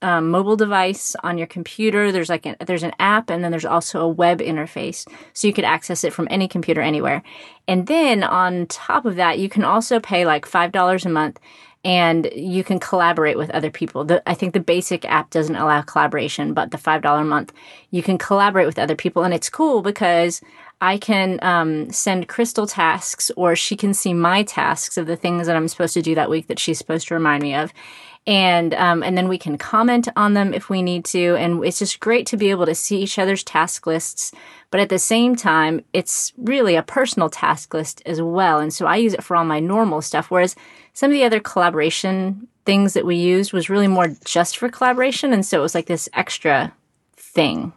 um, 0.01 0.29
mobile 0.29 0.55
device 0.55 1.15
on 1.23 1.37
your 1.37 1.47
computer. 1.47 2.11
There's 2.11 2.29
like 2.29 2.45
an, 2.45 2.55
there's 2.65 2.83
an 2.83 2.93
app, 2.99 3.29
and 3.29 3.43
then 3.43 3.51
there's 3.51 3.65
also 3.65 4.01
a 4.01 4.07
web 4.07 4.39
interface, 4.39 5.07
so 5.33 5.47
you 5.47 5.53
could 5.53 5.65
access 5.65 6.03
it 6.03 6.13
from 6.13 6.27
any 6.29 6.47
computer 6.47 6.81
anywhere. 6.81 7.23
And 7.67 7.87
then 7.87 8.23
on 8.23 8.67
top 8.67 9.05
of 9.05 9.15
that, 9.15 9.39
you 9.39 9.49
can 9.49 9.63
also 9.63 9.99
pay 9.99 10.25
like 10.25 10.45
five 10.45 10.71
dollars 10.71 11.05
a 11.05 11.09
month, 11.09 11.39
and 11.83 12.29
you 12.35 12.63
can 12.63 12.79
collaborate 12.79 13.37
with 13.37 13.49
other 13.51 13.71
people. 13.71 14.03
The, 14.03 14.21
I 14.29 14.33
think 14.33 14.53
the 14.53 14.59
basic 14.59 15.05
app 15.05 15.29
doesn't 15.29 15.55
allow 15.55 15.81
collaboration, 15.81 16.53
but 16.53 16.71
the 16.71 16.77
five 16.77 17.01
dollar 17.01 17.21
a 17.21 17.25
month, 17.25 17.53
you 17.91 18.03
can 18.03 18.17
collaborate 18.17 18.67
with 18.67 18.79
other 18.79 18.95
people, 18.95 19.23
and 19.23 19.33
it's 19.33 19.49
cool 19.49 19.81
because 19.81 20.41
I 20.79 20.97
can 20.97 21.39
um, 21.41 21.89
send 21.91 22.27
Crystal 22.27 22.67
tasks, 22.67 23.31
or 23.35 23.55
she 23.55 23.75
can 23.75 23.93
see 23.93 24.13
my 24.13 24.43
tasks 24.43 24.97
of 24.97 25.07
the 25.07 25.15
things 25.15 25.47
that 25.47 25.55
I'm 25.55 25.67
supposed 25.67 25.95
to 25.95 26.03
do 26.03 26.13
that 26.15 26.29
week 26.29 26.47
that 26.47 26.59
she's 26.59 26.77
supposed 26.77 27.07
to 27.07 27.15
remind 27.15 27.41
me 27.41 27.55
of, 27.55 27.73
and 28.27 28.73
um, 28.73 29.01
and 29.03 29.17
then 29.17 29.29
we 29.29 29.37
can 29.37 29.57
comment 29.57 30.09
on 30.17 30.33
them 30.33 30.53
if 30.53 30.69
we 30.69 30.81
need 30.81 31.05
to, 31.05 31.35
and 31.37 31.63
it's 31.65 31.79
just 31.79 32.01
great 32.01 32.27
to 32.27 32.37
be 32.37 32.51
able 32.51 32.65
to 32.65 32.75
see 32.75 33.01
each 33.01 33.17
other's 33.17 33.43
task 33.43 33.87
lists. 33.87 34.33
But 34.69 34.81
at 34.81 34.89
the 34.89 34.99
same 34.99 35.37
time, 35.37 35.83
it's 35.93 36.33
really 36.37 36.75
a 36.75 36.83
personal 36.83 37.29
task 37.29 37.73
list 37.73 38.03
as 38.05 38.21
well, 38.21 38.59
and 38.59 38.73
so 38.73 38.85
I 38.85 38.97
use 38.97 39.13
it 39.13 39.23
for 39.23 39.37
all 39.37 39.45
my 39.45 39.61
normal 39.61 40.01
stuff. 40.01 40.29
Whereas 40.29 40.55
some 40.93 41.09
of 41.09 41.13
the 41.13 41.23
other 41.23 41.39
collaboration 41.39 42.49
things 42.65 42.93
that 42.93 43.05
we 43.05 43.15
used 43.15 43.53
was 43.53 43.69
really 43.69 43.87
more 43.87 44.09
just 44.25 44.57
for 44.57 44.67
collaboration, 44.67 45.31
and 45.31 45.45
so 45.45 45.59
it 45.59 45.63
was 45.63 45.73
like 45.73 45.85
this 45.85 46.09
extra 46.13 46.73
thing. 47.15 47.71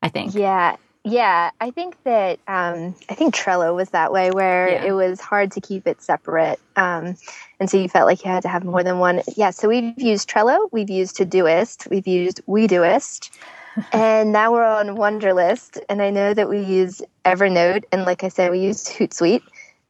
I 0.00 0.08
think. 0.08 0.34
Yeah. 0.34 0.76
Yeah, 1.04 1.50
I 1.60 1.70
think 1.70 1.96
that 2.04 2.38
um, 2.46 2.94
I 3.10 3.14
think 3.14 3.34
Trello 3.34 3.74
was 3.74 3.90
that 3.90 4.12
way, 4.12 4.30
where 4.30 4.68
Yeah. 4.68 4.84
it 4.84 4.92
was 4.92 5.20
hard 5.20 5.50
to 5.52 5.60
keep 5.60 5.86
it 5.88 6.00
separate, 6.00 6.60
um, 6.76 7.16
and 7.58 7.68
so 7.68 7.76
you 7.76 7.88
felt 7.88 8.06
like 8.06 8.24
you 8.24 8.30
had 8.30 8.42
to 8.44 8.48
have 8.48 8.64
more 8.64 8.84
than 8.84 8.98
one. 9.00 9.20
Yeah, 9.36 9.50
so 9.50 9.68
we've 9.68 9.98
used 10.00 10.30
Trello, 10.30 10.68
we've 10.70 10.90
used 10.90 11.16
Todoist, 11.16 11.90
we've 11.90 12.06
used 12.06 12.40
WeDoist, 12.46 13.30
and 13.92 14.32
now 14.32 14.52
we're 14.52 14.64
on 14.64 14.96
Wunderlist. 14.96 15.80
And 15.88 16.00
I 16.00 16.10
know 16.10 16.34
that 16.34 16.48
we 16.48 16.60
use 16.60 17.02
Evernote, 17.24 17.82
and 17.90 18.04
like 18.04 18.22
I 18.22 18.28
said, 18.28 18.52
we 18.52 18.60
use 18.60 18.84
Hootsuite. 18.84 19.42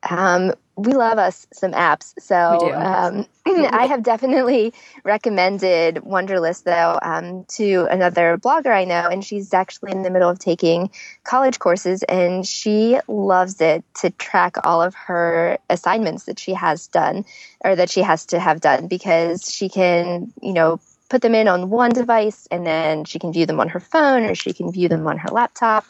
Um, 0.08 0.54
we 0.76 0.92
love 0.92 1.18
us 1.18 1.46
some 1.52 1.72
apps, 1.72 2.14
so 2.18 2.72
um, 2.74 3.26
I 3.46 3.86
have 3.86 4.02
definitely 4.02 4.72
recommended 5.04 5.96
Wunderlist 5.96 6.64
though 6.64 6.98
um, 7.02 7.44
to 7.56 7.86
another 7.90 8.38
blogger 8.38 8.74
I 8.74 8.84
know, 8.84 9.08
and 9.08 9.24
she's 9.24 9.52
actually 9.52 9.92
in 9.92 10.02
the 10.02 10.10
middle 10.10 10.30
of 10.30 10.38
taking 10.38 10.90
college 11.24 11.58
courses, 11.58 12.02
and 12.04 12.46
she 12.46 12.98
loves 13.06 13.60
it 13.60 13.84
to 14.00 14.10
track 14.10 14.56
all 14.64 14.80
of 14.80 14.94
her 14.94 15.58
assignments 15.68 16.24
that 16.24 16.38
she 16.38 16.54
has 16.54 16.86
done 16.86 17.24
or 17.64 17.76
that 17.76 17.90
she 17.90 18.00
has 18.02 18.26
to 18.26 18.40
have 18.40 18.60
done 18.60 18.88
because 18.88 19.50
she 19.52 19.68
can, 19.68 20.32
you 20.40 20.52
know, 20.52 20.80
put 21.12 21.20
them 21.20 21.34
in 21.34 21.46
on 21.46 21.68
one 21.68 21.90
device 21.90 22.48
and 22.50 22.66
then 22.66 23.04
she 23.04 23.18
can 23.18 23.34
view 23.34 23.44
them 23.44 23.60
on 23.60 23.68
her 23.68 23.80
phone 23.80 24.22
or 24.22 24.34
she 24.34 24.54
can 24.54 24.72
view 24.72 24.88
them 24.88 25.06
on 25.06 25.18
her 25.18 25.28
laptop. 25.28 25.84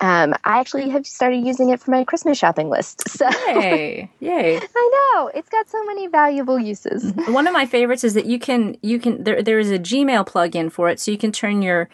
Um, 0.00 0.34
I 0.44 0.58
actually 0.60 0.88
have 0.88 1.06
started 1.06 1.44
using 1.44 1.68
it 1.68 1.80
for 1.80 1.90
my 1.90 2.04
Christmas 2.04 2.38
shopping 2.38 2.68
list. 2.68 3.02
So 3.20 3.28
Yay! 3.48 4.10
Yay! 4.20 4.56
I 4.76 5.12
know 5.14 5.28
it's 5.34 5.50
got 5.50 5.68
so 5.68 5.84
many 5.84 6.06
valuable 6.06 6.58
uses. 6.58 7.12
One 7.28 7.46
of 7.46 7.52
my 7.52 7.66
favorites 7.66 8.02
is 8.02 8.14
that 8.14 8.24
you 8.24 8.38
can 8.38 8.78
you 8.80 8.98
can 8.98 9.24
there 9.24 9.42
there 9.42 9.58
is 9.58 9.70
a 9.70 9.78
Gmail 9.78 10.26
plugin 10.26 10.72
for 10.72 10.88
it, 10.88 10.98
so 10.98 11.10
you 11.10 11.18
can 11.18 11.32
turn 11.32 11.60
your 11.60 11.90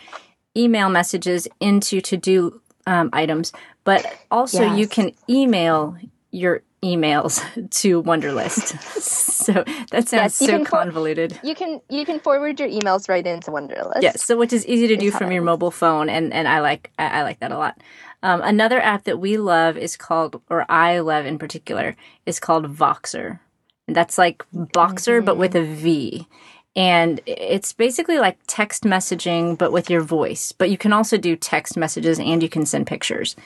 email 0.56 0.88
messages 0.88 1.48
into 1.58 2.00
to 2.02 2.16
do 2.16 2.60
um, 2.86 3.10
items, 3.12 3.52
but 3.82 4.06
also 4.30 4.72
you 4.72 4.86
can 4.86 5.10
email 5.28 5.96
your 6.30 6.62
emails 6.86 7.42
to 7.82 8.02
Wunderlist. 8.02 8.78
so 9.00 9.52
that 9.90 10.08
sounds 10.08 10.12
Yes, 10.12 10.34
so 10.36 10.46
can 10.46 10.64
for- 10.64 10.70
convoluted. 10.70 11.38
You 11.42 11.54
can 11.54 11.80
you 11.88 12.04
can 12.04 12.20
forward 12.20 12.60
your 12.60 12.68
emails 12.68 13.08
right 13.08 13.26
into 13.26 13.50
Wunderlist. 13.50 14.02
Yes, 14.02 14.24
so 14.24 14.36
which 14.36 14.52
is 14.52 14.64
easy 14.66 14.86
to 14.88 14.96
do 14.96 15.10
from 15.10 15.32
your 15.32 15.42
mobile 15.42 15.70
phone, 15.70 16.08
and 16.08 16.32
and 16.32 16.46
I 16.48 16.60
like 16.60 16.90
I, 16.98 17.20
I 17.20 17.22
like 17.22 17.40
that 17.40 17.52
a 17.52 17.58
lot. 17.58 17.80
Um, 18.22 18.40
another 18.42 18.80
app 18.80 19.04
that 19.04 19.18
we 19.18 19.36
love 19.36 19.76
is 19.76 19.96
called, 19.96 20.40
or 20.48 20.64
I 20.70 21.00
love 21.00 21.26
in 21.26 21.38
particular, 21.38 21.96
is 22.24 22.40
called 22.40 22.66
Voxer, 22.74 23.40
and 23.86 23.94
that's 23.96 24.16
like 24.18 24.44
Boxer 24.52 25.20
but 25.20 25.36
with 25.36 25.54
a 25.54 25.62
V, 25.64 26.26
and 26.74 27.20
it's 27.26 27.72
basically 27.72 28.18
like 28.18 28.38
text 28.46 28.84
messaging 28.84 29.56
but 29.56 29.72
with 29.72 29.90
your 29.90 30.02
voice. 30.02 30.52
But 30.52 30.70
you 30.70 30.78
can 30.78 30.92
also 30.92 31.16
do 31.16 31.36
text 31.36 31.76
messages 31.76 32.18
and 32.18 32.42
you 32.42 32.48
can 32.48 32.66
send 32.66 32.86
pictures. 32.86 33.36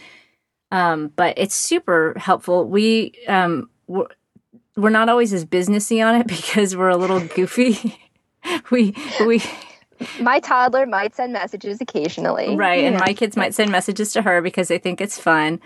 Um, 0.70 1.12
but 1.16 1.35
it's 1.37 1.54
super 1.54 2.14
helpful. 2.16 2.64
We 2.68 3.14
um, 3.26 3.70
we're, 3.87 4.06
we're 4.76 4.90
not 4.90 5.09
always 5.09 5.33
as 5.33 5.44
businessy 5.44 6.04
on 6.04 6.20
it 6.20 6.26
because 6.28 6.76
we're 6.76 6.88
a 6.88 6.96
little 6.96 7.20
goofy. 7.20 7.98
we 8.70 8.94
we 9.26 9.42
My 10.20 10.40
toddler 10.40 10.87
might 10.87 11.14
send 11.14 11.33
messages 11.33 11.80
occasionally. 11.80 12.56
Right. 12.56 12.85
And 12.85 12.98
my 12.98 13.12
kids 13.12 13.37
might 13.37 13.54
send 13.54 13.70
messages 13.70 14.12
to 14.12 14.22
her 14.22 14.40
because 14.40 14.68
they 14.68 14.78
think 14.78 15.00
it's 15.00 15.18
fun. 15.18 15.61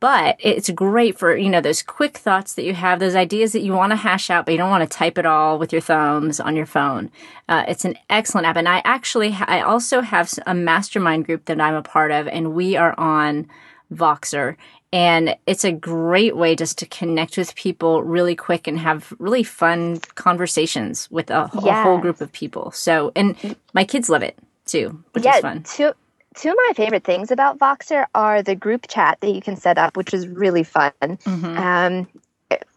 But 0.00 0.36
it's 0.38 0.70
great 0.70 1.18
for, 1.18 1.36
you 1.36 1.48
know, 1.48 1.60
those 1.60 1.82
quick 1.82 2.16
thoughts 2.16 2.54
that 2.54 2.64
you 2.64 2.74
have, 2.74 3.00
those 3.00 3.16
ideas 3.16 3.52
that 3.52 3.62
you 3.62 3.72
want 3.72 3.90
to 3.90 3.96
hash 3.96 4.30
out, 4.30 4.44
but 4.44 4.52
you 4.52 4.58
don't 4.58 4.70
want 4.70 4.88
to 4.88 4.96
type 4.96 5.18
it 5.18 5.26
all 5.26 5.58
with 5.58 5.72
your 5.72 5.80
thumbs 5.80 6.38
on 6.38 6.54
your 6.54 6.66
phone. 6.66 7.10
Uh, 7.48 7.64
it's 7.66 7.84
an 7.84 7.96
excellent 8.08 8.46
app. 8.46 8.56
And 8.56 8.68
I 8.68 8.80
actually, 8.84 9.36
I 9.40 9.60
also 9.60 10.00
have 10.02 10.32
a 10.46 10.54
mastermind 10.54 11.24
group 11.24 11.46
that 11.46 11.60
I'm 11.60 11.74
a 11.74 11.82
part 11.82 12.12
of, 12.12 12.28
and 12.28 12.54
we 12.54 12.76
are 12.76 12.94
on 12.98 13.48
Voxer. 13.92 14.56
And 14.92 15.36
it's 15.46 15.64
a 15.64 15.72
great 15.72 16.36
way 16.36 16.56
just 16.56 16.78
to 16.78 16.86
connect 16.86 17.36
with 17.36 17.54
people 17.54 18.02
really 18.02 18.34
quick 18.34 18.66
and 18.66 18.78
have 18.78 19.12
really 19.18 19.42
fun 19.42 19.98
conversations 20.14 21.10
with 21.10 21.30
a, 21.30 21.42
a 21.42 21.82
whole 21.82 21.98
group 21.98 22.20
of 22.20 22.32
people. 22.32 22.70
So, 22.70 23.12
and 23.14 23.56
my 23.74 23.84
kids 23.84 24.08
love 24.08 24.22
it 24.22 24.38
too, 24.64 25.02
which 25.12 25.24
yeah, 25.24 25.36
is 25.36 25.42
fun. 25.42 25.62
two 25.64 25.92
two 26.36 26.50
of 26.50 26.56
my 26.68 26.72
favorite 26.74 27.04
things 27.04 27.30
about 27.30 27.58
Voxer 27.58 28.06
are 28.14 28.42
the 28.42 28.54
group 28.54 28.86
chat 28.88 29.18
that 29.20 29.30
you 29.30 29.42
can 29.42 29.56
set 29.56 29.76
up, 29.76 29.96
which 29.96 30.14
is 30.14 30.26
really 30.26 30.62
fun. 30.62 30.92
Mhm. 31.00 31.58
Um, 31.58 32.08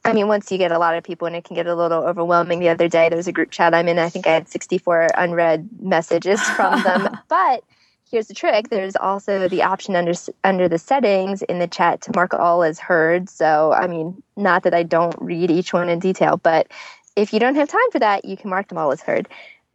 I 0.04 0.14
mean, 0.14 0.28
once 0.28 0.52
you 0.52 0.58
get 0.58 0.72
a 0.72 0.80
lot 0.80 0.96
of 0.96 1.04
people, 1.04 1.28
and 1.28 1.36
it 1.36 1.44
can 1.46 1.56
get 1.56 1.68
a 1.68 1.76
little 1.76 2.04
overwhelming. 2.04 2.60
The 2.60 2.70
other 2.70 2.88
day, 2.90 3.08
there 3.08 3.16
was 3.18 3.28
a 3.28 3.32
group 3.32 3.52
chat 3.52 3.74
I'm 3.74 3.88
in. 3.88 4.00
I 4.00 4.10
think 4.10 4.28
I 4.28 4.32
had 4.34 4.50
64 4.50 5.10
unread 5.16 5.70
messages 5.80 6.42
from 6.42 6.82
them, 6.84 7.18
but 7.30 7.64
here's 8.12 8.28
the 8.28 8.34
trick. 8.34 8.70
There's 8.70 8.96
also 8.96 9.48
the 9.48 9.64
option 9.64 9.96
under 9.96 10.14
under 10.44 10.68
the 10.68 10.78
settings 10.78 11.42
in 11.44 11.60
the 11.60 11.68
chat 11.68 12.02
to 12.02 12.12
mark 12.14 12.34
all 12.34 12.64
as 12.64 12.80
heard. 12.80 13.30
So 13.30 13.72
i 13.72 13.88
mean 13.88 14.22
not 14.36 14.64
that 14.64 14.74
i 14.74 14.84
don't 14.84 15.16
read 15.20 15.50
each 15.50 15.74
one 15.74 15.90
in 15.90 16.00
detail 16.00 16.38
but 16.38 16.68
if 17.16 17.34
you 17.34 17.40
don't 17.40 17.56
have 17.56 17.70
time 17.70 17.92
for 17.92 18.00
that 18.00 18.26
you 18.26 18.38
can 18.38 18.50
mark 18.50 18.68
them 18.68 18.78
all 18.78 18.92
as 18.92 19.02
heard. 19.02 19.28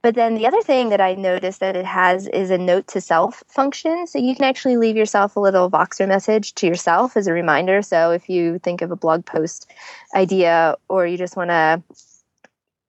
But 0.02 0.14
then 0.14 0.36
the 0.36 0.46
other 0.46 0.60
thing 0.62 0.90
that 0.90 1.00
i 1.00 1.14
noticed 1.14 1.60
that 1.60 1.76
it 1.76 1.86
has 1.86 2.28
is 2.28 2.50
a 2.50 2.58
note 2.58 2.86
to 2.88 3.00
self 3.00 3.42
function. 3.48 4.06
So 4.06 4.18
you 4.18 4.36
can 4.36 4.44
actually 4.44 4.76
leave 4.76 4.96
yourself 4.96 5.36
a 5.36 5.40
little 5.40 5.70
voxer 5.70 6.06
message 6.06 6.54
to 6.56 6.66
yourself 6.66 7.16
as 7.16 7.26
a 7.26 7.32
reminder. 7.32 7.82
So 7.82 8.10
if 8.10 8.28
you 8.28 8.58
think 8.58 8.82
of 8.82 8.90
a 8.90 8.96
blog 8.96 9.24
post 9.24 9.70
idea 10.14 10.76
or 10.88 11.06
you 11.06 11.16
just 11.16 11.36
want 11.36 11.50
to 11.50 11.82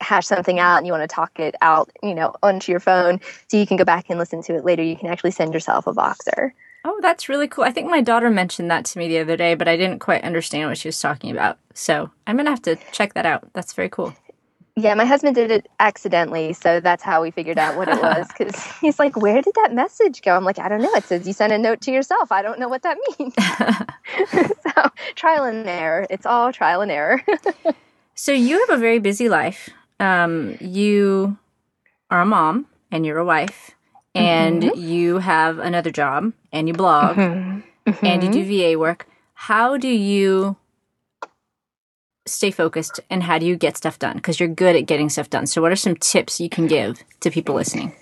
hash 0.01 0.27
something 0.27 0.60
out 0.60 0.77
and 0.77 0.86
you 0.86 0.93
want 0.93 1.07
to 1.07 1.13
talk 1.13 1.39
it 1.39 1.55
out, 1.62 1.89
you 2.03 2.13
know, 2.13 2.33
onto 2.43 2.71
your 2.71 2.79
phone 2.79 3.19
so 3.47 3.57
you 3.57 3.67
can 3.67 3.77
go 3.77 3.86
back 3.86 4.05
and 4.10 4.19
listen 4.19 4.41
to 4.43 4.55
it 4.55 4.65
later, 4.65 4.83
you 4.83 4.95
can 4.95 5.10
actually 5.10 5.31
send 5.31 5.53
yourself 5.53 5.88
a 5.88 5.93
Voxer. 5.93 6.51
Oh, 6.86 6.99
that's 7.01 7.27
really 7.27 7.47
cool. 7.47 7.63
I 7.63 7.71
think 7.71 7.89
my 7.89 8.01
daughter 8.01 8.29
mentioned 8.29 8.71
that 8.71 8.86
to 8.86 8.99
me 8.99 9.07
the 9.07 9.19
other 9.19 9.36
day, 9.36 9.55
but 9.55 9.67
I 9.67 9.75
didn't 9.75 9.99
quite 9.99 10.23
understand 10.23 10.69
what 10.69 10.77
she 10.77 10.88
was 10.88 11.01
talking 11.01 11.31
about. 11.31 11.57
So 11.73 12.10
I'm 12.25 12.36
going 12.38 12.45
to 12.45 12.51
have 12.51 12.62
to 12.63 12.77
check 12.91 13.13
that 13.15 13.25
out. 13.25 13.51
That's 13.53 13.73
very 13.73 13.89
cool. 13.89 14.15
Yeah, 14.77 14.93
my 14.93 15.05
husband 15.05 15.33
did 15.33 15.49
it 15.49 15.67
accidentally, 15.79 16.53
so 16.53 16.79
that's 16.79 17.01
how 17.01 17.23
we 17.23 17.31
figured 17.31 17.57
out 17.57 17.77
what 17.77 17.88
it 17.88 17.99
was. 18.01 18.27
Because 18.27 18.63
he's 18.79 18.99
like, 18.99 19.17
"Where 19.17 19.41
did 19.41 19.55
that 19.55 19.73
message 19.73 20.21
go?" 20.21 20.36
I'm 20.36 20.43
like, 20.43 20.60
"I 20.60 20.69
don't 20.69 20.83
know. 20.83 20.93
It 20.93 21.03
says 21.03 21.25
you 21.25 21.33
sent 21.33 21.51
a 21.51 21.57
note 21.57 21.81
to 21.81 21.91
yourself. 21.91 22.31
I 22.31 22.43
don't 22.43 22.60
know 22.60 22.69
what 22.69 22.83
that 22.83 22.97
means." 23.17 23.33
so 24.75 24.89
trial 25.15 25.45
and 25.45 25.67
error. 25.67 26.05
It's 26.12 26.27
all 26.27 26.53
trial 26.53 26.81
and 26.81 26.91
error. 26.91 27.23
so 28.13 28.31
you 28.31 28.60
have 28.60 28.69
a 28.69 28.79
very 28.79 28.99
busy 28.99 29.27
life 29.27 29.71
um, 29.99 30.57
you 30.60 31.38
are 32.10 32.21
a 32.21 32.25
mom 32.25 32.67
and 32.91 33.05
you're 33.05 33.17
a 33.17 33.25
wife 33.25 33.71
and 34.15 34.63
mm-hmm. 34.63 34.79
you 34.79 35.17
have 35.19 35.60
another 35.60 35.91
job 35.91 36.33
and 36.51 36.67
you 36.67 36.73
blog 36.73 37.15
mm-hmm. 37.15 37.60
Mm-hmm. 37.89 38.05
and 38.05 38.23
you 38.23 38.31
do 38.31 38.45
VA 38.45 38.79
work. 38.79 39.07
How 39.33 39.77
do 39.77 39.88
you 39.88 40.57
stay 42.25 42.51
focused 42.51 42.99
and 43.10 43.23
how 43.23 43.38
do 43.38 43.45
you 43.45 43.55
get 43.55 43.77
stuff 43.77 43.99
done? 43.99 44.17
Because 44.17 44.39
you're 44.39 44.49
good 44.49 44.75
at 44.75 44.86
getting 44.86 45.10
stuff 45.10 45.29
done. 45.29 45.45
So, 45.45 45.62
what 45.62 45.71
are 45.71 45.77
some 45.77 45.95
tips 45.95 46.39
you 46.39 46.49
can 46.49 46.67
give 46.67 47.03
to 47.21 47.31
people 47.31 47.55
listening? 47.55 47.93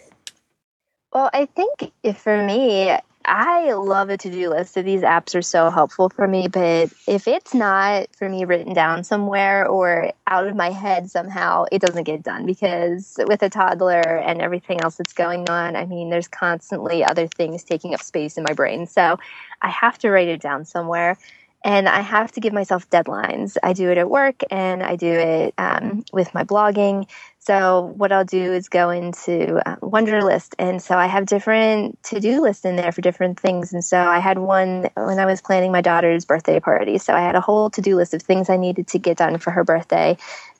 Well, 1.13 1.29
I 1.34 1.45
think 1.45 1.91
if 2.03 2.17
for 2.17 2.43
me, 2.43 2.97
I 3.28 3.74
love 3.74 4.10
a 4.10 4.18
to 4.18 4.32
do 4.32 4.50
list. 4.50 4.74
So 4.74 4.82
these 4.82 5.02
apps 5.02 5.36
are 5.36 5.42
so 5.42 5.70
helpful 5.70 6.10
for 6.10 6.28
me. 6.28 6.48
But 6.48 6.94
if 7.08 7.28
it's 7.28 7.54
not 7.54 8.08
for 8.16 8.30
me 8.30 8.46
written 8.46 8.74
down 8.74 9.04
somewhere 9.04 9.68
or 9.68 10.12
out 10.28 10.48
of 10.48 10.56
my 10.56 10.70
head 10.70 11.10
somehow, 11.10 11.66
it 11.72 11.82
doesn't 11.82 12.04
get 12.04 12.24
done 12.24 12.46
because 12.46 13.20
with 13.28 13.42
a 13.42 13.50
toddler 13.50 14.02
and 14.02 14.42
everything 14.42 14.82
else 14.82 14.98
that's 14.98 15.14
going 15.14 15.50
on, 15.50 15.76
I 15.76 15.86
mean, 15.86 16.10
there's 16.10 16.28
constantly 16.28 17.04
other 17.04 17.28
things 17.28 17.64
taking 17.64 17.94
up 17.94 18.02
space 18.02 18.38
in 18.38 18.44
my 18.44 18.54
brain. 18.54 18.86
So 18.86 19.18
I 19.62 19.70
have 19.70 19.98
to 20.00 20.12
write 20.12 20.28
it 20.28 20.42
down 20.42 20.66
somewhere 20.66 21.18
and 21.63 21.89
I 21.89 22.02
have 22.02 22.32
to 22.34 22.39
give 22.39 22.54
myself 22.54 22.89
deadlines. 22.89 23.58
I 23.63 23.74
do 23.74 23.89
it 23.89 23.98
at 23.98 24.10
work 24.10 24.41
and 24.52 24.84
I 24.84 24.96
do 24.96 25.12
it 25.12 25.54
um, 25.58 26.04
with 26.13 26.34
my 26.34 26.44
blogging. 26.44 27.08
So 27.39 27.94
what 27.98 28.12
I'll 28.12 28.26
do 28.26 28.54
is 28.54 28.70
go 28.70 28.89
into 28.89 29.58
uh, 29.68 29.76
Wunderlist, 29.78 30.56
and 30.58 30.82
so 30.82 30.98
I 30.98 31.06
have 31.06 31.28
different 31.28 32.02
to-do 32.02 32.41
lists 32.41 32.65
in 32.65 32.76
there 32.76 32.91
for 32.91 33.02
different 33.02 33.39
things. 33.39 33.72
And 33.72 33.86
so 33.86 34.00
I 34.00 34.18
had 34.18 34.39
one 34.39 34.89
when 34.96 35.20
I 35.20 35.28
was 35.28 35.44
planning 35.44 35.72
my 35.72 35.82
daughter's 35.82 36.26
birthday 36.26 36.60
party. 36.60 36.98
So 36.98 37.13
I 37.13 37.22
had 37.22 37.36
a 37.36 37.41
whole 37.41 37.70
to-do 37.70 37.98
list 37.98 38.15
of 38.15 38.24
things 38.24 38.50
I 38.50 38.58
needed 38.58 38.88
to 38.88 39.00
get 39.00 39.18
done 39.18 39.38
for 39.38 39.52
her 39.52 39.63
birthday, 39.63 40.18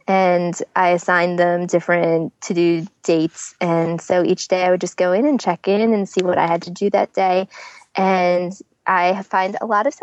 and 0.08 0.55
I 0.75 0.89
assigned 0.89 1.39
them 1.39 1.65
different 1.65 2.39
to-do 2.41 2.86
dates. 3.01 3.55
And 3.60 3.99
so 3.99 4.23
each 4.23 4.47
day 4.47 4.63
I 4.63 4.69
would 4.69 4.81
just 4.81 4.97
go 4.97 5.12
in 5.12 5.25
and 5.25 5.41
check 5.41 5.67
in 5.67 5.91
and 5.91 6.08
see 6.08 6.21
what 6.21 6.38
I 6.38 6.45
had 6.45 6.62
to 6.63 6.71
do 6.71 6.91
that 6.91 7.13
day. 7.13 7.47
And 7.95 8.53
I 8.87 9.21
find 9.23 9.57
a 9.61 9.65
lot 9.65 9.87
of 9.87 9.95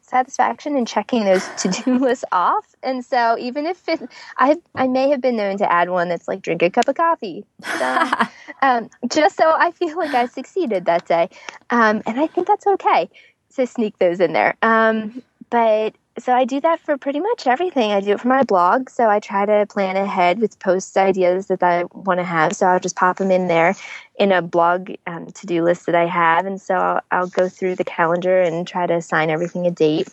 satisfaction 0.00 0.76
in 0.76 0.86
checking 0.86 1.24
those 1.24 1.48
to-do 1.58 1.98
lists 1.98 2.24
off. 2.32 2.74
And 2.82 3.04
so 3.04 3.36
even 3.38 3.66
if 3.66 3.88
it, 3.88 4.00
I, 4.36 4.56
I 4.74 4.86
may 4.86 5.10
have 5.10 5.20
been 5.20 5.36
known 5.36 5.58
to 5.58 5.72
add 5.72 5.90
one 5.90 6.08
that's 6.08 6.28
like 6.28 6.42
drink 6.42 6.62
a 6.62 6.70
cup 6.70 6.88
of 6.88 6.96
coffee, 6.96 7.44
so, 7.78 8.10
um, 8.62 8.90
just 9.08 9.36
so 9.36 9.52
I 9.56 9.72
feel 9.72 9.96
like 9.96 10.14
I 10.14 10.26
succeeded 10.26 10.84
that 10.86 11.06
day. 11.06 11.28
Um, 11.70 12.02
and 12.06 12.20
I 12.20 12.26
think 12.26 12.46
that's 12.46 12.66
okay 12.66 13.10
to 13.56 13.66
sneak 13.66 13.98
those 13.98 14.20
in 14.20 14.32
there. 14.32 14.56
Um, 14.62 15.22
but 15.50 15.94
so 16.18 16.34
I 16.34 16.44
do 16.44 16.60
that 16.60 16.80
for 16.80 16.96
pretty 16.96 17.20
much 17.20 17.46
everything. 17.46 17.92
I 17.92 18.00
do 18.00 18.12
it 18.12 18.20
for 18.20 18.28
my 18.28 18.42
blog. 18.42 18.90
So 18.90 19.08
I 19.08 19.20
try 19.20 19.46
to 19.46 19.66
plan 19.66 19.96
ahead 19.96 20.40
with 20.40 20.58
post 20.58 20.96
ideas 20.96 21.46
that 21.46 21.62
I 21.62 21.84
want 21.92 22.20
to 22.20 22.24
have. 22.24 22.54
So 22.54 22.66
I'll 22.66 22.80
just 22.80 22.96
pop 22.96 23.18
them 23.18 23.30
in 23.30 23.48
there 23.48 23.74
in 24.18 24.32
a 24.32 24.42
blog 24.42 24.90
um, 25.06 25.26
to 25.26 25.46
do 25.46 25.62
list 25.62 25.86
that 25.86 25.94
I 25.94 26.06
have. 26.06 26.46
And 26.46 26.60
so 26.60 26.74
I'll, 26.74 27.00
I'll 27.10 27.26
go 27.28 27.48
through 27.48 27.76
the 27.76 27.84
calendar 27.84 28.40
and 28.40 28.66
try 28.66 28.86
to 28.86 28.94
assign 28.94 29.30
everything 29.30 29.66
a 29.66 29.70
date. 29.70 30.08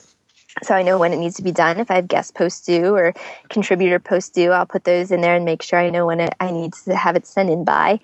So 0.64 0.74
I 0.74 0.84
know 0.84 0.98
when 0.98 1.12
it 1.12 1.18
needs 1.18 1.36
to 1.36 1.44
be 1.44 1.52
done. 1.52 1.80
If 1.80 1.92
I 1.92 1.96
have 1.96 2.08
guest 2.08 2.34
posts 2.34 2.66
due 2.66 2.96
or 2.96 3.14
contributor 3.50 4.00
posts 4.00 4.30
due, 4.30 4.52
I'll 4.52 4.66
put 4.66 4.86
those 4.86 5.12
in 5.12 5.22
there 5.22 5.36
and 5.36 5.44
make 5.44 5.62
sure 5.62 5.80
I 5.80 5.90
know 5.90 6.06
when 6.06 6.22
it, 6.22 6.34
I 6.40 6.52
need 6.52 6.74
to 6.86 6.96
have 6.96 7.16
it 7.16 7.28
sent 7.28 7.50
in 7.50 7.66
by. 7.66 8.00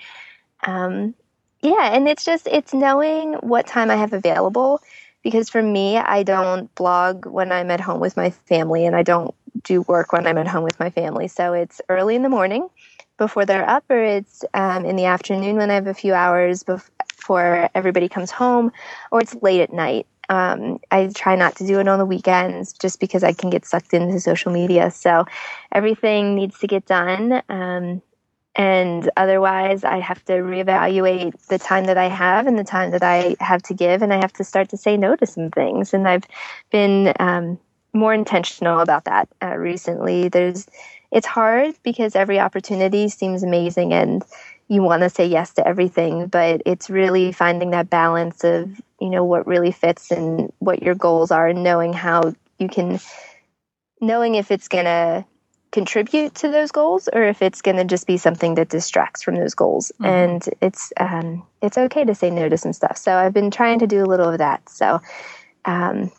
Um, 0.64 1.16
yeah, 1.62 1.94
and 1.94 2.10
it's 2.10 2.26
just 2.26 2.48
it's 2.48 2.74
knowing 2.74 3.34
what 3.36 3.68
time 3.68 3.92
I 3.92 3.96
have 3.96 4.14
available 4.14 4.82
because 5.24 5.50
for 5.50 5.62
me, 5.62 5.98
I 5.98 6.24
don't 6.24 6.74
blog 6.76 7.26
when 7.26 7.52
I'm 7.52 7.72
at 7.72 7.80
home 7.80 8.00
with 8.00 8.18
my 8.18 8.30
family 8.32 8.86
and 8.86 8.96
I 8.96 9.04
don't 9.04 9.34
do 9.64 9.82
work 9.84 10.14
when 10.14 10.28
I'm 10.28 10.38
at 10.38 10.48
home 10.48 10.64
with 10.64 10.80
my 10.80 10.90
family. 10.90 11.28
So 11.28 11.54
it's 11.54 11.82
early 11.90 12.16
in 12.16 12.24
the 12.24 12.30
morning 12.30 12.68
before 13.18 13.46
they're 13.46 13.70
up, 13.70 13.84
or 13.90 14.02
it's 14.02 14.44
um, 14.54 14.86
in 14.86 14.96
the 14.96 15.06
afternoon 15.06 15.58
when 15.58 15.70
I 15.70 15.76
have 15.76 15.88
a 15.88 15.94
few 15.94 16.14
hours 16.14 16.64
before 16.64 17.70
everybody 17.76 18.10
comes 18.10 18.32
home, 18.32 18.72
or 19.12 19.22
it's 19.22 19.36
late 19.42 19.62
at 19.62 19.72
night. 19.72 20.08
Um, 20.30 20.80
I 20.92 21.08
try 21.14 21.36
not 21.36 21.56
to 21.58 21.68
do 21.68 21.80
it 21.80 21.88
on 21.88 22.00
the 22.00 22.06
weekends 22.06 22.74
just 22.74 23.00
because 23.00 23.24
I 23.24 23.34
can 23.34 23.50
get 23.50 23.66
sucked 23.66 23.94
into 23.94 24.20
social 24.20 24.52
media. 24.52 24.90
So 24.90 25.26
everything 25.72 26.36
needs 26.36 26.58
to 26.60 26.68
get 26.68 26.86
done. 26.86 27.42
Um, 27.50 28.02
and 28.56 29.10
otherwise 29.16 29.84
i 29.84 29.98
have 30.00 30.24
to 30.26 30.34
reevaluate 30.34 31.34
the 31.48 31.58
time 31.58 31.86
that 31.86 31.98
i 31.98 32.10
have 32.10 32.48
and 32.48 32.60
the 32.60 32.64
time 32.64 32.92
that 32.92 33.04
i 33.04 33.36
have 33.40 33.62
to 33.62 33.74
give 33.74 34.02
and 34.02 34.14
i 34.14 34.18
have 34.18 34.34
to 34.34 34.44
start 34.44 34.70
to 34.70 34.78
say 34.78 34.98
no 34.98 35.16
to 35.16 35.26
some 35.26 35.50
things. 35.50 35.94
And 35.94 36.08
i've 36.08 36.26
been 36.70 37.14
um, 37.20 37.60
more 37.94 38.14
intentional 38.14 38.80
about 38.80 39.06
that 39.06 39.28
uh, 39.42 39.56
recently. 39.56 40.30
There's 40.30 40.68
it's 41.12 41.28
hard 41.28 41.76
because 41.84 42.16
every 42.16 42.40
opportunity 42.40 43.10
seems 43.10 43.44
amazing 43.44 43.94
and 43.94 44.24
you 44.70 44.82
want 44.82 45.02
to 45.02 45.10
say 45.10 45.26
yes 45.26 45.54
to 45.54 45.68
everything 45.68 46.28
but 46.28 46.62
it's 46.66 46.90
really 46.90 47.34
finding 47.34 47.72
that 47.72 47.90
balance 47.90 48.46
of 48.46 48.80
you 49.02 49.10
know 49.10 49.24
what 49.26 49.46
really 49.46 49.74
fits 49.74 50.12
and 50.12 50.54
what 50.60 50.82
your 50.82 50.96
goals 50.96 51.30
are 51.30 51.50
and 51.50 51.64
knowing 51.64 51.92
how 51.92 52.34
you 52.58 52.70
can 52.70 52.98
knowing 54.00 54.36
if 54.36 54.50
it's 54.50 54.70
going 54.70 54.86
to 54.86 55.26
contribute 55.72 56.36
to 56.36 56.50
those 56.50 56.72
goals 56.72 57.08
or 57.12 57.24
if 57.24 57.42
it's 57.42 57.62
going 57.62 57.78
to 57.78 57.86
just 57.86 58.06
be 58.06 58.18
something 58.18 58.56
that 58.56 58.70
distracts 58.70 59.24
from 59.24 59.36
those 59.36 59.56
goals. 59.56 59.92
Mm-hmm. 59.96 60.06
and 60.06 60.50
it's 60.62 60.94
um, 60.98 61.46
it's 61.62 61.78
okay 61.78 62.04
to 62.04 62.16
say 62.16 62.30
no 62.30 62.50
to 62.50 62.58
some 62.58 62.74
stuff. 62.74 62.98
So 62.98 63.16
i've 63.16 63.34
been 63.34 63.52
trying 63.52 63.80
to 63.80 63.88
do 63.88 64.04
a 64.04 64.08
little 64.08 64.30
of 64.30 64.38
that. 64.40 64.68
So 64.70 65.00
um, 65.66 66.12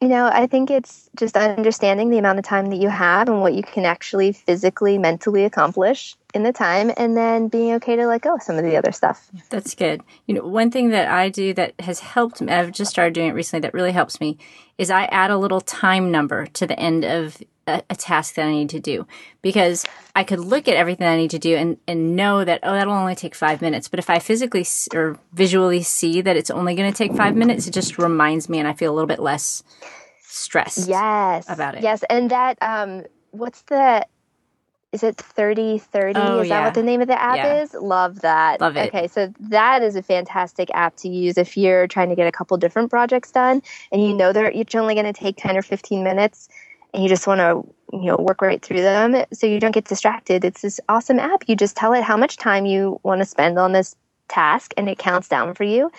you 0.00 0.08
know 0.08 0.26
i 0.26 0.46
think 0.46 0.70
it's 0.70 1.08
just 1.16 1.36
understanding 1.36 2.10
the 2.10 2.18
amount 2.18 2.38
of 2.38 2.44
time 2.44 2.66
that 2.66 2.76
you 2.76 2.88
have 2.88 3.28
and 3.28 3.40
what 3.40 3.54
you 3.54 3.62
can 3.62 3.84
actually 3.84 4.32
physically 4.32 4.98
mentally 4.98 5.44
accomplish 5.44 6.16
in 6.34 6.42
the 6.42 6.52
time 6.52 6.92
and 6.96 7.16
then 7.16 7.48
being 7.48 7.72
okay 7.74 7.96
to 7.96 8.06
let 8.06 8.20
go 8.20 8.34
of 8.34 8.42
some 8.42 8.56
of 8.56 8.64
the 8.64 8.76
other 8.76 8.92
stuff. 8.92 9.30
That's 9.48 9.74
good. 9.74 10.02
You 10.26 10.34
know 10.34 10.46
one 10.46 10.70
thing 10.70 10.90
that 10.90 11.08
i 11.08 11.28
do 11.28 11.54
that 11.54 11.72
has 11.80 12.00
helped 12.00 12.40
me 12.42 12.52
i've 12.52 12.72
just 12.72 12.90
started 12.90 13.14
doing 13.14 13.28
it 13.28 13.34
recently 13.34 13.62
that 13.62 13.74
really 13.74 13.92
helps 13.92 14.20
me 14.20 14.36
is 14.76 14.90
i 14.90 15.04
add 15.06 15.30
a 15.30 15.38
little 15.38 15.60
time 15.60 16.10
number 16.10 16.46
to 16.46 16.66
the 16.66 16.78
end 16.78 17.04
of 17.04 17.42
a, 17.66 17.82
a, 17.90 17.96
task 17.96 18.34
that 18.34 18.46
I 18.46 18.52
need 18.52 18.70
to 18.70 18.80
do 18.80 19.06
because 19.42 19.84
I 20.14 20.24
could 20.24 20.40
look 20.40 20.68
at 20.68 20.74
everything 20.74 21.06
I 21.06 21.16
need 21.16 21.30
to 21.30 21.38
do 21.38 21.56
and, 21.56 21.78
and 21.86 22.16
know 22.16 22.44
that, 22.44 22.60
oh, 22.62 22.72
that'll 22.72 22.94
only 22.94 23.14
take 23.14 23.34
five 23.34 23.60
minutes. 23.60 23.88
But 23.88 23.98
if 23.98 24.08
I 24.08 24.18
physically 24.18 24.64
or 24.94 25.18
visually 25.32 25.82
see 25.82 26.20
that 26.20 26.36
it's 26.36 26.50
only 26.50 26.74
going 26.74 26.90
to 26.90 26.96
take 26.96 27.14
five 27.14 27.34
minutes, 27.34 27.66
it 27.66 27.72
just 27.72 27.98
reminds 27.98 28.48
me 28.48 28.58
and 28.58 28.68
I 28.68 28.72
feel 28.72 28.92
a 28.92 28.94
little 28.94 29.08
bit 29.08 29.18
less 29.18 29.62
stressed 30.22 30.88
yes. 30.88 31.46
about 31.48 31.74
it. 31.74 31.82
Yes. 31.82 32.04
And 32.08 32.30
that, 32.30 32.58
um, 32.60 33.04
what's 33.30 33.62
the, 33.62 34.06
is 34.92 35.02
it 35.02 35.16
30 35.16 35.78
30? 35.78 36.18
Oh, 36.18 36.40
is 36.40 36.48
yeah. 36.48 36.60
that 36.60 36.64
what 36.64 36.74
the 36.74 36.82
name 36.82 37.00
of 37.02 37.08
the 37.08 37.20
app 37.20 37.36
yeah. 37.36 37.62
is? 37.62 37.74
Love 37.74 38.20
that. 38.20 38.60
Love 38.60 38.76
it. 38.76 38.88
Okay, 38.88 39.08
so 39.08 39.32
that 39.40 39.82
is 39.82 39.96
a 39.96 40.02
fantastic 40.02 40.70
app 40.72 40.96
to 40.98 41.08
use 41.08 41.36
if 41.36 41.56
you're 41.56 41.86
trying 41.86 42.08
to 42.08 42.14
get 42.14 42.28
a 42.28 42.32
couple 42.32 42.56
different 42.56 42.88
projects 42.88 43.32
done 43.32 43.60
and 43.90 44.02
you 44.02 44.14
know 44.14 44.32
they're 44.32 44.52
each 44.52 44.74
only 44.74 44.94
going 44.94 45.06
to 45.06 45.12
take 45.12 45.36
10 45.36 45.56
or 45.56 45.62
15 45.62 46.02
minutes 46.02 46.48
you 46.96 47.08
just 47.08 47.26
want 47.26 47.40
to 47.40 47.96
you 47.96 48.06
know 48.06 48.16
work 48.16 48.42
right 48.42 48.62
through 48.62 48.80
them 48.80 49.24
so 49.32 49.46
you 49.46 49.60
don't 49.60 49.72
get 49.72 49.84
distracted 49.84 50.44
it's 50.44 50.62
this 50.62 50.80
awesome 50.88 51.18
app 51.18 51.48
you 51.48 51.56
just 51.56 51.76
tell 51.76 51.92
it 51.92 52.02
how 52.02 52.16
much 52.16 52.36
time 52.36 52.66
you 52.66 53.00
want 53.02 53.20
to 53.20 53.24
spend 53.24 53.58
on 53.58 53.72
this 53.72 53.94
task 54.28 54.72
and 54.76 54.88
it 54.88 54.98
counts 54.98 55.28
down 55.28 55.54
for 55.54 55.64
you 55.64 55.90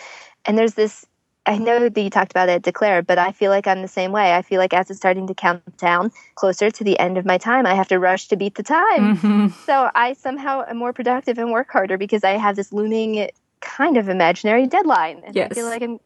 and 0.45 0.57
there's 0.57 0.73
this 0.73 1.05
i 1.45 1.57
know 1.57 1.87
that 1.87 2.01
you 2.01 2.09
talked 2.09 2.31
about 2.31 2.49
it 2.49 2.61
declare 2.61 3.01
but 3.01 3.17
i 3.17 3.31
feel 3.31 3.49
like 3.49 3.67
i'm 3.67 3.81
the 3.81 3.87
same 3.87 4.11
way 4.11 4.33
i 4.33 4.41
feel 4.41 4.59
like 4.59 4.73
as 4.73 4.89
it's 4.89 4.99
starting 4.99 5.27
to 5.27 5.33
count 5.33 5.61
down 5.77 6.11
closer 6.35 6.69
to 6.69 6.83
the 6.83 6.99
end 6.99 7.17
of 7.17 7.25
my 7.25 7.37
time 7.37 7.65
i 7.65 7.73
have 7.73 7.87
to 7.87 7.97
rush 7.97 8.27
to 8.27 8.35
beat 8.35 8.55
the 8.55 8.63
time 8.63 9.17
mm-hmm. 9.17 9.47
so 9.65 9.89
i 9.95 10.11
somehow 10.11 10.63
am 10.67 10.77
more 10.77 10.91
productive 10.91 11.37
and 11.37 11.51
work 11.51 11.71
harder 11.71 11.97
because 11.97 12.25
i 12.25 12.31
have 12.31 12.57
this 12.57 12.73
looming 12.73 13.29
kind 13.61 13.97
of 13.97 14.09
imaginary 14.09 14.67
deadline. 14.67 15.21
And 15.25 15.35
yes. 15.35 15.51
I 15.51 15.55
feel 15.55 15.65
like 15.65 15.81
I'm 15.81 15.99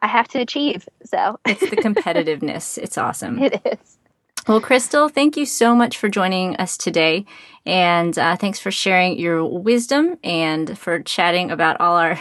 I 0.00 0.06
have 0.06 0.28
to 0.28 0.38
achieve. 0.38 0.88
So 1.04 1.40
it's 1.44 1.60
the 1.60 1.76
competitiveness. 1.76 2.78
It's 2.78 2.96
awesome. 2.96 3.40
It 3.40 3.60
is. 3.64 3.97
Well, 4.48 4.62
Crystal, 4.62 5.10
thank 5.10 5.36
you 5.36 5.44
so 5.44 5.74
much 5.74 5.98
for 5.98 6.08
joining 6.08 6.56
us 6.56 6.78
today. 6.78 7.26
And 7.66 8.18
uh, 8.18 8.34
thanks 8.34 8.58
for 8.58 8.70
sharing 8.70 9.18
your 9.18 9.44
wisdom 9.44 10.16
and 10.24 10.78
for 10.78 11.02
chatting 11.02 11.50
about 11.50 11.78
all 11.82 11.98
our 11.98 12.18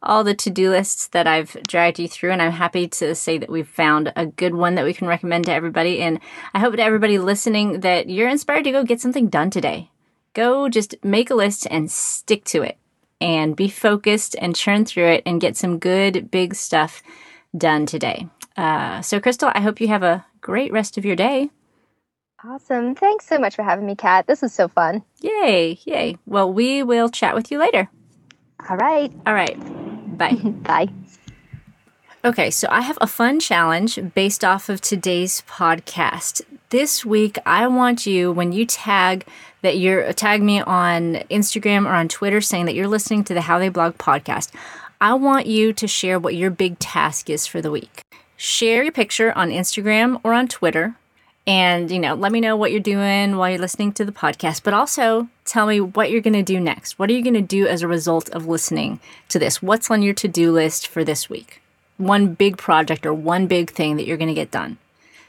all 0.00 0.22
the 0.22 0.34
to-do 0.34 0.70
lists 0.70 1.08
that 1.08 1.26
I've 1.26 1.56
dragged 1.66 1.98
you 1.98 2.06
through 2.06 2.30
and 2.30 2.40
I'm 2.40 2.52
happy 2.52 2.86
to 2.86 3.16
say 3.16 3.36
that 3.38 3.50
we've 3.50 3.66
found 3.66 4.12
a 4.14 4.26
good 4.26 4.54
one 4.54 4.76
that 4.76 4.84
we 4.84 4.94
can 4.94 5.08
recommend 5.08 5.46
to 5.46 5.52
everybody 5.52 6.00
and 6.00 6.20
I 6.54 6.60
hope 6.60 6.76
to 6.76 6.82
everybody 6.82 7.18
listening 7.18 7.80
that 7.80 8.08
you're 8.08 8.28
inspired 8.28 8.62
to 8.62 8.70
go 8.70 8.84
get 8.84 9.00
something 9.00 9.26
done 9.26 9.50
today. 9.50 9.90
Go 10.34 10.68
just 10.68 10.94
make 11.02 11.28
a 11.28 11.34
list 11.34 11.66
and 11.68 11.90
stick 11.90 12.44
to 12.44 12.62
it 12.62 12.78
and 13.20 13.56
be 13.56 13.68
focused 13.68 14.36
and 14.40 14.54
churn 14.54 14.84
through 14.84 15.08
it 15.08 15.24
and 15.26 15.40
get 15.40 15.56
some 15.56 15.80
good 15.80 16.30
big 16.30 16.54
stuff 16.54 17.02
done 17.56 17.84
today. 17.84 18.28
Uh, 18.58 19.00
so 19.02 19.20
Crystal, 19.20 19.52
I 19.54 19.60
hope 19.60 19.80
you 19.80 19.86
have 19.86 20.02
a 20.02 20.26
great 20.40 20.72
rest 20.72 20.98
of 20.98 21.04
your 21.04 21.14
day. 21.14 21.50
Awesome. 22.44 22.96
Thanks 22.96 23.26
so 23.26 23.38
much 23.38 23.54
for 23.54 23.62
having 23.62 23.86
me, 23.86 23.94
Kat. 23.94 24.26
This 24.26 24.42
was 24.42 24.52
so 24.52 24.66
fun. 24.66 25.04
Yay, 25.20 25.78
yay. 25.84 26.18
Well, 26.26 26.52
we 26.52 26.82
will 26.82 27.08
chat 27.08 27.34
with 27.36 27.52
you 27.52 27.58
later. 27.58 27.88
All 28.68 28.76
right. 28.76 29.12
All 29.26 29.34
right. 29.34 29.56
Bye. 30.18 30.34
Bye. 30.34 30.88
Okay, 32.24 32.50
so 32.50 32.66
I 32.68 32.80
have 32.80 32.98
a 33.00 33.06
fun 33.06 33.38
challenge 33.38 33.98
based 34.14 34.44
off 34.44 34.68
of 34.68 34.80
today's 34.80 35.44
podcast. 35.48 36.42
This 36.70 37.04
week, 37.04 37.38
I 37.46 37.68
want 37.68 38.06
you, 38.06 38.32
when 38.32 38.52
you 38.52 38.66
tag 38.66 39.24
that 39.62 39.78
you're 39.78 40.12
tag 40.12 40.42
me 40.42 40.60
on 40.60 41.14
Instagram 41.30 41.86
or 41.86 41.94
on 41.94 42.08
Twitter 42.08 42.40
saying 42.40 42.66
that 42.66 42.74
you're 42.74 42.88
listening 42.88 43.22
to 43.24 43.34
the 43.34 43.42
How 43.42 43.60
They 43.60 43.68
Blog 43.68 43.98
podcast, 43.98 44.50
I 45.00 45.14
want 45.14 45.46
you 45.46 45.72
to 45.72 45.86
share 45.86 46.18
what 46.18 46.34
your 46.34 46.50
big 46.50 46.80
task 46.80 47.30
is 47.30 47.46
for 47.46 47.62
the 47.62 47.70
week. 47.70 48.02
Share 48.40 48.84
your 48.84 48.92
picture 48.92 49.32
on 49.36 49.50
Instagram 49.50 50.20
or 50.22 50.32
on 50.32 50.46
Twitter 50.46 50.94
and 51.44 51.90
you 51.90 51.98
know 51.98 52.14
let 52.14 52.30
me 52.30 52.40
know 52.40 52.54
what 52.54 52.70
you're 52.70 52.78
doing 52.78 53.36
while 53.36 53.50
you're 53.50 53.58
listening 53.58 53.90
to 53.90 54.04
the 54.04 54.12
podcast 54.12 54.62
but 54.62 54.72
also 54.72 55.26
tell 55.44 55.66
me 55.66 55.80
what 55.80 56.12
you're 56.12 56.20
going 56.20 56.34
to 56.34 56.42
do 56.44 56.60
next. 56.60 57.00
What 57.00 57.10
are 57.10 57.14
you 57.14 57.22
going 57.22 57.34
to 57.34 57.42
do 57.42 57.66
as 57.66 57.82
a 57.82 57.88
result 57.88 58.28
of 58.30 58.46
listening 58.46 59.00
to 59.30 59.40
this? 59.40 59.60
What's 59.60 59.90
on 59.90 60.02
your 60.02 60.14
to-do 60.14 60.52
list 60.52 60.86
for 60.86 61.02
this 61.02 61.28
week? 61.28 61.60
One 61.96 62.34
big 62.34 62.58
project 62.58 63.04
or 63.04 63.12
one 63.12 63.48
big 63.48 63.72
thing 63.72 63.96
that 63.96 64.06
you're 64.06 64.16
going 64.16 64.28
to 64.28 64.34
get 64.34 64.52
done. 64.52 64.78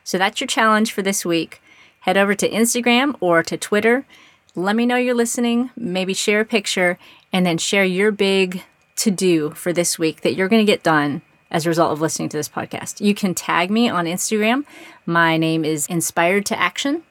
So 0.03 0.20
that's 0.20 0.39
your 0.39 0.47
challenge 0.47 0.93
for 0.93 1.01
this 1.01 1.26
week. 1.26 1.64
Head 2.01 2.16
over 2.16 2.36
to 2.36 2.47
instagram 2.47 3.16
or 3.20 3.41
to 3.41 3.57
twitter. 3.57 4.05
Let 4.53 4.76
me 4.76 4.86
know 4.86 4.97
you're 4.97 5.16
listening. 5.16 5.72
Maybe 5.76 6.14
share 6.14 6.41
a 6.41 6.45
picture 6.45 6.99
and 7.34 7.43
then 7.43 7.57
share 7.57 7.86
your 7.86 8.12
big 8.12 8.62
to 8.97 9.10
do 9.10 9.49
for 9.51 9.74
this 9.74 9.97
week 9.97 10.22
that 10.22 10.36
you're 10.36 10.47
going 10.47 10.64
to 10.64 10.72
get 10.72 10.84
done 10.84 11.24
as 11.52 11.66
a 11.66 11.70
result 11.70 11.91
of 11.91 12.02
listening 12.02 12.30
to 12.30 12.38
this 12.38 12.50
podcast. 12.50 13.02
You 13.04 13.16
can 13.16 13.34
tag 13.34 13.72
me 13.72 13.89
on 13.89 14.06
Instagram. 14.06 14.66
My 15.06 15.38
name 15.38 15.66
is 15.66 15.88
Inspired 15.88 16.45
to 16.47 16.60
Action. 16.60 17.04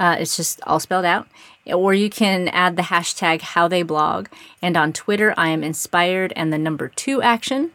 Uh, 0.00 0.16
it's 0.18 0.36
just 0.36 0.60
all 0.66 0.80
spelled 0.80 1.04
out. 1.04 1.26
Or 1.66 1.92
you 1.92 2.08
can 2.08 2.48
add 2.48 2.76
the 2.76 2.82
hashtag 2.82 3.40
How 3.42 3.68
They 3.68 3.82
Blog. 3.82 4.28
And 4.62 4.76
on 4.76 4.92
Twitter, 4.92 5.34
I 5.36 5.48
am 5.48 5.62
Inspired 5.62 6.32
and 6.34 6.52
the 6.52 6.58
number 6.58 6.88
two 6.88 7.20
action. 7.20 7.72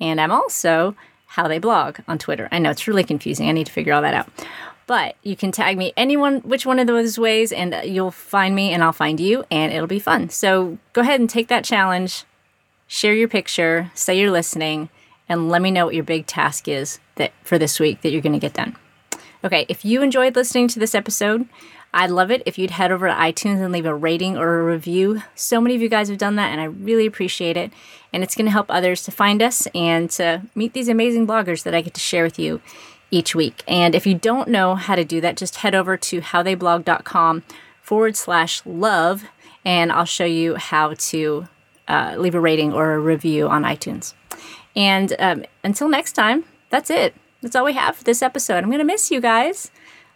And 0.00 0.20
I'm 0.20 0.32
also 0.32 0.96
How 1.26 1.46
They 1.46 1.58
Blog 1.58 1.98
on 2.08 2.18
Twitter. 2.18 2.48
I 2.50 2.58
know 2.58 2.70
it's 2.70 2.88
really 2.88 3.04
confusing. 3.04 3.48
I 3.48 3.52
need 3.52 3.66
to 3.66 3.72
figure 3.72 3.92
all 3.92 4.02
that 4.02 4.14
out. 4.14 4.28
But 4.86 5.16
you 5.22 5.34
can 5.34 5.50
tag 5.50 5.78
me 5.78 5.92
anyone, 5.96 6.40
which 6.40 6.66
one 6.66 6.78
of 6.78 6.86
those 6.86 7.18
ways, 7.18 7.52
and 7.52 7.74
you'll 7.84 8.10
find 8.10 8.54
me 8.54 8.70
and 8.70 8.82
I'll 8.82 8.92
find 8.92 9.18
you, 9.18 9.44
and 9.50 9.72
it'll 9.72 9.86
be 9.86 9.98
fun. 9.98 10.28
So 10.28 10.78
go 10.92 11.00
ahead 11.00 11.20
and 11.20 11.30
take 11.30 11.48
that 11.48 11.64
challenge, 11.64 12.24
share 12.86 13.14
your 13.14 13.28
picture, 13.28 13.90
say 13.94 14.18
you're 14.18 14.30
listening, 14.30 14.90
and 15.28 15.48
let 15.48 15.62
me 15.62 15.70
know 15.70 15.86
what 15.86 15.94
your 15.94 16.04
big 16.04 16.26
task 16.26 16.68
is 16.68 16.98
that 17.16 17.32
for 17.42 17.58
this 17.58 17.80
week 17.80 18.02
that 18.02 18.10
you're 18.10 18.20
going 18.20 18.32
to 18.32 18.38
get 18.38 18.54
done. 18.54 18.76
Okay, 19.44 19.66
if 19.68 19.84
you 19.84 20.02
enjoyed 20.02 20.36
listening 20.36 20.68
to 20.68 20.78
this 20.78 20.94
episode, 20.94 21.46
I'd 21.92 22.10
love 22.10 22.30
it 22.30 22.42
if 22.44 22.58
you'd 22.58 22.72
head 22.72 22.90
over 22.90 23.06
to 23.06 23.14
iTunes 23.14 23.62
and 23.62 23.72
leave 23.72 23.86
a 23.86 23.94
rating 23.94 24.36
or 24.36 24.58
a 24.58 24.64
review. 24.64 25.22
So 25.34 25.60
many 25.60 25.76
of 25.76 25.82
you 25.82 25.88
guys 25.88 26.08
have 26.08 26.18
done 26.18 26.36
that, 26.36 26.50
and 26.50 26.60
I 26.60 26.64
really 26.64 27.06
appreciate 27.06 27.56
it. 27.56 27.72
And 28.12 28.24
it's 28.24 28.34
going 28.34 28.46
to 28.46 28.50
help 28.50 28.66
others 28.68 29.04
to 29.04 29.12
find 29.12 29.42
us 29.42 29.68
and 29.74 30.10
to 30.12 30.42
meet 30.54 30.72
these 30.72 30.88
amazing 30.88 31.26
bloggers 31.26 31.62
that 31.62 31.74
I 31.74 31.82
get 31.82 31.94
to 31.94 32.00
share 32.00 32.24
with 32.24 32.38
you 32.38 32.60
each 33.10 33.34
week. 33.34 33.62
And 33.68 33.94
if 33.94 34.06
you 34.06 34.14
don't 34.14 34.48
know 34.48 34.74
how 34.74 34.96
to 34.96 35.04
do 35.04 35.20
that, 35.20 35.36
just 35.36 35.56
head 35.56 35.74
over 35.74 35.96
to 35.96 36.20
howtheyblog.com 36.20 37.44
forward 37.80 38.16
slash 38.16 38.60
love, 38.66 39.24
and 39.64 39.92
I'll 39.92 40.04
show 40.04 40.24
you 40.24 40.56
how 40.56 40.94
to 40.94 41.46
uh, 41.86 42.16
leave 42.18 42.34
a 42.34 42.40
rating 42.40 42.72
or 42.72 42.94
a 42.94 42.98
review 42.98 43.46
on 43.48 43.62
iTunes. 43.62 44.14
And 44.76 45.14
um, 45.18 45.44
until 45.62 45.88
next 45.88 46.12
time, 46.12 46.44
that's 46.70 46.90
it. 46.90 47.14
That's 47.42 47.54
all 47.54 47.64
we 47.64 47.74
have 47.74 47.96
for 47.96 48.04
this 48.04 48.22
episode. 48.22 48.64
I'm 48.64 48.70
going 48.70 48.78
to 48.78 48.84
miss 48.84 49.10
you 49.10 49.20
guys. 49.20 49.70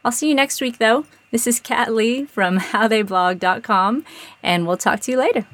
I'll 0.04 0.12
see 0.12 0.28
you 0.28 0.34
next 0.34 0.60
week, 0.60 0.78
though. 0.78 1.04
This 1.30 1.46
is 1.46 1.60
Kat 1.60 1.92
Lee 1.94 2.24
from 2.24 2.58
howtheyblog.com, 2.58 4.04
and 4.42 4.66
we'll 4.66 4.76
talk 4.76 5.00
to 5.00 5.10
you 5.12 5.18
later. 5.18 5.46